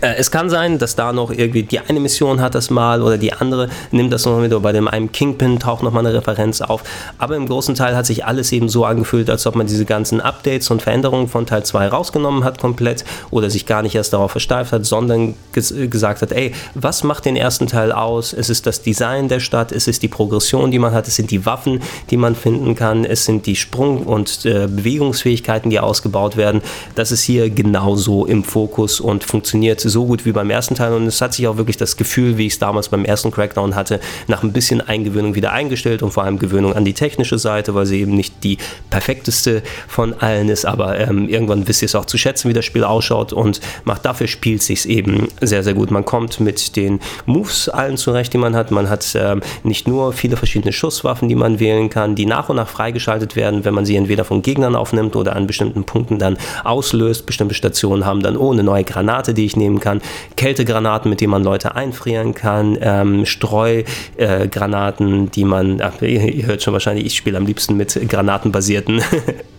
Äh, 0.00 0.14
es 0.16 0.30
kann 0.30 0.50
sein, 0.50 0.78
dass 0.78 0.96
da 0.96 1.12
noch 1.12 1.30
irgendwie 1.30 1.62
die 1.62 1.80
eine 1.80 2.00
Mission 2.00 2.40
hat 2.40 2.54
das 2.54 2.70
mal 2.70 3.02
oder 3.02 3.18
die 3.18 3.32
andere 3.32 3.68
nimmt 3.90 4.12
das 4.12 4.26
noch 4.26 4.38
mit 4.38 4.52
oder 4.52 4.60
bei 4.60 4.72
dem 4.72 4.88
einen 4.88 5.12
Kingpin 5.12 5.58
taucht 5.58 5.82
noch 5.82 5.92
mal 5.92 6.00
eine 6.00 6.14
Referenz 6.14 6.60
auf. 6.60 6.82
Aber 7.18 7.36
im 7.36 7.46
großen 7.46 7.74
Teil 7.74 7.96
hat 7.96 8.06
sich 8.06 8.24
alles 8.24 8.52
eben 8.52 8.68
so 8.68 8.84
angefühlt, 8.84 9.30
als 9.30 9.46
ob 9.46 9.56
man 9.56 9.66
diese 9.66 9.84
ganzen 9.84 10.20
Updates 10.20 10.70
und 10.70 10.82
Veränderungen 10.82 11.28
von 11.28 11.46
Teil 11.46 11.64
2 11.64 11.88
rausgenommen 11.88 12.44
hat 12.44 12.58
komplett 12.58 13.04
oder 13.30 13.50
sich 13.50 13.66
gar 13.66 13.82
nicht 13.82 13.94
erst 13.94 14.12
darauf 14.12 14.30
versteift 14.30 14.72
hat, 14.72 14.86
sondern 14.86 15.34
ges 15.52 15.74
gesagt 15.90 16.22
hat, 16.22 16.32
ey, 16.32 16.52
was 16.74 17.04
macht 17.04 17.24
den 17.24 17.36
ersten 17.36 17.66
Teil 17.66 17.92
aus? 17.92 18.32
Es 18.32 18.50
ist 18.50 18.66
das 18.66 18.82
Design 18.82 19.28
der 19.28 19.40
Stadt, 19.40 19.72
es 19.72 19.86
ist 19.86 20.02
die 20.02 20.08
Progression, 20.08 20.70
die 20.70 20.78
man 20.78 20.92
hat, 20.92 21.08
es 21.08 21.16
sind 21.16 21.30
die 21.30 21.46
Waffen, 21.46 21.80
die 22.10 22.16
man 22.16 22.34
finden 22.34 22.74
kann, 22.74 23.04
es 23.04 23.24
sind 23.24 23.46
die 23.46 23.56
Sprung- 23.56 24.04
und 24.04 24.44
äh, 24.44 24.66
Bewegungsfähigkeiten, 24.66 25.70
die 25.70 25.80
ausgebaut 25.80 26.36
werden. 26.36 26.60
Das 26.94 27.12
ist 27.12 27.22
hier 27.22 27.50
genauso 27.50 28.26
im 28.26 28.44
Fokus 28.44 29.00
und 29.00 29.24
funktioniert 29.24 29.80
so 29.90 30.06
gut 30.06 30.24
wie 30.24 30.32
beim 30.32 30.50
ersten 30.50 30.74
Teil 30.74 30.92
und 30.94 31.06
es 31.06 31.20
hat 31.20 31.34
sich 31.34 31.46
auch 31.46 31.56
wirklich 31.56 31.76
das 31.76 31.96
Gefühl, 31.96 32.38
wie 32.38 32.46
ich 32.46 32.54
es 32.54 32.58
damals 32.58 32.88
beim 32.88 33.04
ersten 33.04 33.30
Crackdown 33.30 33.74
hatte, 33.74 34.00
nach 34.26 34.42
ein 34.42 34.52
bisschen 34.52 34.80
Eingewöhnung 34.80 35.34
wieder 35.34 35.52
eingestellt 35.52 36.02
und 36.02 36.12
vor 36.12 36.24
allem 36.24 36.38
Gewöhnung 36.38 36.74
an 36.74 36.84
die 36.84 36.94
technische 36.94 37.38
Seite, 37.38 37.74
weil 37.74 37.86
sie 37.86 38.00
eben 38.00 38.14
nicht 38.14 38.42
die 38.44 38.58
perfekteste 38.88 39.62
von 39.88 40.14
allen 40.14 40.48
ist, 40.48 40.64
aber 40.64 40.98
ähm, 40.98 41.28
irgendwann 41.28 41.68
wisst 41.68 41.82
ihr 41.82 41.86
es 41.86 41.94
auch 41.94 42.04
zu 42.06 42.18
schätzen, 42.18 42.48
wie 42.48 42.54
das 42.54 42.64
Spiel 42.64 42.84
ausschaut 42.84 43.32
und 43.32 43.60
macht 43.84 44.04
dafür 44.04 44.28
spielt 44.28 44.62
sich 44.62 44.88
eben 44.88 45.28
sehr, 45.40 45.62
sehr 45.62 45.74
gut. 45.74 45.90
Man 45.90 46.04
kommt 46.04 46.40
mit 46.40 46.76
den 46.76 47.00
Moves 47.26 47.68
allen 47.68 47.96
zurecht, 47.96 48.32
die 48.32 48.38
man 48.38 48.54
hat. 48.54 48.70
Man 48.70 48.88
hat 48.88 49.14
ähm, 49.14 49.42
nicht 49.62 49.88
nur 49.88 50.12
viele 50.12 50.36
verschiedene 50.36 50.72
Schusswaffen, 50.72 51.28
die 51.28 51.34
man 51.34 51.60
wählen 51.60 51.90
kann, 51.90 52.14
die 52.14 52.26
nach 52.26 52.48
und 52.48 52.56
nach 52.56 52.68
freigeschaltet 52.68 53.36
werden, 53.36 53.64
wenn 53.64 53.74
man 53.74 53.84
sie 53.84 53.96
entweder 53.96 54.24
von 54.24 54.42
Gegnern 54.42 54.76
aufnimmt 54.76 55.16
oder 55.16 55.36
an 55.36 55.46
bestimmten 55.46 55.84
Punkten 55.84 56.18
dann 56.18 56.38
auslöst. 56.64 57.26
Bestimmte 57.26 57.54
Stationen 57.54 58.06
haben 58.06 58.22
dann 58.22 58.36
oh, 58.36 58.52
eine 58.52 58.62
neue 58.62 58.84
Granate, 58.84 59.34
die 59.34 59.44
ich 59.44 59.56
nehmen 59.56 59.79
kann. 59.80 60.00
Kältegranaten, 60.36 61.10
mit 61.10 61.20
denen 61.20 61.30
man 61.30 61.42
Leute 61.42 61.74
einfrieren 61.74 62.34
kann. 62.34 62.78
Ähm, 62.80 63.26
Streugranaten, 63.26 65.26
äh, 65.26 65.30
die 65.30 65.44
man, 65.44 65.80
ach, 65.80 66.00
ihr 66.02 66.46
hört 66.46 66.62
schon 66.62 66.72
wahrscheinlich, 66.72 67.06
ich 67.06 67.16
spiele 67.16 67.38
am 67.38 67.46
liebsten 67.46 67.76
mit 67.76 67.98
granatenbasierten 68.08 69.02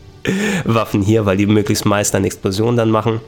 Waffen 0.66 1.02
hier, 1.02 1.26
weil 1.26 1.38
die 1.38 1.48
möglichst 1.48 1.86
meist 1.86 2.14
eine 2.16 2.28
Explosion 2.28 2.76
dann 2.76 2.92
machen 2.92 3.22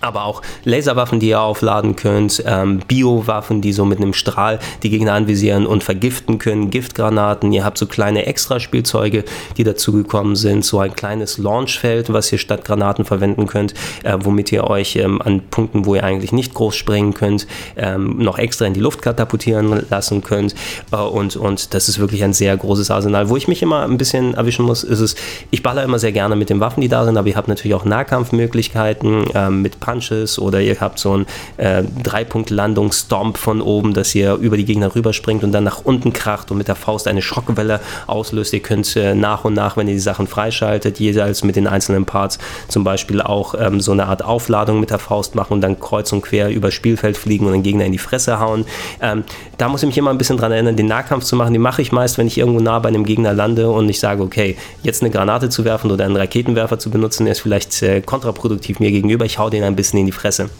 aber 0.00 0.24
auch 0.24 0.42
Laserwaffen, 0.64 1.20
die 1.20 1.28
ihr 1.28 1.40
aufladen 1.40 1.96
könnt, 1.96 2.42
ähm, 2.46 2.80
Biowaffen, 2.86 3.60
die 3.60 3.72
so 3.72 3.84
mit 3.84 3.98
einem 3.98 4.12
Strahl 4.12 4.58
die 4.82 4.90
Gegner 4.90 5.14
anvisieren 5.14 5.66
und 5.66 5.84
vergiften 5.84 6.38
können, 6.38 6.70
Giftgranaten, 6.70 7.52
ihr 7.52 7.64
habt 7.64 7.78
so 7.78 7.86
kleine 7.86 8.26
Extraspielzeuge, 8.26 9.24
die 9.56 9.64
dazugekommen 9.64 10.36
sind, 10.36 10.64
so 10.64 10.78
ein 10.78 10.94
kleines 10.94 11.38
Launchfeld, 11.38 12.12
was 12.12 12.32
ihr 12.32 12.38
statt 12.38 12.64
Granaten 12.64 13.04
verwenden 13.04 13.46
könnt, 13.46 13.74
äh, 14.02 14.16
womit 14.20 14.52
ihr 14.52 14.64
euch 14.64 14.96
ähm, 14.96 15.20
an 15.22 15.42
Punkten, 15.50 15.84
wo 15.84 15.94
ihr 15.94 16.04
eigentlich 16.04 16.32
nicht 16.32 16.54
groß 16.54 16.74
springen 16.74 17.14
könnt, 17.14 17.46
ähm, 17.76 18.18
noch 18.18 18.38
extra 18.38 18.66
in 18.66 18.74
die 18.74 18.80
Luft 18.80 19.02
katapultieren 19.02 19.86
lassen 19.90 20.22
könnt 20.22 20.54
äh, 20.92 20.96
und, 20.96 21.36
und 21.36 21.74
das 21.74 21.88
ist 21.88 21.98
wirklich 21.98 22.24
ein 22.24 22.32
sehr 22.32 22.56
großes 22.56 22.90
Arsenal. 22.90 23.28
Wo 23.28 23.36
ich 23.36 23.48
mich 23.48 23.62
immer 23.62 23.82
ein 23.82 23.98
bisschen 23.98 24.34
erwischen 24.34 24.64
muss, 24.64 24.84
ist 24.84 25.00
es, 25.00 25.14
ich 25.50 25.62
baller 25.62 25.82
immer 25.82 25.98
sehr 25.98 26.12
gerne 26.12 26.36
mit 26.36 26.50
den 26.50 26.60
Waffen, 26.60 26.80
die 26.80 26.88
da 26.88 27.04
sind, 27.04 27.16
aber 27.16 27.28
ihr 27.28 27.36
habt 27.36 27.48
natürlich 27.48 27.74
auch 27.74 27.84
Nahkampfmöglichkeiten 27.84 29.26
äh, 29.34 29.50
mit 29.50 29.80
Punches 29.90 30.38
oder 30.38 30.60
ihr 30.60 30.80
habt 30.80 30.98
so 30.98 31.12
einen 31.12 31.26
äh, 31.56 31.82
Drei-Punkt-Landung-Stomp 32.02 33.36
von 33.36 33.60
oben, 33.60 33.92
dass 33.92 34.14
ihr 34.14 34.34
über 34.34 34.56
die 34.56 34.64
Gegner 34.64 34.94
rüberspringt 34.94 35.42
und 35.42 35.52
dann 35.52 35.64
nach 35.64 35.80
unten 35.84 36.12
kracht 36.12 36.50
und 36.50 36.58
mit 36.58 36.68
der 36.68 36.76
Faust 36.76 37.08
eine 37.08 37.22
Schockwelle 37.22 37.80
auslöst. 38.06 38.52
Ihr 38.52 38.60
könnt 38.60 38.94
äh, 38.96 39.14
nach 39.14 39.44
und 39.44 39.54
nach, 39.54 39.76
wenn 39.76 39.88
ihr 39.88 39.94
die 39.94 40.00
Sachen 40.00 40.28
freischaltet, 40.28 41.00
jeweils 41.00 41.42
mit 41.42 41.56
den 41.56 41.66
einzelnen 41.66 42.04
Parts 42.04 42.38
zum 42.68 42.84
Beispiel 42.84 43.20
auch 43.20 43.54
ähm, 43.58 43.80
so 43.80 43.90
eine 43.92 44.06
Art 44.06 44.24
Aufladung 44.24 44.78
mit 44.78 44.90
der 44.90 45.00
Faust 45.00 45.34
machen 45.34 45.54
und 45.54 45.60
dann 45.60 45.80
kreuz 45.80 46.12
und 46.12 46.22
quer 46.22 46.50
über 46.50 46.70
Spielfeld 46.70 47.16
fliegen 47.16 47.46
und 47.46 47.52
den 47.52 47.62
Gegner 47.64 47.84
in 47.84 47.92
die 47.92 47.98
Fresse 47.98 48.38
hauen. 48.38 48.64
Ähm, 49.02 49.24
da 49.58 49.68
muss 49.68 49.82
ich 49.82 49.88
mich 49.88 49.98
immer 49.98 50.10
ein 50.10 50.18
bisschen 50.18 50.36
dran 50.36 50.52
erinnern, 50.52 50.76
den 50.76 50.86
Nahkampf 50.86 51.24
zu 51.24 51.34
machen. 51.34 51.52
Den 51.52 51.62
mache 51.62 51.82
ich 51.82 51.90
meist, 51.90 52.16
wenn 52.16 52.28
ich 52.28 52.38
irgendwo 52.38 52.60
nah 52.60 52.78
bei 52.78 52.88
einem 52.88 53.04
Gegner 53.04 53.32
lande 53.32 53.68
und 53.68 53.88
ich 53.88 53.98
sage, 53.98 54.22
okay, 54.22 54.56
jetzt 54.82 55.02
eine 55.02 55.10
Granate 55.10 55.48
zu 55.48 55.64
werfen 55.64 55.90
oder 55.90 56.04
einen 56.04 56.16
Raketenwerfer 56.16 56.78
zu 56.78 56.90
benutzen, 56.90 57.26
ist 57.26 57.40
vielleicht 57.40 57.82
äh, 57.82 58.00
kontraproduktiv 58.00 58.78
mir 58.78 58.92
gegenüber. 58.92 59.24
Ich 59.24 59.38
hau 59.38 59.50
den 59.50 59.64
ein 59.64 59.74
bisschen 59.74 59.79
in 60.00 60.06
die 60.06 60.12
Fresse 60.12 60.50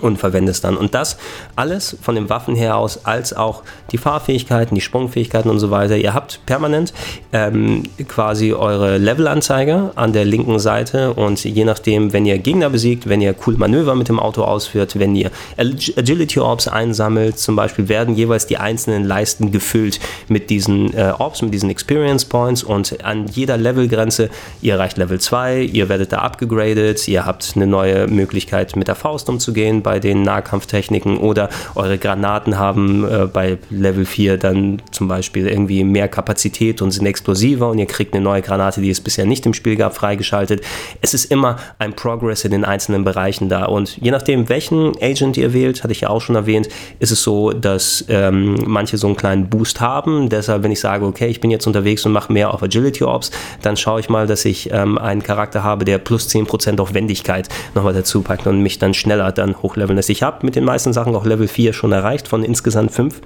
und 0.00 0.18
verwende 0.18 0.50
es 0.50 0.60
dann. 0.60 0.76
Und 0.76 0.94
das 0.94 1.16
alles 1.56 1.96
von 2.00 2.14
den 2.14 2.28
Waffen 2.28 2.54
her 2.54 2.76
aus, 2.76 3.04
als 3.04 3.32
auch 3.32 3.62
die 3.92 3.98
Fahrfähigkeiten, 3.98 4.74
die 4.74 4.80
Sprungfähigkeiten 4.80 5.50
und 5.50 5.58
so 5.58 5.70
weiter. 5.70 5.96
Ihr 5.96 6.14
habt 6.14 6.40
permanent 6.46 6.92
ähm, 7.32 7.84
quasi 8.08 8.52
eure 8.52 8.98
Levelanzeige 8.98 9.92
an 9.94 10.12
der 10.12 10.24
linken 10.24 10.58
Seite 10.58 11.12
und 11.14 11.42
je 11.44 11.64
nachdem, 11.64 12.12
wenn 12.12 12.26
ihr 12.26 12.38
Gegner 12.38 12.70
besiegt, 12.70 13.08
wenn 13.08 13.20
ihr 13.20 13.34
cool 13.46 13.56
Manöver 13.56 13.94
mit 13.94 14.08
dem 14.08 14.18
Auto 14.18 14.42
ausführt, 14.42 14.98
wenn 14.98 15.14
ihr 15.14 15.30
Agility 15.56 16.40
Orbs 16.40 16.68
einsammelt, 16.68 17.38
zum 17.38 17.56
Beispiel, 17.56 17.88
werden 17.88 18.14
jeweils 18.14 18.46
die 18.46 18.56
einzelnen 18.56 19.04
Leisten 19.04 19.50
gefüllt 19.52 20.00
mit 20.28 20.50
diesen 20.50 20.94
äh, 20.94 21.12
Orbs, 21.18 21.42
mit 21.42 21.52
diesen 21.52 21.70
Experience 21.70 22.24
Points 22.24 22.62
und 22.62 23.04
an 23.04 23.26
jeder 23.26 23.56
Levelgrenze, 23.56 24.30
ihr 24.62 24.74
erreicht 24.74 24.96
Level 24.96 25.20
2, 25.20 25.62
ihr 25.62 25.88
werdet 25.88 26.12
da 26.12 26.18
abgegradet, 26.18 27.06
ihr 27.08 27.26
habt 27.26 27.52
eine 27.56 27.66
neue 27.66 28.06
Möglichkeit 28.06 28.76
mit 28.76 28.88
der 28.88 28.94
Faust 28.94 29.28
umzugehen, 29.28 29.82
bei 29.90 29.98
den 29.98 30.22
Nahkampftechniken 30.22 31.18
oder 31.18 31.48
eure 31.74 31.98
Granaten 31.98 32.60
haben 32.60 33.04
äh, 33.10 33.26
bei 33.26 33.58
Level 33.70 34.04
4 34.04 34.36
dann 34.36 34.80
zum 34.92 35.08
Beispiel 35.08 35.48
irgendwie 35.48 35.82
mehr 35.82 36.06
Kapazität 36.06 36.80
und 36.80 36.92
sind 36.92 37.06
explosiver 37.06 37.68
und 37.70 37.78
ihr 37.78 37.86
kriegt 37.86 38.14
eine 38.14 38.22
neue 38.22 38.40
Granate, 38.40 38.80
die 38.80 38.88
es 38.88 39.00
bisher 39.00 39.26
nicht 39.26 39.46
im 39.46 39.52
Spiel 39.52 39.74
gab, 39.74 39.96
freigeschaltet. 39.96 40.62
Es 41.00 41.12
ist 41.12 41.24
immer 41.24 41.56
ein 41.80 41.94
Progress 41.94 42.44
in 42.44 42.52
den 42.52 42.64
einzelnen 42.64 43.02
Bereichen 43.02 43.48
da 43.48 43.64
und 43.64 43.96
je 43.96 44.12
nachdem, 44.12 44.48
welchen 44.48 44.92
Agent 45.02 45.36
ihr 45.36 45.52
wählt, 45.52 45.82
hatte 45.82 45.92
ich 45.92 46.02
ja 46.02 46.10
auch 46.10 46.20
schon 46.20 46.36
erwähnt, 46.36 46.68
ist 47.00 47.10
es 47.10 47.24
so, 47.24 47.50
dass 47.50 48.04
ähm, 48.08 48.54
manche 48.68 48.96
so 48.96 49.08
einen 49.08 49.16
kleinen 49.16 49.48
Boost 49.48 49.80
haben. 49.80 50.28
Deshalb, 50.28 50.62
wenn 50.62 50.70
ich 50.70 50.78
sage, 50.78 51.04
okay, 51.04 51.26
ich 51.26 51.40
bin 51.40 51.50
jetzt 51.50 51.66
unterwegs 51.66 52.06
und 52.06 52.12
mache 52.12 52.32
mehr 52.32 52.54
auf 52.54 52.62
Agility 52.62 53.02
Ops, 53.02 53.32
dann 53.62 53.76
schaue 53.76 53.98
ich 53.98 54.08
mal, 54.08 54.28
dass 54.28 54.44
ich 54.44 54.70
ähm, 54.72 54.98
einen 54.98 55.24
Charakter 55.24 55.64
habe, 55.64 55.84
der 55.84 55.98
plus 55.98 56.28
10% 56.28 56.78
auf 56.78 56.94
Wendigkeit 56.94 57.48
nochmal 57.74 57.92
dazu 57.92 58.22
packt 58.22 58.46
und 58.46 58.62
mich 58.62 58.78
dann 58.78 58.94
schneller 58.94 59.32
dann 59.32 59.60
hochleveln 59.60 59.79
hochleveln 59.80 59.96
lässt. 59.96 60.10
Ich 60.10 60.22
habe 60.22 60.44
mit 60.44 60.56
den 60.56 60.64
meisten 60.64 60.92
Sachen 60.92 61.14
auch 61.14 61.24
Level 61.24 61.48
4 61.48 61.72
schon 61.72 61.92
erreicht, 61.92 62.28
von 62.28 62.44
insgesamt 62.44 62.92
5. 62.92 63.20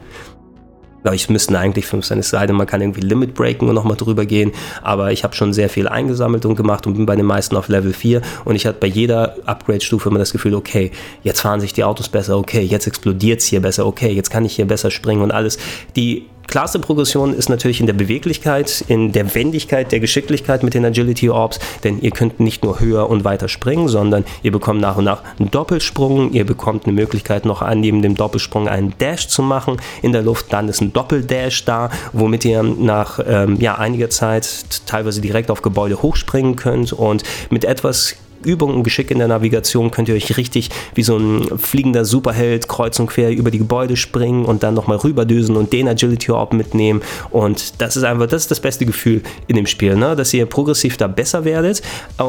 Aber 1.07 1.15
ich 1.15 1.29
müssten 1.29 1.55
eigentlich 1.55 1.85
5 1.85 2.03
sein, 2.03 2.19
es 2.19 2.31
sei 2.31 2.47
denn, 2.47 2.57
man 2.57 2.67
kann 2.67 2.81
irgendwie 2.81 3.03
Limit 3.03 3.35
breaken 3.35 3.69
und 3.69 3.75
nochmal 3.75 3.97
drüber 3.99 4.25
gehen. 4.25 4.53
Aber 4.83 5.13
ich 5.13 5.23
habe 5.23 5.35
schon 5.35 5.53
sehr 5.53 5.69
viel 5.69 5.87
eingesammelt 5.87 6.47
und 6.47 6.57
gemacht 6.57 6.87
und 6.87 6.95
bin 6.95 7.05
bei 7.05 7.15
den 7.15 7.27
meisten 7.27 7.57
auf 7.57 7.69
Level 7.69 7.93
4. 7.93 8.23
Und 8.47 8.57
ich 8.57 8.67
hatte 8.67 8.79
bei 8.81 8.87
jeder 8.87 9.37
Upgrade-Stufe 9.45 10.09
immer 10.09 10.19
das 10.19 10.33
Gefühl, 10.33 10.55
okay, 10.55 10.93
jetzt 11.23 11.43
fahren 11.43 11.61
sich 11.61 11.75
die 11.75 11.85
Autos 11.85 12.09
besser, 12.09 12.39
okay, 12.39 12.63
jetzt 12.63 12.87
explodiert 12.87 13.41
es 13.41 13.47
hier 13.47 13.61
besser, 13.61 13.87
okay, 13.87 14.13
jetzt 14.13 14.31
kann 14.31 14.47
ich 14.47 14.57
hier 14.57 14.67
besser 14.67 14.91
springen 14.91 15.21
und 15.21 15.31
alles. 15.31 15.59
Die 15.95 16.25
Klarste 16.55 16.79
Progression 16.79 17.35
ist 17.35 17.49
natürlich 17.49 17.81
in 17.81 17.87
der 17.87 17.95
Beweglichkeit, 17.95 18.85
in 18.87 19.11
der 19.11 19.35
Wendigkeit, 19.35 19.91
der 19.91 19.99
Geschicklichkeit 19.99 20.63
mit 20.63 20.75
den 20.75 20.85
Agility 20.85 21.29
Orbs, 21.29 21.59
denn 21.83 22.01
ihr 22.01 22.13
könnt 22.13 22.39
nicht 22.39 22.63
nur 22.63 22.79
höher 22.79 23.11
und 23.11 23.25
weiter 23.25 23.49
springen, 23.49 23.89
sondern 23.89 24.25
ihr 24.45 24.53
bekommt 24.53 24.81
nach 24.81 24.97
und 24.97 25.03
nach 25.03 25.25
einen 25.37 25.51
Doppelsprung, 25.51 26.31
ihr 26.31 26.47
bekommt 26.47 26.85
eine 26.85 26.93
Möglichkeit 26.93 27.45
noch 27.45 27.61
an 27.61 27.81
neben 27.81 28.03
dem 28.03 28.15
Doppelsprung 28.15 28.69
einen 28.69 28.95
Dash 28.99 29.27
zu 29.27 29.43
machen 29.43 29.79
in 30.01 30.13
der 30.13 30.23
Luft, 30.23 30.53
dann 30.53 30.69
ist 30.69 30.81
ein 30.81 30.93
Doppeldash 30.93 31.65
da, 31.65 31.91
womit 32.13 32.45
ihr 32.45 32.63
nach 32.63 33.19
ähm, 33.27 33.61
ja, 33.61 33.75
einiger 33.75 34.09
Zeit 34.09 34.87
teilweise 34.87 35.21
direkt 35.21 35.51
auf 35.51 35.61
Gebäude 35.61 36.03
hochspringen 36.03 36.55
könnt 36.55 36.93
und 36.93 37.25
mit 37.51 37.65
etwas 37.65 38.15
Übung 38.45 38.75
und 38.75 38.83
Geschick 38.83 39.11
in 39.11 39.19
der 39.19 39.29
Navigation 39.29 39.91
könnt 39.91 40.09
ihr 40.09 40.15
euch 40.15 40.37
richtig 40.37 40.71
wie 40.95 41.03
so 41.03 41.17
ein 41.17 41.59
fliegender 41.59 42.05
Superheld 42.05 42.69
kreuz 42.69 42.99
und 42.99 43.07
quer 43.07 43.31
über 43.31 43.51
die 43.51 43.59
Gebäude 43.59 43.97
springen 43.97 44.45
und 44.45 44.63
dann 44.63 44.75
nochmal 44.75 44.99
rüberdüsen 44.99 45.57
und 45.57 45.73
den 45.73 45.89
Agility 45.89 46.31
Orb 46.31 46.53
mitnehmen. 46.53 47.03
Und 47.31 47.81
das 47.81 47.97
ist 47.97 48.05
einfach, 48.05 48.27
das 48.27 48.43
ist 48.43 48.51
das 48.51 48.61
beste 48.61 48.87
Gefühl 48.87 49.23
in 49.47 49.57
dem 49.57 49.67
Spiel, 49.67 49.97
ne? 49.97 50.17
dass 50.17 50.33
ihr 50.35 50.47
progressiv 50.47 50.97
da 50.97 51.07
besser 51.07 51.45
werdet 51.45 51.83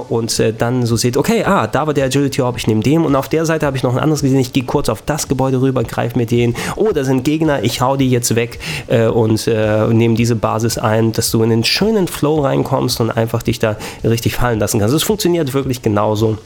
und 0.10 0.40
äh, 0.40 0.54
dann 0.54 0.86
so 0.86 0.96
seht, 0.96 1.18
okay, 1.18 1.44
ah, 1.44 1.68
da 1.68 1.88
war 1.88 1.94
der 1.94 2.06
Agility 2.06 2.42
Orb, 2.42 2.58
ich 2.58 2.68
nehme 2.68 2.82
den 2.82 3.02
und 3.02 3.16
auf 3.16 3.30
der 3.30 3.46
Seite 3.46 3.66
habe 3.66 3.78
ich 3.78 3.84
noch 3.84 3.94
ein 3.94 4.00
anderes 4.00 4.22
gesehen, 4.22 4.40
ich 4.40 4.54
gehe 4.54 4.64
kurz 4.64 4.90
auf 4.90 5.02
das 5.02 5.28
Gebäude 5.28 5.62
rüber, 5.62 5.84
greife 5.84 6.18
mir 6.18 6.26
den, 6.26 6.56
oh, 6.76 6.92
da 6.94 7.04
sind 7.04 7.24
Gegner, 7.24 7.64
ich 7.64 7.82
hau 7.82 7.98
die 7.98 8.10
jetzt 8.10 8.36
weg 8.36 8.60
äh, 8.88 9.08
und 9.08 9.48
äh, 9.48 9.88
nehme 9.88 10.16
diese 10.16 10.36
Basis 10.36 10.78
ein, 10.78 11.12
dass 11.12 11.32
du 11.32 11.44
in 11.44 11.50
den 11.50 11.64
schönen 11.64 12.08
Flow 12.08 12.42
reinkommst 12.42 13.02
und 13.02 13.12
einfach 13.12 13.44
dich 13.44 13.60
da 13.60 13.78
richtig 14.04 14.36
fallen 14.36 14.60
lassen 14.60 14.80
kannst. 14.80 14.94
Es 14.94 15.04
funktioniert 15.04 15.54
wirklich 15.54 15.82
genau 15.82 16.05
genauso 16.06 16.38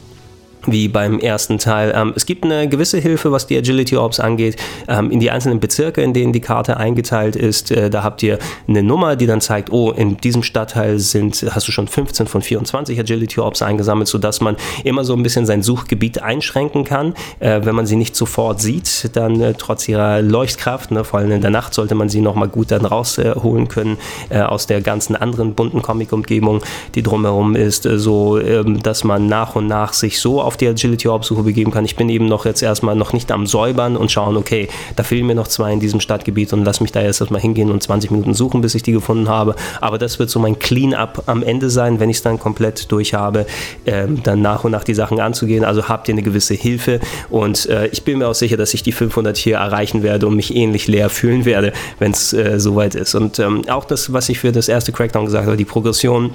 wie 0.65 0.88
beim 0.88 1.19
ersten 1.19 1.58
Teil. 1.58 1.93
Ähm, 1.95 2.13
es 2.15 2.26
gibt 2.26 2.43
eine 2.43 2.67
gewisse 2.67 2.98
Hilfe, 2.98 3.32
was 3.32 3.48
die 3.48 3.58
Agility 3.58 3.98
Orbs 3.98 4.19
angeht, 4.19 4.58
ähm, 4.88 5.12
in 5.12 5.19
die 5.19 5.32
einzelnen 5.32 5.60
Bezirke, 5.60 6.02
in 6.02 6.13
denen 6.13 6.34
die 6.34 6.41
Karte 6.41 6.78
eingeteilt 6.78 7.36
ist. 7.36 7.72
Äh, 7.72 7.89
da 7.89 8.04
habt 8.04 8.24
ihr 8.24 8.39
eine 8.67 8.84
Nummer, 8.84 9.15
die 9.15 9.26
dann 9.26 9.41
zeigt, 9.41 9.72
oh, 9.72 9.91
in 9.91 10.17
diesem 10.17 10.43
Stadtteil 10.43 11.00
sind, 11.00 11.45
hast 11.52 11.67
du 11.67 11.72
schon 11.72 11.88
15 11.88 12.28
von 12.28 12.41
24 12.41 13.00
Agility 13.00 13.39
Orbs 13.39 13.62
eingesammelt, 13.62 14.08
sodass 14.08 14.41
man 14.41 14.56
immer 14.84 15.04
so 15.04 15.13
ein 15.13 15.24
bisschen 15.24 15.45
sein 15.45 15.63
Suchgebiet 15.63 16.22
einschränken 16.22 16.84
kann. 16.84 17.13
Äh, 17.39 17.62
wenn 17.63 17.76
man 17.76 17.86
sie 17.86 17.95
nicht 17.95 18.15
sofort 18.15 18.62
sieht, 18.62 19.15
dann 19.15 19.39
äh, 19.41 19.54
trotz 19.58 19.88
ihrer 19.88 20.22
Leuchtkraft, 20.22 20.91
ne, 20.91 21.04
vor 21.04 21.19
allem 21.19 21.32
in 21.32 21.41
der 21.41 21.52
Nacht 21.52 21.74
sollte 21.74 21.95
man 21.95 22.10
sie 22.10 22.22
nochmal 22.22 22.48
gut 22.48 22.72
dann 22.72 22.86
rausholen 22.86 23.67
können 23.67 23.98
äh, 24.30 24.41
aus 24.41 24.67
der 24.67 24.82
ganzen 24.82 25.15
anderen 25.15 25.54
bunten 25.54 25.82
Comic-Umgebung, 25.82 26.62
die 26.95 27.04
drumherum 27.04 27.56
ist, 27.56 27.86
äh, 27.86 27.98
so 27.98 28.39
ähm, 28.39 28.82
dass 28.84 29.04
man 29.04 29.28
nach 29.28 29.56
und 29.56 29.67
nach 29.67 29.93
sich 29.93 30.19
so 30.19 30.41
auf 30.41 30.49
die 30.58 30.68
Agility-Orb-Suche 30.68 31.44
begeben 31.44 31.72
kann. 31.72 31.86
Ich 31.86 31.96
bin 31.96 32.10
eben 32.10 32.26
noch 32.26 32.46
jetzt 32.46 32.62
erstmal 32.62 32.96
noch 32.96 33.14
nicht 33.14 33.32
am 33.32 33.46
Säubern 33.46 33.98
und 33.98 34.12
schauen, 34.12 34.38
okay, 34.38 34.68
da 34.96 35.04
fehlen 35.04 35.26
mir 35.28 35.36
noch 35.36 35.48
zwei 35.48 35.74
in 35.74 35.80
diesem 35.80 36.00
Stadtgebiet 36.00 36.54
und 36.54 36.64
lass 36.64 36.82
mich 36.82 36.92
da 36.92 37.02
jetzt 37.02 37.22
erstmal 37.22 37.42
hingehen 37.42 37.72
und 37.72 37.82
20 37.82 38.12
Minuten 38.12 38.34
suchen, 38.34 38.62
bis 38.62 38.76
ich 38.76 38.84
die 38.84 38.92
gefunden 38.92 39.30
habe. 39.30 39.56
Aber 39.82 39.98
das 39.98 40.20
wird 40.20 40.30
so 40.30 40.40
mein 40.40 40.60
Clean-up 40.60 41.24
am 41.26 41.44
Ende 41.44 41.70
sein, 41.70 42.00
wenn 42.00 42.10
ich 42.10 42.18
es 42.18 42.24
dann 42.24 42.40
komplett 42.40 42.92
durch 42.92 43.14
habe, 43.14 43.46
äh, 43.86 44.08
dann 44.24 44.42
nach 44.42 44.64
und 44.64 44.72
nach 44.72 44.84
die 44.84 44.94
Sachen 44.94 45.20
anzugehen. 45.20 45.64
Also 45.64 45.88
habt 45.88 46.08
ihr 46.08 46.14
eine 46.14 46.24
gewisse 46.24 46.54
Hilfe 46.54 47.00
und 47.30 47.68
äh, 47.68 47.88
ich 47.88 48.04
bin 48.04 48.20
mir 48.20 48.28
auch 48.28 48.36
sicher, 48.36 48.58
dass 48.58 48.74
ich 48.74 48.84
die 48.84 48.92
500 48.92 49.38
hier 49.38 49.58
erreichen 49.58 50.04
werde 50.04 50.28
und 50.28 50.36
mich 50.36 50.56
ähnlich 50.56 50.88
leer 50.88 51.10
fühlen 51.10 51.46
werde, 51.46 51.74
wenn 52.00 52.12
es 52.12 52.34
äh, 52.34 52.60
soweit 52.60 52.96
ist. 52.96 53.16
Und 53.16 53.40
ähm, 53.40 53.64
auch 53.70 53.86
das, 53.86 54.14
was 54.14 54.30
ich 54.30 54.40
für 54.40 54.52
das 54.52 54.68
erste 54.68 54.92
Crackdown 54.92 55.26
gesagt 55.26 55.46
habe, 55.46 55.58
die 55.58 55.66
Progression 55.66 56.32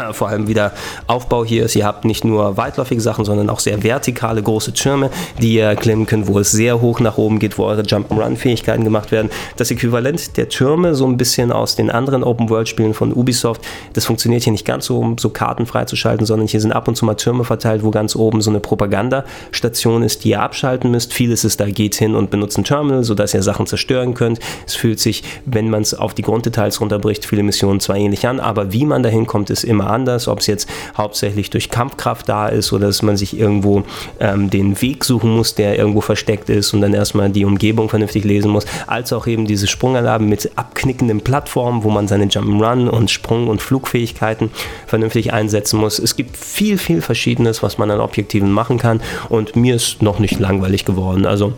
vor 0.12 0.28
allem 0.28 0.48
wieder 0.48 0.72
Aufbau 1.06 1.44
hier 1.44 1.64
ist. 1.64 1.76
Ihr 1.76 1.86
habt 1.86 2.04
nicht 2.04 2.24
nur 2.24 2.56
weitläufige 2.56 3.00
Sachen, 3.00 3.24
sondern 3.24 3.50
auch 3.50 3.60
sehr 3.60 3.82
vertikale 3.82 4.42
große 4.42 4.72
Türme, 4.72 5.10
die 5.40 5.54
ihr 5.54 5.74
klimmen 5.76 6.06
könnt, 6.06 6.26
wo 6.26 6.38
es 6.38 6.50
sehr 6.50 6.80
hoch 6.80 7.00
nach 7.00 7.18
oben 7.18 7.38
geht, 7.38 7.58
wo 7.58 7.64
eure 7.64 7.82
Jump'n'Run-Fähigkeiten 7.82 8.84
gemacht 8.84 9.12
werden. 9.12 9.30
Das 9.56 9.70
Äquivalent 9.70 10.36
der 10.36 10.48
Türme, 10.48 10.94
so 10.94 11.06
ein 11.06 11.16
bisschen 11.16 11.52
aus 11.52 11.76
den 11.76 11.90
anderen 11.90 12.24
Open-World-Spielen 12.24 12.94
von 12.94 13.12
Ubisoft, 13.12 13.62
das 13.92 14.04
funktioniert 14.04 14.44
hier 14.44 14.52
nicht 14.52 14.64
ganz 14.64 14.86
so, 14.86 14.98
um 14.98 15.18
so 15.18 15.30
Karten 15.30 15.66
freizuschalten, 15.66 16.26
sondern 16.26 16.48
hier 16.48 16.60
sind 16.60 16.72
ab 16.72 16.88
und 16.88 16.96
zu 16.96 17.04
mal 17.04 17.14
Türme 17.14 17.44
verteilt, 17.44 17.84
wo 17.84 17.90
ganz 17.90 18.16
oben 18.16 18.40
so 18.40 18.50
eine 18.50 18.60
Propagandastation 18.60 20.02
ist, 20.02 20.24
die 20.24 20.30
ihr 20.30 20.42
abschalten 20.42 20.90
müsst. 20.90 21.12
Vieles 21.12 21.44
ist 21.44 21.60
da, 21.60 21.66
geht 21.66 21.94
hin 21.94 22.14
und 22.14 22.30
benutzt 22.30 22.58
ein 22.58 22.64
Terminal, 22.64 23.04
sodass 23.04 23.34
ihr 23.34 23.42
Sachen 23.42 23.66
zerstören 23.66 24.14
könnt. 24.14 24.38
Es 24.66 24.74
fühlt 24.74 25.00
sich, 25.00 25.22
wenn 25.44 25.70
man 25.70 25.82
es 25.82 25.94
auf 25.94 26.14
die 26.14 26.22
Grunddetails 26.22 26.80
runterbricht, 26.80 27.24
viele 27.26 27.42
Missionen 27.42 27.80
zwar 27.80 27.96
ähnlich 27.96 28.26
an, 28.26 28.40
aber 28.40 28.72
wie 28.72 28.84
man 28.84 29.02
dahin 29.02 29.26
kommt, 29.26 29.50
ist 29.50 29.64
immer 29.64 29.81
anders. 29.86 30.28
Ob 30.28 30.40
es 30.40 30.46
jetzt 30.46 30.68
hauptsächlich 30.96 31.50
durch 31.50 31.70
Kampfkraft 31.70 32.28
da 32.28 32.48
ist 32.48 32.72
oder 32.72 32.86
dass 32.86 33.02
man 33.02 33.16
sich 33.16 33.38
irgendwo 33.38 33.82
ähm, 34.20 34.50
den 34.50 34.80
Weg 34.80 35.04
suchen 35.04 35.30
muss, 35.30 35.54
der 35.54 35.78
irgendwo 35.78 36.00
versteckt 36.00 36.50
ist 36.50 36.72
und 36.74 36.80
dann 36.80 36.94
erstmal 36.94 37.30
die 37.30 37.44
Umgebung 37.44 37.88
vernünftig 37.88 38.24
lesen 38.24 38.50
muss, 38.50 38.66
als 38.86 39.12
auch 39.12 39.26
eben 39.26 39.46
diese 39.46 39.66
Sprunganlagen 39.66 40.28
mit 40.28 40.50
abknickenden 40.56 41.20
Plattformen, 41.20 41.84
wo 41.84 41.90
man 41.90 42.08
seine 42.08 42.26
Jump'n'Run 42.26 42.88
und 42.88 43.10
Sprung- 43.10 43.48
und 43.48 43.62
Flugfähigkeiten 43.62 44.50
vernünftig 44.86 45.32
einsetzen 45.32 45.78
muss. 45.78 45.98
Es 45.98 46.16
gibt 46.16 46.36
viel, 46.36 46.78
viel 46.78 47.02
Verschiedenes, 47.02 47.62
was 47.62 47.78
man 47.78 47.90
an 47.90 48.00
Objektiven 48.00 48.50
machen 48.50 48.78
kann 48.78 49.00
und 49.28 49.56
mir 49.56 49.76
ist 49.76 50.02
noch 50.02 50.18
nicht 50.18 50.38
langweilig 50.38 50.84
geworden. 50.84 51.26
Also 51.26 51.52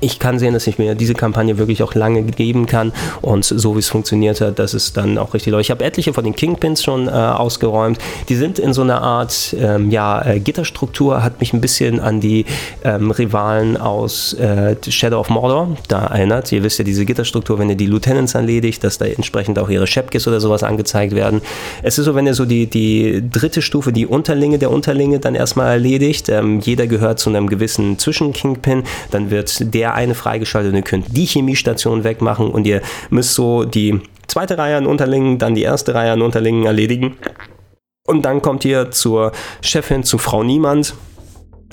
ich 0.00 0.18
kann 0.18 0.38
sehen, 0.38 0.54
dass 0.54 0.66
ich 0.66 0.78
mir 0.78 0.94
diese 0.94 1.14
Kampagne 1.14 1.58
wirklich 1.58 1.82
auch 1.82 1.94
lange 1.94 2.22
geben 2.22 2.66
kann 2.66 2.92
und 3.20 3.44
so 3.44 3.74
wie 3.74 3.80
es 3.80 3.88
funktioniert 3.88 4.40
hat, 4.40 4.58
dass 4.58 4.74
es 4.74 4.92
dann 4.92 5.18
auch 5.18 5.34
richtig 5.34 5.52
läuft. 5.52 5.66
Ich 5.66 5.70
habe 5.70 5.84
etliche 5.84 6.12
von 6.12 6.24
den 6.24 6.34
Kingpins 6.34 6.82
schon 6.82 7.08
äh, 7.08 7.10
ausgeräumt. 7.10 7.98
Die 8.28 8.36
sind 8.36 8.58
in 8.58 8.72
so 8.72 8.82
einer 8.82 9.02
Art 9.02 9.54
ähm, 9.58 9.90
ja, 9.90 10.24
äh, 10.24 10.40
Gitterstruktur, 10.40 11.22
hat 11.22 11.40
mich 11.40 11.52
ein 11.52 11.60
bisschen 11.60 12.00
an 12.00 12.20
die 12.20 12.46
ähm, 12.84 13.10
Rivalen 13.10 13.76
aus 13.76 14.32
äh, 14.34 14.76
Shadow 14.88 15.20
of 15.20 15.28
Mordor 15.28 15.76
da 15.88 16.06
erinnert. 16.06 16.50
Ihr 16.52 16.62
wisst 16.62 16.78
ja, 16.78 16.84
diese 16.84 17.04
Gitterstruktur, 17.04 17.58
wenn 17.58 17.68
ihr 17.68 17.76
die 17.76 17.86
Lieutenants 17.86 18.34
erledigt, 18.34 18.82
dass 18.84 18.98
da 18.98 19.04
entsprechend 19.04 19.58
auch 19.58 19.68
ihre 19.68 19.86
Shepkis 19.86 20.26
oder 20.26 20.40
sowas 20.40 20.62
angezeigt 20.62 21.14
werden. 21.14 21.42
Es 21.82 21.98
ist 21.98 22.06
so, 22.06 22.14
wenn 22.14 22.26
ihr 22.26 22.34
so 22.34 22.46
die, 22.46 22.66
die 22.66 23.22
dritte 23.30 23.62
Stufe, 23.62 23.92
die 23.92 24.06
Unterlinge 24.06 24.58
der 24.58 24.70
Unterlinge 24.70 25.18
dann 25.18 25.34
erstmal 25.34 25.72
erledigt, 25.72 26.28
ähm, 26.28 26.60
jeder 26.60 26.86
gehört 26.86 27.18
zu 27.18 27.30
einem 27.30 27.48
gewissen 27.48 27.98
Zwischen-Kingpin, 27.98 28.84
dann 29.10 29.30
wird 29.30 29.74
der 29.74 29.89
eine 29.94 30.14
freigeschaltet 30.14 30.72
und 30.72 30.76
ihr 30.76 30.82
könnt 30.82 31.16
die 31.16 31.26
Chemiestation 31.26 32.04
wegmachen 32.04 32.50
und 32.50 32.66
ihr 32.66 32.82
müsst 33.10 33.34
so 33.34 33.64
die 33.64 34.00
zweite 34.26 34.58
Reihe 34.58 34.76
an 34.76 34.86
Unterlingen, 34.86 35.38
dann 35.38 35.54
die 35.54 35.62
erste 35.62 35.94
Reihe 35.94 36.12
an 36.12 36.22
Unterlingen 36.22 36.66
erledigen. 36.66 37.16
Und 38.06 38.22
dann 38.22 38.42
kommt 38.42 38.64
ihr 38.64 38.90
zur 38.90 39.32
Chefin, 39.60 40.02
zu 40.02 40.18
Frau 40.18 40.42
Niemand 40.42 40.94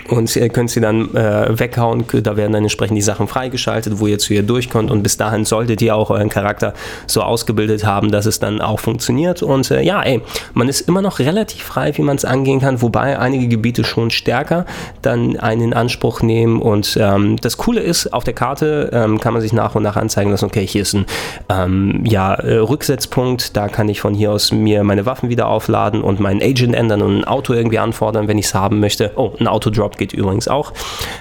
und 0.10 0.34
ihr 0.36 0.50
könnt 0.50 0.70
sie 0.70 0.80
dann 0.80 1.14
äh, 1.16 1.60
weghauen, 1.60 2.06
da 2.24 2.38
werden 2.38 2.54
dann 2.54 2.64
entsprechend 2.64 2.98
die 2.98 3.02
Sachen 3.02 3.28
freigeschaltet, 3.28 4.00
wo 4.00 4.08
ihr 4.08 4.20
zu 4.20 4.34
ihr 4.34 4.44
durchkommt. 4.44 4.90
Und 4.90 5.04
bis 5.04 5.18
dahin 5.18 5.44
solltet 5.44 5.82
ihr 5.82 5.96
auch 5.96 6.10
euren 6.10 6.30
Charakter 6.30 6.74
so 7.08 7.22
ausgebildet 7.22 7.86
haben, 7.86 8.12
dass 8.12 8.26
es 8.26 8.40
dann 8.40 8.62
auch 8.62 8.80
funktioniert. 8.80 9.44
Und 9.44 9.70
äh, 9.70 9.82
ja, 9.82 10.02
ey, 10.02 10.22
man 10.54 10.70
ist 10.70 10.82
immer 10.82 11.02
noch 11.02 11.20
relativ 11.20 11.64
frei, 11.64 11.92
wie 11.98 12.04
man 12.04 12.16
es 12.16 12.26
angehen 12.26 12.62
kann, 12.62 12.82
wobei 12.82 13.20
einige 13.20 13.48
Gebiete 13.48 13.84
schon 13.84 14.10
stärker 14.10 14.66
dann 15.02 15.38
einen 15.38 15.62
in 15.62 15.74
Anspruch 15.74 16.22
nehmen. 16.22 16.62
Und 16.62 16.98
ähm, 17.02 17.36
das 17.42 17.58
Coole 17.58 17.82
ist, 17.82 18.14
auf 18.14 18.24
der 18.24 18.34
Karte 18.34 18.90
ähm, 18.94 19.20
kann 19.20 19.34
man 19.34 19.42
sich 19.42 19.52
nach 19.52 19.76
und 19.76 19.84
nach 19.84 19.98
anzeigen 19.98 20.32
lassen, 20.32 20.46
okay, 20.46 20.66
hier 20.66 20.84
ist 20.84 20.94
ein 20.94 21.06
ähm, 21.50 22.04
ja, 22.06 22.34
äh, 22.34 22.58
Rücksetzpunkt, 22.58 23.58
da 23.58 23.68
kann 23.68 23.90
ich 23.90 24.00
von 24.00 24.14
hier 24.14 24.32
aus 24.32 24.54
mir 24.54 24.84
meine 24.84 25.06
Waffen 25.06 25.30
wieder 25.30 25.48
aufladen 25.48 26.02
und 26.02 26.20
meinen 26.20 26.42
Agent 26.42 26.76
ändern 26.76 27.02
und 27.02 27.18
ein 27.18 27.24
Auto 27.26 27.54
irgendwie 27.54 27.80
anfordern, 27.80 28.28
wenn 28.28 28.38
ich 28.38 28.46
es 28.46 28.54
haben 28.54 28.80
möchte. 28.80 29.12
Oh, 29.16 29.34
ein 29.40 29.48
Auto-Drop 29.48 29.87
geht 29.96 30.14
übrigens 30.14 30.48
auch, 30.48 30.74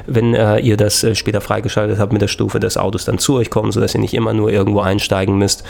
wenn 0.07 0.35
äh, 0.35 0.59
ihr 0.59 0.77
das 0.77 1.05
äh, 1.05 1.15
später 1.15 1.41
freigeschaltet 1.41 1.99
habt 1.99 2.13
mit 2.13 2.23
der 2.23 2.29
Stufe 2.29 2.59
des 2.59 2.77
Autos 2.77 3.05
dann 3.05 3.19
zu 3.19 3.35
euch 3.35 3.51
kommen, 3.51 3.73
sodass 3.73 3.95
ihr 3.95 4.01
nicht 4.01 4.15
immer 4.15 4.33
nur 4.33 4.51
irgendwo 4.51 4.81
einsteigen 4.81 5.39
müsst. 5.39 5.65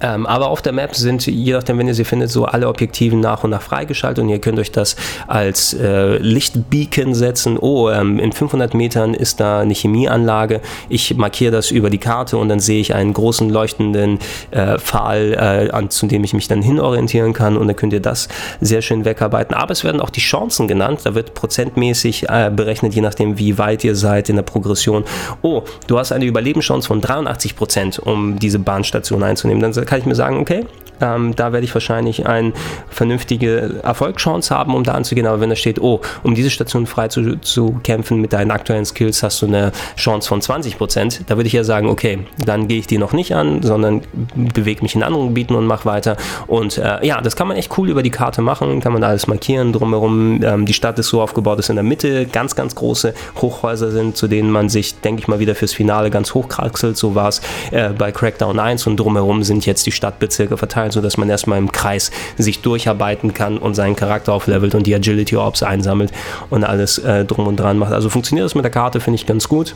Ähm, 0.00 0.26
aber 0.26 0.48
auf 0.48 0.62
der 0.62 0.72
Map 0.72 0.94
sind, 0.94 1.26
je 1.26 1.52
nachdem, 1.52 1.78
wenn 1.78 1.88
ihr 1.88 1.94
sie 1.94 2.04
findet, 2.04 2.30
so 2.30 2.44
alle 2.44 2.68
Objektiven 2.68 3.20
nach 3.20 3.44
und 3.44 3.50
nach 3.50 3.62
freigeschaltet 3.62 4.22
und 4.22 4.28
ihr 4.28 4.40
könnt 4.40 4.58
euch 4.58 4.72
das 4.72 4.96
als 5.26 5.74
äh, 5.74 6.18
Lichtbeacon 6.18 7.14
setzen. 7.14 7.58
Oh, 7.58 7.90
ähm, 7.90 8.18
in 8.18 8.32
500 8.32 8.74
Metern 8.74 9.14
ist 9.14 9.40
da 9.40 9.60
eine 9.60 9.74
Chemieanlage. 9.74 10.60
Ich 10.88 11.16
markiere 11.16 11.52
das 11.52 11.70
über 11.70 11.90
die 11.90 11.98
Karte 11.98 12.36
und 12.36 12.48
dann 12.48 12.60
sehe 12.60 12.80
ich 12.80 12.94
einen 12.94 13.12
großen 13.12 13.48
leuchtenden 13.50 14.18
äh, 14.50 14.78
Pfahl, 14.78 15.32
äh, 15.34 15.70
an, 15.70 15.90
zu 15.90 16.06
dem 16.06 16.24
ich 16.24 16.34
mich 16.34 16.48
dann 16.48 16.62
hinorientieren 16.62 17.32
kann 17.32 17.56
und 17.56 17.66
dann 17.66 17.76
könnt 17.76 17.92
ihr 17.92 18.00
das 18.00 18.28
sehr 18.60 18.82
schön 18.82 19.04
wegarbeiten. 19.04 19.54
Aber 19.54 19.72
es 19.72 19.84
werden 19.84 20.00
auch 20.00 20.10
die 20.10 20.20
Chancen 20.20 20.68
genannt. 20.68 21.00
Da 21.04 21.14
wird 21.14 21.34
prozentmäßig 21.34 22.28
äh, 22.28 22.50
berechnet, 22.54 22.94
je 22.94 23.00
nachdem, 23.00 23.38
wie 23.38 23.58
weit 23.58 23.84
ihr 23.84 23.96
seid 23.96 24.28
in 24.28 24.36
der 24.36 24.42
Progression. 24.42 25.04
Oh, 25.42 25.62
du 25.86 25.98
hast 25.98 26.12
eine 26.12 26.24
Überlebenschance 26.24 26.86
von 26.88 27.00
83 27.00 27.56
Prozent, 27.56 27.98
um 27.98 28.38
diese 28.38 28.58
Bahnstation 28.58 29.22
einzunehmen. 29.22 29.62
Dann 29.62 29.72
kann 29.84 29.98
ich 29.98 30.06
mir 30.06 30.14
sagen, 30.14 30.38
okay, 30.38 30.66
ähm, 31.00 31.34
da 31.36 31.52
werde 31.52 31.64
ich 31.64 31.74
wahrscheinlich 31.74 32.26
eine 32.26 32.52
vernünftige 32.88 33.80
Erfolgschance 33.82 34.54
haben, 34.54 34.74
um 34.74 34.84
da 34.84 34.92
anzugehen. 34.92 35.26
Aber 35.26 35.40
wenn 35.40 35.50
da 35.50 35.56
steht, 35.56 35.80
oh, 35.80 36.00
um 36.22 36.34
diese 36.34 36.50
Station 36.50 36.86
frei 36.86 37.08
zu, 37.08 37.36
zu 37.40 37.80
kämpfen 37.82 38.20
mit 38.20 38.32
deinen 38.32 38.50
aktuellen 38.50 38.84
Skills 38.84 39.22
hast 39.22 39.42
du 39.42 39.46
eine 39.46 39.72
Chance 39.96 40.28
von 40.28 40.40
20 40.40 40.78
Prozent, 40.78 41.22
da 41.26 41.36
würde 41.36 41.46
ich 41.46 41.52
ja 41.52 41.64
sagen, 41.64 41.88
okay, 41.88 42.26
dann 42.44 42.68
gehe 42.68 42.78
ich 42.78 42.86
die 42.86 42.98
noch 42.98 43.12
nicht 43.12 43.34
an, 43.34 43.62
sondern 43.62 44.02
bewege 44.34 44.82
mich 44.82 44.94
in 44.94 45.02
anderen 45.02 45.28
Gebieten 45.28 45.54
und 45.54 45.66
mache 45.66 45.84
weiter. 45.84 46.16
Und 46.46 46.78
äh, 46.78 47.04
ja, 47.06 47.20
das 47.20 47.36
kann 47.36 47.48
man 47.48 47.56
echt 47.56 47.76
cool 47.78 47.88
über 47.88 48.02
die 48.02 48.10
Karte 48.10 48.42
machen, 48.42 48.80
kann 48.80 48.92
man 48.92 49.02
alles 49.02 49.26
markieren 49.26 49.72
drumherum. 49.72 50.40
Ähm, 50.42 50.66
die 50.66 50.74
Stadt 50.74 50.98
ist 50.98 51.08
so 51.08 51.20
aufgebaut, 51.20 51.58
dass 51.58 51.68
in 51.68 51.76
der 51.76 51.84
Mitte 51.84 52.26
ganz, 52.26 52.54
ganz 52.54 52.74
große 52.74 53.14
Hochhäuser 53.40 53.90
sind, 53.90 54.16
zu 54.16 54.28
denen 54.28 54.50
man 54.50 54.68
sich, 54.68 55.00
denke 55.00 55.22
ich 55.22 55.28
mal, 55.28 55.38
wieder 55.38 55.54
fürs 55.54 55.72
Finale 55.72 56.10
ganz 56.10 56.34
hochkraxelt. 56.34 56.96
So 56.96 57.14
war 57.14 57.28
es 57.28 57.40
äh, 57.70 57.90
bei 57.90 58.12
Crackdown 58.12 58.58
1 58.58 58.86
und 58.86 58.98
drumherum 58.98 59.42
sind 59.42 59.66
jetzt 59.66 59.86
die 59.86 59.92
Stadtbezirke 59.92 60.56
verteilt, 60.56 60.83
sodass 60.92 61.16
man 61.16 61.28
erstmal 61.28 61.58
im 61.58 61.72
Kreis 61.72 62.10
sich 62.38 62.60
durcharbeiten 62.62 63.34
kann 63.34 63.58
und 63.58 63.74
seinen 63.74 63.96
Charakter 63.96 64.32
auflevelt 64.32 64.74
und 64.74 64.86
die 64.86 64.94
Agility 64.94 65.36
Orbs 65.36 65.62
einsammelt 65.62 66.12
und 66.50 66.64
alles 66.64 66.98
äh, 66.98 67.24
drum 67.24 67.46
und 67.46 67.56
dran 67.56 67.78
macht. 67.78 67.92
Also 67.92 68.10
funktioniert 68.10 68.44
das 68.44 68.54
mit 68.54 68.64
der 68.64 68.72
Karte, 68.72 69.00
finde 69.00 69.16
ich 69.16 69.26
ganz 69.26 69.48
gut. 69.48 69.74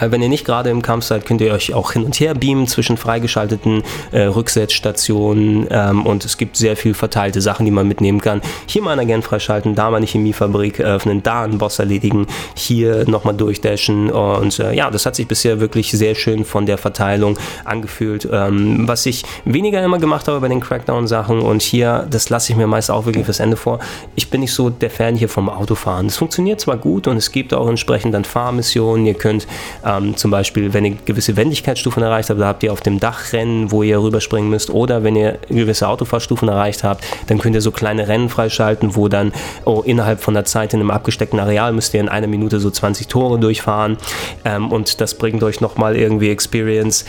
Wenn 0.00 0.22
ihr 0.22 0.28
nicht 0.28 0.44
gerade 0.44 0.70
im 0.70 0.82
Kampf 0.82 1.04
seid, 1.04 1.26
könnt 1.26 1.40
ihr 1.40 1.52
euch 1.52 1.74
auch 1.74 1.92
hin 1.92 2.04
und 2.04 2.18
her 2.18 2.34
beamen 2.34 2.66
zwischen 2.66 2.96
freigeschalteten 2.96 3.82
äh, 4.10 4.22
Rücksetzstationen 4.22 5.66
ähm, 5.70 6.06
und 6.06 6.24
es 6.24 6.36
gibt 6.36 6.56
sehr 6.56 6.76
viel 6.76 6.94
verteilte 6.94 7.40
Sachen, 7.40 7.64
die 7.64 7.70
man 7.70 7.86
mitnehmen 7.86 8.20
kann. 8.20 8.40
Hier 8.66 8.82
mal 8.82 8.92
ein 8.92 9.00
Agent 9.00 9.24
freischalten, 9.24 9.74
da 9.74 9.90
mal 9.90 9.98
eine 9.98 10.06
Chemiefabrik 10.06 10.80
öffnen, 10.80 11.22
da 11.22 11.42
einen 11.42 11.58
Boss 11.58 11.78
erledigen, 11.78 12.26
hier 12.54 13.08
nochmal 13.08 13.34
durchdashen 13.34 14.10
und 14.10 14.58
äh, 14.58 14.72
ja, 14.74 14.90
das 14.90 15.06
hat 15.06 15.16
sich 15.16 15.28
bisher 15.28 15.60
wirklich 15.60 15.90
sehr 15.90 16.14
schön 16.14 16.44
von 16.44 16.66
der 16.66 16.78
Verteilung 16.78 17.38
angefühlt. 17.64 18.28
Ähm, 18.30 18.88
was 18.88 19.06
ich 19.06 19.24
weniger 19.44 19.82
immer 19.82 19.98
gemacht 19.98 20.28
habe 20.28 20.40
bei 20.40 20.48
den 20.48 20.60
Crackdown-Sachen 20.60 21.40
und 21.40 21.62
hier, 21.62 22.06
das 22.10 22.30
lasse 22.30 22.52
ich 22.52 22.58
mir 22.58 22.66
meist 22.66 22.90
auch 22.90 23.06
wirklich 23.06 23.24
fürs 23.24 23.40
Ende 23.40 23.56
vor. 23.56 23.78
Ich 24.14 24.30
bin 24.30 24.40
nicht 24.40 24.52
so 24.52 24.70
der 24.70 24.90
Fan 24.90 25.16
hier 25.16 25.28
vom 25.28 25.48
Autofahren. 25.48 26.06
Es 26.06 26.16
funktioniert 26.16 26.60
zwar 26.60 26.76
gut 26.76 27.06
und 27.06 27.16
es 27.16 27.32
gibt 27.32 27.54
auch 27.54 27.68
entsprechend 27.68 28.14
dann 28.14 28.24
Fahrmissionen, 28.24 29.06
ihr 29.06 29.14
könnt 29.14 29.46
ähm, 29.84 30.16
zum 30.16 30.30
Beispiel, 30.30 30.72
wenn 30.72 30.84
ihr 30.84 30.96
gewisse 31.04 31.36
Wendigkeitsstufen 31.36 32.02
erreicht 32.02 32.30
habt, 32.30 32.40
da 32.40 32.46
habt 32.46 32.62
ihr 32.62 32.72
auf 32.72 32.80
dem 32.80 33.00
Dach 33.00 33.32
Rennen, 33.32 33.70
wo 33.70 33.82
ihr 33.82 34.00
rüberspringen 34.00 34.50
müsst. 34.50 34.70
Oder 34.70 35.04
wenn 35.04 35.16
ihr 35.16 35.38
gewisse 35.48 35.88
Autofahrstufen 35.88 36.48
erreicht 36.48 36.84
habt, 36.84 37.04
dann 37.26 37.38
könnt 37.38 37.54
ihr 37.54 37.60
so 37.60 37.70
kleine 37.70 38.08
Rennen 38.08 38.28
freischalten, 38.28 38.96
wo 38.96 39.08
dann 39.08 39.32
oh, 39.64 39.82
innerhalb 39.84 40.20
von 40.20 40.34
der 40.34 40.44
Zeit 40.44 40.74
in 40.74 40.80
einem 40.80 40.90
abgesteckten 40.90 41.40
Areal 41.40 41.72
müsst 41.72 41.94
ihr 41.94 42.00
in 42.00 42.08
einer 42.08 42.26
Minute 42.26 42.60
so 42.60 42.70
20 42.70 43.08
Tore 43.08 43.38
durchfahren. 43.38 43.96
Ähm, 44.44 44.70
und 44.70 45.00
das 45.00 45.14
bringt 45.14 45.42
euch 45.42 45.60
nochmal 45.60 45.96
irgendwie 45.96 46.30
Experience. 46.30 47.04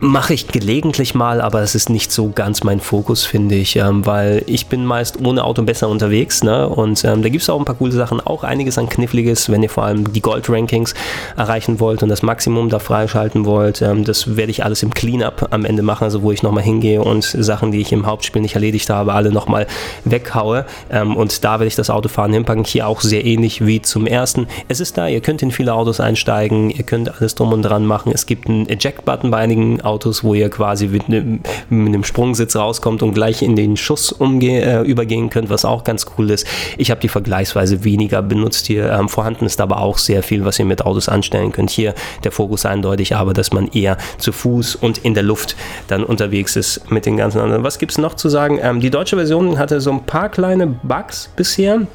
Mache 0.00 0.32
ich 0.32 0.46
gelegentlich 0.46 1.16
mal, 1.16 1.40
aber 1.40 1.60
es 1.60 1.74
ist 1.74 1.90
nicht 1.90 2.12
so 2.12 2.30
ganz 2.30 2.62
mein 2.62 2.78
Fokus, 2.78 3.24
finde 3.24 3.56
ich, 3.56 3.74
ähm, 3.74 4.06
weil 4.06 4.44
ich 4.46 4.68
bin 4.68 4.86
meist 4.86 5.18
ohne 5.24 5.42
Auto 5.42 5.62
besser 5.62 5.88
unterwegs. 5.88 6.44
Ne? 6.44 6.68
Und 6.68 7.04
ähm, 7.04 7.22
da 7.22 7.28
gibt 7.28 7.42
es 7.42 7.50
auch 7.50 7.58
ein 7.58 7.64
paar 7.64 7.74
coole 7.74 7.90
Sachen, 7.90 8.20
auch 8.20 8.44
einiges 8.44 8.78
an 8.78 8.88
Kniffliges, 8.88 9.50
wenn 9.50 9.60
ihr 9.60 9.70
vor 9.70 9.82
allem 9.82 10.12
die 10.12 10.20
Gold-Rankings 10.20 10.94
erreichen 11.36 11.80
wollt 11.80 12.04
und 12.04 12.10
das 12.10 12.22
Maximum 12.22 12.68
da 12.68 12.78
freischalten 12.78 13.44
wollt. 13.44 13.82
Ähm, 13.82 14.04
das 14.04 14.36
werde 14.36 14.52
ich 14.52 14.62
alles 14.62 14.84
im 14.84 14.94
Cleanup 14.94 15.48
am 15.50 15.64
Ende 15.64 15.82
machen, 15.82 16.04
also 16.04 16.22
wo 16.22 16.30
ich 16.30 16.44
nochmal 16.44 16.62
hingehe 16.62 17.02
und 17.02 17.24
Sachen, 17.24 17.72
die 17.72 17.80
ich 17.80 17.90
im 17.90 18.06
Hauptspiel 18.06 18.40
nicht 18.40 18.54
erledigt 18.54 18.90
habe, 18.90 19.14
alle 19.14 19.32
nochmal 19.32 19.66
weghaue. 20.04 20.64
Ähm, 20.92 21.16
und 21.16 21.42
da 21.42 21.54
werde 21.54 21.66
ich 21.66 21.74
das 21.74 21.90
Autofahren 21.90 22.32
hinpacken. 22.32 22.62
Hier 22.62 22.86
auch 22.86 23.00
sehr 23.00 23.24
ähnlich 23.24 23.66
wie 23.66 23.82
zum 23.82 24.06
ersten. 24.06 24.46
Es 24.68 24.78
ist 24.78 24.96
da, 24.96 25.08
ihr 25.08 25.22
könnt 25.22 25.42
in 25.42 25.50
viele 25.50 25.74
Autos 25.74 25.98
einsteigen, 25.98 26.70
ihr 26.70 26.84
könnt 26.84 27.18
alles 27.18 27.34
drum 27.34 27.52
und 27.52 27.62
dran 27.62 27.84
machen. 27.84 28.12
Es 28.14 28.26
gibt 28.26 28.48
einen 28.48 28.68
Eject-Button 28.68 29.32
bei 29.32 29.38
einigen 29.38 29.80
Autos, 29.88 30.22
wo 30.22 30.34
ihr 30.34 30.50
quasi 30.50 30.88
mit 30.88 31.06
einem, 31.06 31.40
mit 31.70 31.88
einem 31.88 32.04
Sprungsitz 32.04 32.54
rauskommt 32.54 33.02
und 33.02 33.14
gleich 33.14 33.42
in 33.42 33.56
den 33.56 33.76
Schuss 33.76 34.12
umge 34.12 34.62
äh, 34.62 34.82
übergehen 34.82 35.30
könnt, 35.30 35.50
was 35.50 35.64
auch 35.64 35.82
ganz 35.82 36.06
cool 36.16 36.30
ist. 36.30 36.46
Ich 36.76 36.90
habe 36.90 37.00
die 37.00 37.08
vergleichsweise 37.08 37.84
weniger 37.84 38.22
benutzt 38.22 38.66
hier. 38.66 38.92
Ähm, 38.92 39.08
vorhanden 39.08 39.46
ist 39.46 39.60
aber 39.60 39.80
auch 39.80 39.98
sehr 39.98 40.22
viel, 40.22 40.44
was 40.44 40.58
ihr 40.58 40.64
mit 40.64 40.84
Autos 40.84 41.08
anstellen 41.08 41.52
könnt. 41.52 41.70
Hier 41.70 41.94
der 42.24 42.32
Fokus 42.32 42.66
eindeutig, 42.66 43.16
aber 43.16 43.32
dass 43.32 43.52
man 43.52 43.68
eher 43.68 43.96
zu 44.18 44.32
Fuß 44.32 44.76
und 44.76 44.98
in 44.98 45.14
der 45.14 45.22
Luft 45.22 45.56
dann 45.88 46.04
unterwegs 46.04 46.56
ist 46.56 46.90
mit 46.90 47.06
den 47.06 47.16
ganzen 47.16 47.40
anderen. 47.40 47.64
Was 47.64 47.78
gibt 47.78 47.92
es 47.92 47.98
noch 47.98 48.14
zu 48.14 48.28
sagen? 48.28 48.58
Ähm, 48.62 48.80
die 48.80 48.90
deutsche 48.90 49.16
Version 49.16 49.58
hatte 49.58 49.80
so 49.80 49.90
ein 49.90 50.04
paar 50.04 50.28
kleine 50.28 50.66
Bugs 50.66 51.30
bisher. 51.34 51.86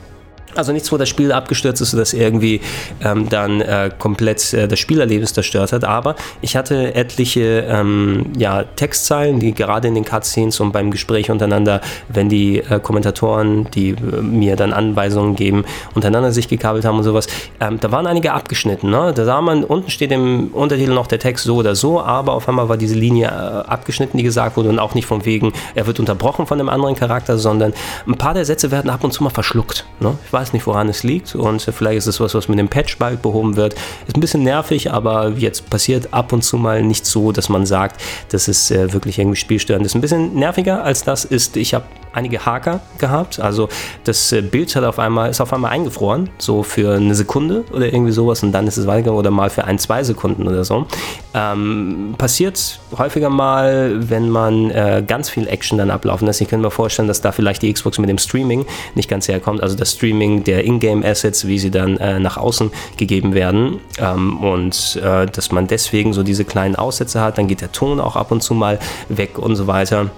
Also 0.56 0.72
nichts, 0.72 0.92
wo 0.92 0.98
das 0.98 1.10
Spiel 1.10 1.32
abgestürzt 1.32 1.82
ist 1.82 1.94
das 1.94 2.14
irgendwie 2.14 2.62
ähm, 3.04 3.30
dann 3.30 3.62
äh, 3.62 3.90
komplett 3.98 4.54
äh, 4.54 4.68
das 4.68 4.80
Spielerlebnis 4.80 5.34
zerstört 5.34 5.72
hat. 5.72 5.84
Aber 5.84 6.16
ich 6.42 6.56
hatte 6.56 6.96
etliche 6.96 7.66
ähm, 7.68 8.32
ja, 8.38 8.64
Textzeilen, 8.64 9.40
die 9.40 9.54
gerade 9.54 9.88
in 9.88 9.96
den 9.96 10.06
Cutscenes 10.06 10.60
und 10.60 10.72
beim 10.72 10.92
Gespräch 10.92 11.32
untereinander, 11.32 11.82
wenn 12.10 12.30
die 12.30 12.60
äh, 12.60 12.80
Kommentatoren, 12.80 13.70
die 13.72 13.90
äh, 13.90 14.22
mir 14.22 14.56
dann 14.56 14.74
Anweisungen 14.74 15.36
geben, 15.36 15.66
untereinander 15.96 16.32
sich 16.32 16.48
gekabelt 16.48 16.86
haben 16.86 16.98
und 16.98 17.04
sowas, 17.04 17.28
ähm, 17.60 17.80
da 17.80 17.92
waren 17.92 18.08
einige 18.08 18.34
abgeschnitten. 18.34 18.90
Ne? 18.90 19.14
Da 19.16 19.26
sah 19.26 19.42
man, 19.42 19.64
unten 19.64 19.90
steht 19.90 20.12
im 20.12 20.50
Untertitel 20.54 20.94
noch 20.94 21.08
der 21.08 21.20
Text 21.20 21.46
so 21.46 21.56
oder 21.56 21.76
so, 21.76 22.02
aber 22.02 22.34
auf 22.34 22.48
einmal 22.48 22.70
war 22.70 22.78
diese 22.78 22.96
Linie 22.96 23.28
äh, 23.28 23.70
abgeschnitten, 23.70 24.18
die 24.18 24.24
gesagt 24.24 24.58
wurde 24.58 24.70
und 24.70 24.80
auch 24.80 24.96
nicht 24.96 25.06
von 25.06 25.26
wegen, 25.26 25.54
er 25.76 25.88
wird 25.88 26.00
unterbrochen 26.00 26.46
von 26.46 26.60
einem 26.60 26.70
anderen 26.70 26.96
Charakter, 26.96 27.38
sondern 27.38 27.74
ein 28.08 28.16
paar 28.16 28.34
der 28.34 28.46
Sätze 28.46 28.72
werden 28.72 28.90
ab 28.90 29.04
und 29.04 29.12
zu 29.12 29.24
mal 29.24 29.30
verschluckt. 29.30 29.86
Ne? 30.00 30.18
Ich 30.26 30.34
weiß 30.34 30.43
weiß 30.44 30.52
nicht, 30.52 30.68
woran 30.68 30.90
es 30.90 31.04
liegt 31.04 31.36
und 31.36 31.62
vielleicht 31.62 32.00
ist 32.00 32.08
es 32.08 32.20
was, 32.20 32.36
was 32.36 32.50
mit 32.50 32.60
dem 32.60 32.68
Patch 32.68 32.98
bald 32.98 33.22
behoben 33.22 33.56
wird. 33.56 33.76
Ist 34.08 34.18
ein 34.18 34.20
bisschen 34.20 34.44
nervig, 34.44 34.92
aber 34.92 35.30
jetzt 35.30 35.70
passiert 35.70 36.14
ab 36.14 36.34
und 36.34 36.44
zu 36.44 36.58
mal 36.58 36.84
nicht 36.84 37.06
so, 37.06 37.32
dass 37.32 37.48
man 37.48 37.66
sagt, 37.66 38.02
dass 38.30 38.50
es 38.50 38.70
äh, 38.70 38.92
wirklich 38.92 39.20
irgendwie 39.20 39.38
spielstörend 39.38 39.86
ist. 39.86 39.96
Ein 39.96 40.02
bisschen 40.02 40.36
nerviger 40.36 40.84
als 40.84 41.06
das 41.06 41.24
ist, 41.24 41.56
ich 41.56 41.74
habe 41.74 41.86
einige 42.14 42.46
Haker 42.46 42.80
gehabt. 43.00 43.40
Also 43.40 43.70
das 44.04 44.32
äh, 44.32 44.42
Bild 44.42 44.76
hat 44.76 44.84
auf 44.84 45.00
einmal, 45.00 45.30
ist 45.30 45.42
auf 45.42 45.52
einmal 45.52 45.72
eingefroren, 45.72 46.30
so 46.38 46.64
für 46.64 46.96
eine 46.96 47.16
Sekunde 47.16 47.64
oder 47.72 47.92
irgendwie 47.92 48.12
sowas 48.12 48.44
und 48.44 48.52
dann 48.52 48.68
ist 48.68 48.78
es 48.78 48.88
weitergegangen 48.88 49.20
oder 49.20 49.32
mal 49.32 49.50
für 49.50 49.66
ein, 49.66 49.80
zwei 49.80 50.04
Sekunden 50.04 50.48
oder 50.48 50.64
so. 50.64 50.86
Ähm, 51.34 52.16
passiert 52.18 52.80
häufiger 52.98 53.30
mal, 53.30 54.10
wenn 54.10 54.30
man 54.30 54.70
äh, 54.72 55.04
ganz 55.06 55.30
viel 55.30 55.48
Action 55.48 55.78
dann 55.78 55.90
ablaufen 55.90 56.28
lässt. 56.28 56.42
Ich 56.42 56.48
kann 56.48 56.62
mir 56.62 56.72
vorstellen, 56.72 57.08
dass 57.08 57.22
da 57.22 57.32
vielleicht 57.32 57.62
die 57.62 57.74
Xbox 57.74 57.98
mit 57.98 58.10
dem 58.10 58.18
Streaming 58.18 58.66
nicht 58.96 59.10
ganz 59.10 59.28
herkommt. 59.28 59.62
Also 59.62 59.76
das 59.76 59.94
Streaming 59.94 60.33
der 60.42 60.64
Ingame-Assets, 60.64 61.48
wie 61.48 61.60
sie 61.60 61.70
dann 61.70 61.98
äh, 61.98 62.20
nach 62.20 62.38
außen 62.38 62.72
gegeben 62.96 63.34
werden 63.34 63.80
ähm, 64.00 64.38
und 64.42 65.00
äh, 65.04 65.26
dass 65.26 65.52
man 65.52 65.68
deswegen 65.68 66.14
so 66.14 66.24
diese 66.24 66.46
kleinen 66.46 66.78
Aussätze 66.78 67.20
hat. 67.20 67.38
Dann 67.38 67.48
geht 67.48 67.62
der 67.62 67.72
Ton 67.74 68.00
auch 68.00 68.16
ab 68.16 68.32
und 68.32 68.42
zu 68.42 68.54
mal 68.54 68.80
weg 69.10 69.38
und 69.38 69.58
so 69.58 69.68
weiter. 69.68 70.10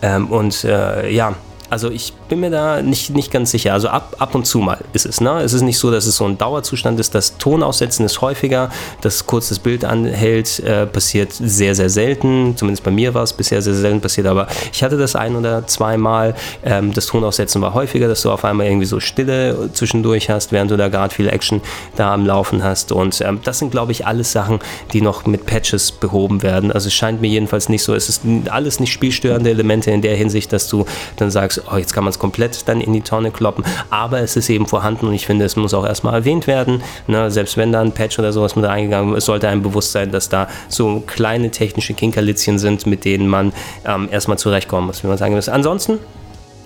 Ähm, 0.00 0.28
und 0.28 0.64
äh, 0.64 1.10
ja, 1.10 1.34
also 1.72 1.90
ich 1.90 2.12
bin 2.28 2.40
mir 2.40 2.50
da 2.50 2.82
nicht, 2.82 3.16
nicht 3.16 3.32
ganz 3.32 3.50
sicher. 3.50 3.72
Also 3.72 3.88
ab, 3.88 4.14
ab 4.18 4.34
und 4.34 4.44
zu 4.44 4.58
mal 4.58 4.76
ist 4.92 5.06
es. 5.06 5.22
Ne? 5.22 5.40
Es 5.40 5.54
ist 5.54 5.62
nicht 5.62 5.78
so, 5.78 5.90
dass 5.90 6.04
es 6.04 6.18
so 6.18 6.26
ein 6.26 6.36
Dauerzustand 6.36 7.00
ist. 7.00 7.14
Das 7.14 7.38
Tonaussetzen 7.38 8.04
ist 8.04 8.20
häufiger. 8.20 8.68
Das 9.00 9.26
kurz 9.26 9.48
das 9.48 9.58
Bild 9.58 9.82
anhält, 9.86 10.60
äh, 10.60 10.84
passiert 10.84 11.32
sehr, 11.32 11.74
sehr 11.74 11.88
selten. 11.88 12.58
Zumindest 12.58 12.84
bei 12.84 12.90
mir 12.90 13.14
war 13.14 13.22
es 13.22 13.32
bisher 13.32 13.62
sehr, 13.62 13.72
sehr 13.72 13.80
selten 13.80 14.02
passiert. 14.02 14.26
Aber 14.26 14.48
ich 14.70 14.82
hatte 14.82 14.98
das 14.98 15.16
ein 15.16 15.34
oder 15.34 15.66
zweimal. 15.66 16.34
Ähm, 16.62 16.92
das 16.92 17.06
Tonaussetzen 17.06 17.62
war 17.62 17.72
häufiger, 17.72 18.06
dass 18.06 18.20
du 18.20 18.30
auf 18.30 18.44
einmal 18.44 18.66
irgendwie 18.66 18.84
so 18.84 19.00
Stille 19.00 19.70
zwischendurch 19.72 20.28
hast, 20.28 20.52
während 20.52 20.70
du 20.70 20.76
da 20.76 20.88
gerade 20.88 21.14
viel 21.14 21.28
Action 21.30 21.62
da 21.96 22.12
am 22.12 22.26
Laufen 22.26 22.62
hast. 22.62 22.92
Und 22.92 23.18
ähm, 23.22 23.40
das 23.44 23.60
sind, 23.60 23.70
glaube 23.70 23.92
ich, 23.92 24.06
alles 24.06 24.30
Sachen, 24.30 24.58
die 24.92 25.00
noch 25.00 25.24
mit 25.24 25.46
Patches 25.46 25.90
behoben 25.90 26.42
werden. 26.42 26.70
Also 26.70 26.88
es 26.88 26.94
scheint 26.94 27.22
mir 27.22 27.28
jedenfalls 27.28 27.70
nicht 27.70 27.82
so. 27.82 27.94
Es 27.94 28.10
ist 28.10 28.24
alles 28.50 28.78
nicht 28.78 28.92
spielstörende 28.92 29.48
Elemente 29.48 29.90
in 29.90 30.02
der 30.02 30.16
Hinsicht, 30.16 30.52
dass 30.52 30.68
du 30.68 30.84
dann 31.16 31.30
sagst, 31.30 31.61
oh, 31.70 31.76
jetzt 31.76 31.92
kann 31.92 32.04
man 32.04 32.10
es 32.10 32.18
komplett 32.18 32.68
dann 32.68 32.80
in 32.80 32.92
die 32.92 33.00
Tonne 33.00 33.30
kloppen, 33.30 33.64
aber 33.90 34.20
es 34.20 34.36
ist 34.36 34.48
eben 34.50 34.66
vorhanden 34.66 35.06
und 35.06 35.14
ich 35.14 35.26
finde, 35.26 35.44
es 35.44 35.56
muss 35.56 35.74
auch 35.74 35.86
erstmal 35.86 36.14
erwähnt 36.14 36.46
werden. 36.46 36.82
Ne? 37.06 37.30
Selbst 37.30 37.56
wenn 37.56 37.72
da 37.72 37.80
ein 37.80 37.92
Patch 37.92 38.18
oder 38.18 38.32
sowas 38.32 38.56
mit 38.56 38.64
reingegangen 38.64 39.14
ist, 39.14 39.26
sollte 39.26 39.48
einem 39.48 39.62
bewusst 39.62 39.92
sein, 39.92 40.10
dass 40.10 40.28
da 40.28 40.48
so 40.68 41.02
kleine 41.06 41.50
technische 41.50 41.94
Kinkerlitzchen 41.94 42.58
sind, 42.58 42.86
mit 42.86 43.04
denen 43.04 43.28
man 43.28 43.52
ähm, 43.84 44.08
erstmal 44.10 44.38
zurechtkommen 44.38 44.86
muss, 44.86 45.02
wie 45.02 45.08
man 45.08 45.18
sagen 45.18 45.34
muss. 45.34 45.48
Ansonsten 45.48 45.98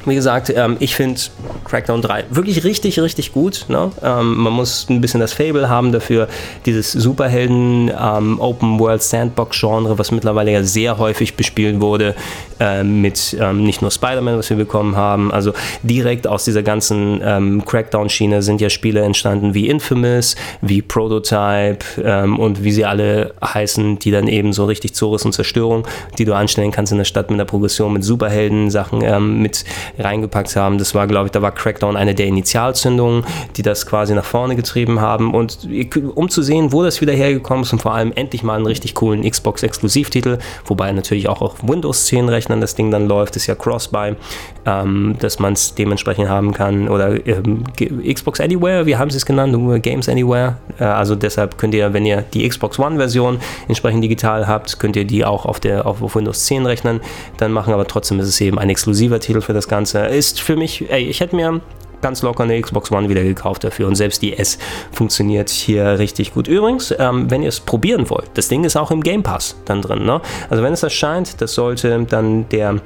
wie 0.06 0.14
gesagt, 0.14 0.52
ähm, 0.54 0.76
ich 0.80 0.94
finde 0.94 1.20
Crackdown 1.64 2.00
3 2.00 2.24
wirklich 2.30 2.64
richtig, 2.64 3.00
richtig 3.00 3.32
gut. 3.32 3.66
Ne? 3.68 3.90
Ähm, 4.02 4.36
man 4.36 4.52
muss 4.52 4.86
ein 4.88 5.00
bisschen 5.00 5.20
das 5.20 5.32
Fable 5.32 5.68
haben 5.68 5.92
dafür, 5.92 6.28
dieses 6.64 6.92
Superhelden 6.92 7.90
ähm, 7.90 8.38
was 9.98 10.10
mittlerweile 10.12 10.52
ja 10.52 10.62
sehr 10.62 10.98
häufig 10.98 11.34
bespielt 11.34 11.80
wurde, 11.80 12.14
äh, 12.60 12.84
mit 12.84 13.36
ähm, 13.40 13.64
nicht 13.64 13.82
nur 13.82 13.90
Spider-Man, 13.90 14.38
was 14.38 14.48
wir 14.50 14.56
bekommen 14.56 14.96
haben. 14.96 15.32
Also 15.32 15.52
direkt 15.82 16.26
aus 16.26 16.44
dieser 16.44 16.62
ganzen 16.62 17.20
ähm, 17.22 17.64
Crackdown-Schiene 17.64 18.42
sind 18.42 18.60
ja 18.60 18.70
Spiele 18.70 19.02
entstanden 19.02 19.54
wie 19.54 19.68
Infamous, 19.68 20.36
wie 20.60 20.82
Prototype 20.82 21.84
ähm, 22.02 22.38
und 22.38 22.62
wie 22.62 22.72
sie 22.72 22.84
alle 22.84 23.34
heißen, 23.44 23.98
die 23.98 24.10
dann 24.10 24.28
eben 24.28 24.52
so 24.52 24.64
richtig 24.66 24.94
Zores 24.94 25.24
und 25.24 25.32
Zerstörung, 25.32 25.86
die 26.18 26.24
du 26.24 26.34
anstellen 26.34 26.70
kannst 26.70 26.92
in 26.92 26.98
der 26.98 27.04
Stadt 27.04 27.30
mit 27.30 27.40
der 27.40 27.44
Progression, 27.44 27.92
mit 27.92 28.04
Superhelden-Sachen, 28.04 29.40
mit 29.40 29.64
reingepackt 29.98 30.54
haben. 30.56 30.78
Das 30.78 30.94
war, 30.94 31.06
glaube 31.06 31.26
ich, 31.26 31.32
da 31.32 31.42
war 31.42 31.52
Crackdown 31.52 31.96
eine 31.96 32.14
der 32.14 32.26
Initialzündungen, 32.26 33.24
die 33.56 33.62
das 33.62 33.86
quasi 33.86 34.14
nach 34.14 34.24
vorne 34.24 34.56
getrieben 34.56 35.00
haben. 35.00 35.34
Und 35.34 35.68
um 36.14 36.28
zu 36.28 36.42
sehen, 36.42 36.72
wo 36.72 36.82
das 36.82 37.00
wieder 37.00 37.12
hergekommen 37.12 37.62
ist 37.62 37.72
und 37.72 37.80
vor 37.80 37.94
allem 37.94 38.12
endlich 38.14 38.42
mal 38.42 38.56
einen 38.56 38.66
richtig 38.66 38.94
coolen 38.94 39.28
Xbox-Exklusivtitel, 39.28 40.38
wobei 40.64 40.92
natürlich 40.92 41.28
auch 41.28 41.42
auf 41.42 41.56
Windows 41.62 42.06
10 42.06 42.28
Rechnern 42.28 42.60
das 42.60 42.74
Ding 42.74 42.90
dann 42.90 43.08
läuft, 43.08 43.36
ist 43.36 43.46
ja 43.46 43.54
Cross-Buy, 43.54 44.14
ähm, 44.66 45.16
dass 45.18 45.38
man 45.38 45.54
es 45.54 45.74
dementsprechend 45.74 46.28
haben 46.28 46.52
kann. 46.52 46.88
Oder 46.88 47.26
ähm, 47.26 47.64
Xbox 47.76 48.40
Anywhere, 48.40 48.86
wie 48.86 48.96
haben 48.96 49.10
sie 49.10 49.16
es 49.16 49.26
genannt? 49.26 49.54
Games 49.82 50.08
Anywhere. 50.08 50.56
Äh, 50.78 50.84
also 50.84 51.14
deshalb 51.14 51.58
könnt 51.58 51.74
ihr, 51.74 51.92
wenn 51.92 52.04
ihr 52.04 52.22
die 52.34 52.48
Xbox 52.48 52.78
One-Version 52.78 53.38
entsprechend 53.68 54.04
digital 54.04 54.46
habt, 54.46 54.78
könnt 54.78 54.96
ihr 54.96 55.04
die 55.04 55.24
auch 55.24 55.46
auf, 55.46 55.60
der, 55.60 55.86
auf 55.86 56.14
Windows 56.14 56.44
10 56.46 56.66
Rechnern 56.66 57.00
dann 57.38 57.52
machen, 57.52 57.72
aber 57.72 57.86
trotzdem 57.86 58.20
ist 58.20 58.28
es 58.28 58.40
eben 58.40 58.58
ein 58.58 58.70
exklusiver 58.70 59.20
Titel 59.20 59.40
für 59.40 59.52
das 59.52 59.68
Ganze. 59.68 59.85
Ganze. 59.92 60.06
Ist 60.06 60.40
für 60.40 60.56
mich, 60.56 60.90
ey, 60.90 61.04
ich 61.04 61.20
hätte 61.20 61.36
mir 61.36 61.60
ganz 62.02 62.22
locker 62.22 62.42
eine 62.42 62.60
Xbox 62.60 62.90
One 62.90 63.08
wieder 63.08 63.22
gekauft 63.22 63.64
dafür 63.64 63.86
und 63.86 63.94
selbst 63.94 64.20
die 64.20 64.36
S 64.36 64.58
funktioniert 64.92 65.48
hier 65.48 65.98
richtig 65.98 66.34
gut. 66.34 66.48
Übrigens, 66.48 66.94
ähm, 66.98 67.30
wenn 67.30 67.42
ihr 67.42 67.48
es 67.48 67.60
probieren 67.60 68.10
wollt, 68.10 68.28
das 68.34 68.48
Ding 68.48 68.64
ist 68.64 68.76
auch 68.76 68.90
im 68.90 69.02
Game 69.02 69.22
Pass 69.22 69.56
dann 69.64 69.82
drin. 69.82 70.04
Ne? 70.04 70.20
Also 70.50 70.62
wenn 70.62 70.72
es 70.72 70.82
erscheint, 70.82 71.40
das 71.40 71.54
sollte 71.54 72.04
dann 72.08 72.48
der 72.48 72.80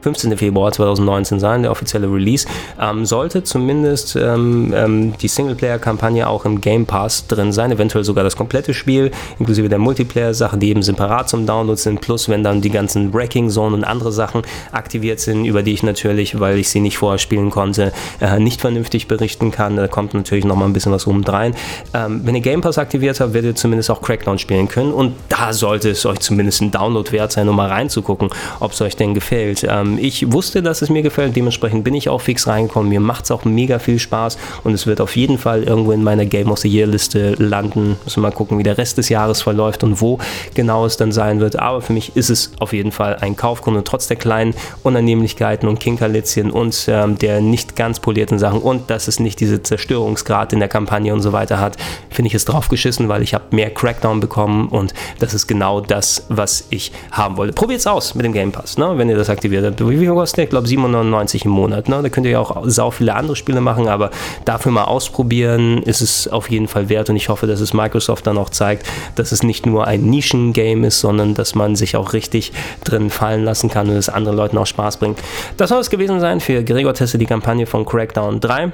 15. 0.00 0.36
Februar 0.38 0.72
2019 0.72 1.40
sein, 1.40 1.62
der 1.62 1.70
offizielle 1.70 2.12
Release, 2.12 2.46
ähm, 2.80 3.04
sollte 3.04 3.42
zumindest 3.42 4.16
ähm, 4.16 4.72
ähm, 4.76 5.14
die 5.18 5.28
Singleplayer-Kampagne 5.28 6.28
auch 6.28 6.44
im 6.44 6.60
Game 6.60 6.86
Pass 6.86 7.26
drin 7.26 7.52
sein, 7.52 7.72
eventuell 7.72 8.04
sogar 8.04 8.24
das 8.24 8.36
komplette 8.36 8.74
Spiel, 8.74 9.10
inklusive 9.38 9.68
der 9.68 9.78
Multiplayer-Sachen, 9.78 10.60
die 10.60 10.70
eben 10.70 10.82
separat 10.82 11.28
zum 11.28 11.46
Download 11.46 11.80
sind, 11.80 12.00
plus 12.00 12.28
wenn 12.28 12.44
dann 12.44 12.60
die 12.60 12.70
ganzen 12.70 13.12
Wrecking-Zonen 13.12 13.74
und 13.74 13.84
andere 13.84 14.12
Sachen 14.12 14.42
aktiviert 14.72 15.20
sind, 15.20 15.44
über 15.44 15.62
die 15.62 15.72
ich 15.72 15.82
natürlich, 15.82 16.38
weil 16.38 16.58
ich 16.58 16.68
sie 16.68 16.80
nicht 16.80 16.98
vorher 16.98 17.18
spielen 17.18 17.50
konnte, 17.50 17.92
äh, 18.20 18.38
nicht 18.38 18.60
vernünftig 18.60 19.08
berichten 19.08 19.50
kann. 19.50 19.76
Da 19.76 19.88
kommt 19.88 20.14
natürlich 20.14 20.44
nochmal 20.44 20.68
ein 20.68 20.72
bisschen 20.72 20.92
was 20.92 21.06
obendrein. 21.06 21.54
Ähm, 21.94 22.20
wenn 22.24 22.34
ihr 22.34 22.40
Game 22.40 22.60
Pass 22.60 22.78
aktiviert 22.78 23.20
habt, 23.20 23.34
werdet 23.34 23.52
ihr 23.52 23.56
zumindest 23.56 23.90
auch 23.90 24.02
Crackdown 24.02 24.38
spielen 24.38 24.68
können 24.68 24.92
und 24.92 25.14
da 25.28 25.52
sollte 25.52 25.90
es 25.90 26.06
euch 26.06 26.20
zumindest 26.20 26.62
ein 26.62 26.70
Download 26.70 27.10
wert 27.12 27.32
sein, 27.32 27.48
um 27.48 27.56
mal 27.56 27.68
reinzugucken, 27.68 28.30
ob 28.60 28.72
es 28.72 28.80
euch 28.80 28.96
denn 28.96 29.14
gefällt. 29.14 29.64
Ähm, 29.88 29.98
ich 30.00 30.30
wusste, 30.32 30.62
dass 30.62 30.82
es 30.82 30.90
mir 30.90 31.02
gefällt, 31.02 31.36
dementsprechend 31.36 31.84
bin 31.84 31.94
ich 31.94 32.08
auch 32.08 32.20
fix 32.20 32.46
reingekommen. 32.46 32.88
Mir 32.88 33.00
macht 33.00 33.24
es 33.24 33.30
auch 33.30 33.44
mega 33.44 33.78
viel 33.78 33.98
Spaß 33.98 34.38
und 34.64 34.72
es 34.72 34.86
wird 34.86 35.00
auf 35.00 35.16
jeden 35.16 35.38
Fall 35.38 35.64
irgendwo 35.64 35.92
in 35.92 36.02
meiner 36.02 36.26
Game 36.26 36.50
of 36.50 36.58
the 36.58 36.68
Year 36.68 36.86
Liste 36.86 37.34
landen. 37.38 37.96
Müssen 38.04 38.22
wir 38.22 38.28
mal 38.28 38.34
gucken, 38.34 38.58
wie 38.58 38.62
der 38.62 38.78
Rest 38.78 38.98
des 38.98 39.08
Jahres 39.08 39.42
verläuft 39.42 39.84
und 39.84 40.00
wo 40.00 40.18
genau 40.54 40.84
es 40.86 40.96
dann 40.96 41.12
sein 41.12 41.40
wird. 41.40 41.58
Aber 41.58 41.80
für 41.80 41.92
mich 41.92 42.16
ist 42.16 42.30
es 42.30 42.52
auf 42.60 42.72
jeden 42.72 42.92
Fall 42.92 43.16
ein 43.16 43.36
Kaufgrund 43.36 43.76
und 43.76 43.86
trotz 43.86 44.08
der 44.08 44.16
kleinen 44.16 44.54
Unannehmlichkeiten 44.82 45.68
und 45.68 45.80
Kinkerlitzchen 45.80 46.50
und 46.50 46.86
ähm, 46.88 47.18
der 47.18 47.40
nicht 47.40 47.76
ganz 47.76 48.00
polierten 48.00 48.38
Sachen 48.38 48.60
und 48.60 48.90
dass 48.90 49.08
es 49.08 49.20
nicht 49.20 49.40
diese 49.40 49.62
Zerstörungsgrad 49.62 50.52
in 50.52 50.60
der 50.60 50.68
Kampagne 50.68 51.12
und 51.12 51.22
so 51.22 51.32
weiter 51.32 51.60
hat, 51.60 51.76
finde 52.10 52.28
ich 52.28 52.34
es 52.34 52.44
drauf 52.44 52.68
geschissen, 52.68 53.08
weil 53.08 53.22
ich 53.22 53.34
habe 53.34 53.44
mehr 53.50 53.70
Crackdown 53.70 54.20
bekommen 54.20 54.68
und 54.68 54.94
das 55.18 55.34
ist 55.34 55.46
genau 55.46 55.80
das, 55.80 56.26
was 56.28 56.66
ich 56.70 56.92
haben 57.10 57.36
wollte. 57.36 57.52
Probiert 57.52 57.80
es 57.80 57.86
aus 57.86 58.14
mit 58.14 58.24
dem 58.24 58.32
Game 58.32 58.52
Pass, 58.52 58.78
ne? 58.78 58.92
wenn 58.96 59.08
ihr 59.08 59.16
das 59.16 59.30
aktiviert 59.30 59.64
habt 59.64 59.77
wie 59.80 59.98
viel 59.98 60.08
kostet 60.08 60.38
der? 60.38 60.44
Ich 60.44 60.50
glaube 60.50 60.66
7,99 60.66 61.44
im 61.44 61.50
Monat. 61.50 61.88
Ne? 61.88 62.00
Da 62.02 62.08
könnt 62.08 62.26
ihr 62.26 62.32
ja 62.32 62.40
auch 62.40 62.62
sau 62.64 62.90
viele 62.90 63.14
andere 63.14 63.36
Spiele 63.36 63.60
machen, 63.60 63.88
aber 63.88 64.10
dafür 64.44 64.72
mal 64.72 64.84
ausprobieren 64.84 65.82
ist 65.82 66.00
es 66.00 66.28
auf 66.28 66.50
jeden 66.50 66.68
Fall 66.68 66.88
wert 66.88 67.10
und 67.10 67.16
ich 67.16 67.28
hoffe, 67.28 67.46
dass 67.46 67.60
es 67.60 67.74
Microsoft 67.74 68.26
dann 68.26 68.38
auch 68.38 68.50
zeigt, 68.50 68.86
dass 69.14 69.32
es 69.32 69.42
nicht 69.42 69.66
nur 69.66 69.86
ein 69.86 70.02
Nischen-Game 70.02 70.84
ist, 70.84 71.00
sondern 71.00 71.34
dass 71.34 71.54
man 71.54 71.76
sich 71.76 71.96
auch 71.96 72.12
richtig 72.12 72.52
drin 72.84 73.10
fallen 73.10 73.44
lassen 73.44 73.68
kann 73.68 73.88
und 73.88 73.96
es 73.96 74.08
anderen 74.08 74.36
Leuten 74.36 74.58
auch 74.58 74.66
Spaß 74.66 74.96
bringt. 74.96 75.18
Das 75.56 75.68
soll 75.68 75.80
es 75.80 75.90
gewesen 75.90 76.20
sein 76.20 76.40
für 76.40 76.64
Gregor 76.64 76.94
Teste, 76.94 77.18
die 77.18 77.26
Kampagne 77.26 77.66
von 77.66 77.84
Crackdown 77.84 78.40
3. 78.40 78.72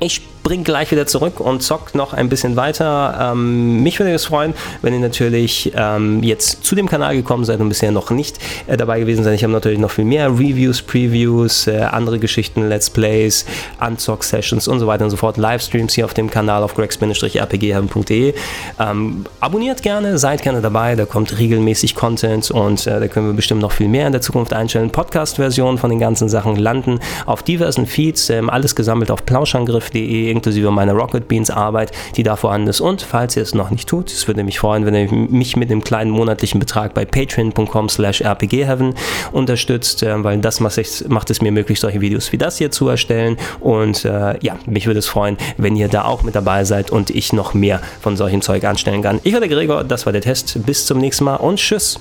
Ich 0.00 0.22
springe 0.48 0.64
gleich 0.64 0.90
wieder 0.90 1.06
zurück 1.06 1.40
und 1.40 1.62
zock 1.62 1.94
noch 1.94 2.14
ein 2.14 2.30
bisschen 2.30 2.56
weiter. 2.56 3.32
Ähm, 3.32 3.82
mich 3.82 3.98
würde 3.98 4.14
es 4.14 4.24
freuen, 4.24 4.54
wenn 4.80 4.94
ihr 4.94 5.00
natürlich 5.00 5.70
ähm, 5.76 6.22
jetzt 6.22 6.64
zu 6.64 6.74
dem 6.74 6.88
Kanal 6.88 7.14
gekommen 7.16 7.44
seid 7.44 7.60
und 7.60 7.68
bisher 7.68 7.92
noch 7.92 8.10
nicht 8.10 8.38
äh, 8.66 8.78
dabei 8.78 8.98
gewesen 9.00 9.24
seid. 9.24 9.34
Ich 9.34 9.42
habe 9.42 9.52
natürlich 9.52 9.78
noch 9.78 9.90
viel 9.90 10.06
mehr 10.06 10.30
Reviews, 10.30 10.80
Previews, 10.80 11.66
äh, 11.66 11.80
andere 11.80 12.18
Geschichten, 12.18 12.66
Let's 12.66 12.88
Plays, 12.88 13.44
Unzock-Sessions 13.78 14.68
und 14.68 14.80
so 14.80 14.86
weiter 14.86 15.04
und 15.04 15.10
so 15.10 15.18
fort. 15.18 15.36
Livestreams 15.36 15.92
hier 15.92 16.06
auf 16.06 16.14
dem 16.14 16.30
Kanal 16.30 16.62
auf 16.62 16.74
gregs-rpghaven.de. 16.74 18.32
Ähm, 18.80 19.26
abonniert 19.40 19.82
gerne, 19.82 20.16
seid 20.16 20.40
gerne 20.40 20.62
dabei, 20.62 20.96
da 20.96 21.04
kommt 21.04 21.38
regelmäßig 21.38 21.94
Content 21.94 22.50
und 22.50 22.86
äh, 22.86 23.00
da 23.00 23.08
können 23.08 23.26
wir 23.26 23.34
bestimmt 23.34 23.60
noch 23.60 23.72
viel 23.72 23.88
mehr 23.88 24.06
in 24.06 24.12
der 24.12 24.22
Zukunft 24.22 24.54
einstellen. 24.54 24.88
Podcast-Versionen 24.88 25.76
von 25.76 25.90
den 25.90 25.98
ganzen 25.98 26.30
Sachen 26.30 26.56
landen 26.56 27.00
auf 27.26 27.42
diversen 27.42 27.84
Feeds, 27.84 28.30
ähm, 28.30 28.48
alles 28.48 28.74
gesammelt 28.74 29.10
auf 29.10 29.26
plauschangriff.de, 29.26 30.37
inklusive 30.38 30.70
meiner 30.70 30.94
Rocket 30.94 31.28
Beans 31.28 31.50
Arbeit, 31.50 31.92
die 32.16 32.22
da 32.22 32.36
vorhanden 32.36 32.68
ist. 32.68 32.80
Und 32.80 33.02
falls 33.02 33.36
ihr 33.36 33.42
es 33.42 33.54
noch 33.54 33.70
nicht 33.70 33.88
tut, 33.88 34.10
es 34.10 34.26
würde 34.26 34.44
mich 34.44 34.58
freuen, 34.58 34.86
wenn 34.86 34.94
ihr 34.94 35.12
mich 35.12 35.56
mit 35.56 35.70
einem 35.70 35.82
kleinen 35.82 36.10
monatlichen 36.10 36.60
Betrag 36.60 36.94
bei 36.94 37.04
patreon.com 37.04 37.88
slash 37.88 38.22
rpgheaven 38.22 38.94
unterstützt, 39.32 40.02
äh, 40.02 40.24
weil 40.24 40.38
das 40.38 40.60
macht 40.60 41.30
es 41.30 41.42
mir 41.42 41.52
möglich, 41.52 41.80
solche 41.80 42.00
Videos 42.00 42.32
wie 42.32 42.38
das 42.38 42.58
hier 42.58 42.70
zu 42.70 42.88
erstellen. 42.88 43.36
Und 43.60 44.04
äh, 44.04 44.38
ja, 44.40 44.56
mich 44.66 44.86
würde 44.86 45.00
es 45.00 45.06
freuen, 45.06 45.36
wenn 45.56 45.76
ihr 45.76 45.88
da 45.88 46.04
auch 46.04 46.22
mit 46.22 46.34
dabei 46.34 46.64
seid 46.64 46.90
und 46.90 47.10
ich 47.10 47.32
noch 47.32 47.54
mehr 47.54 47.80
von 48.00 48.16
solchem 48.16 48.42
Zeug 48.42 48.64
anstellen 48.64 49.02
kann. 49.02 49.20
Ich 49.24 49.32
war 49.32 49.40
der 49.40 49.48
Gregor, 49.48 49.84
das 49.84 50.06
war 50.06 50.12
der 50.12 50.22
Test. 50.22 50.64
Bis 50.64 50.86
zum 50.86 50.98
nächsten 50.98 51.24
Mal 51.24 51.36
und 51.36 51.58
tschüss. 51.58 51.98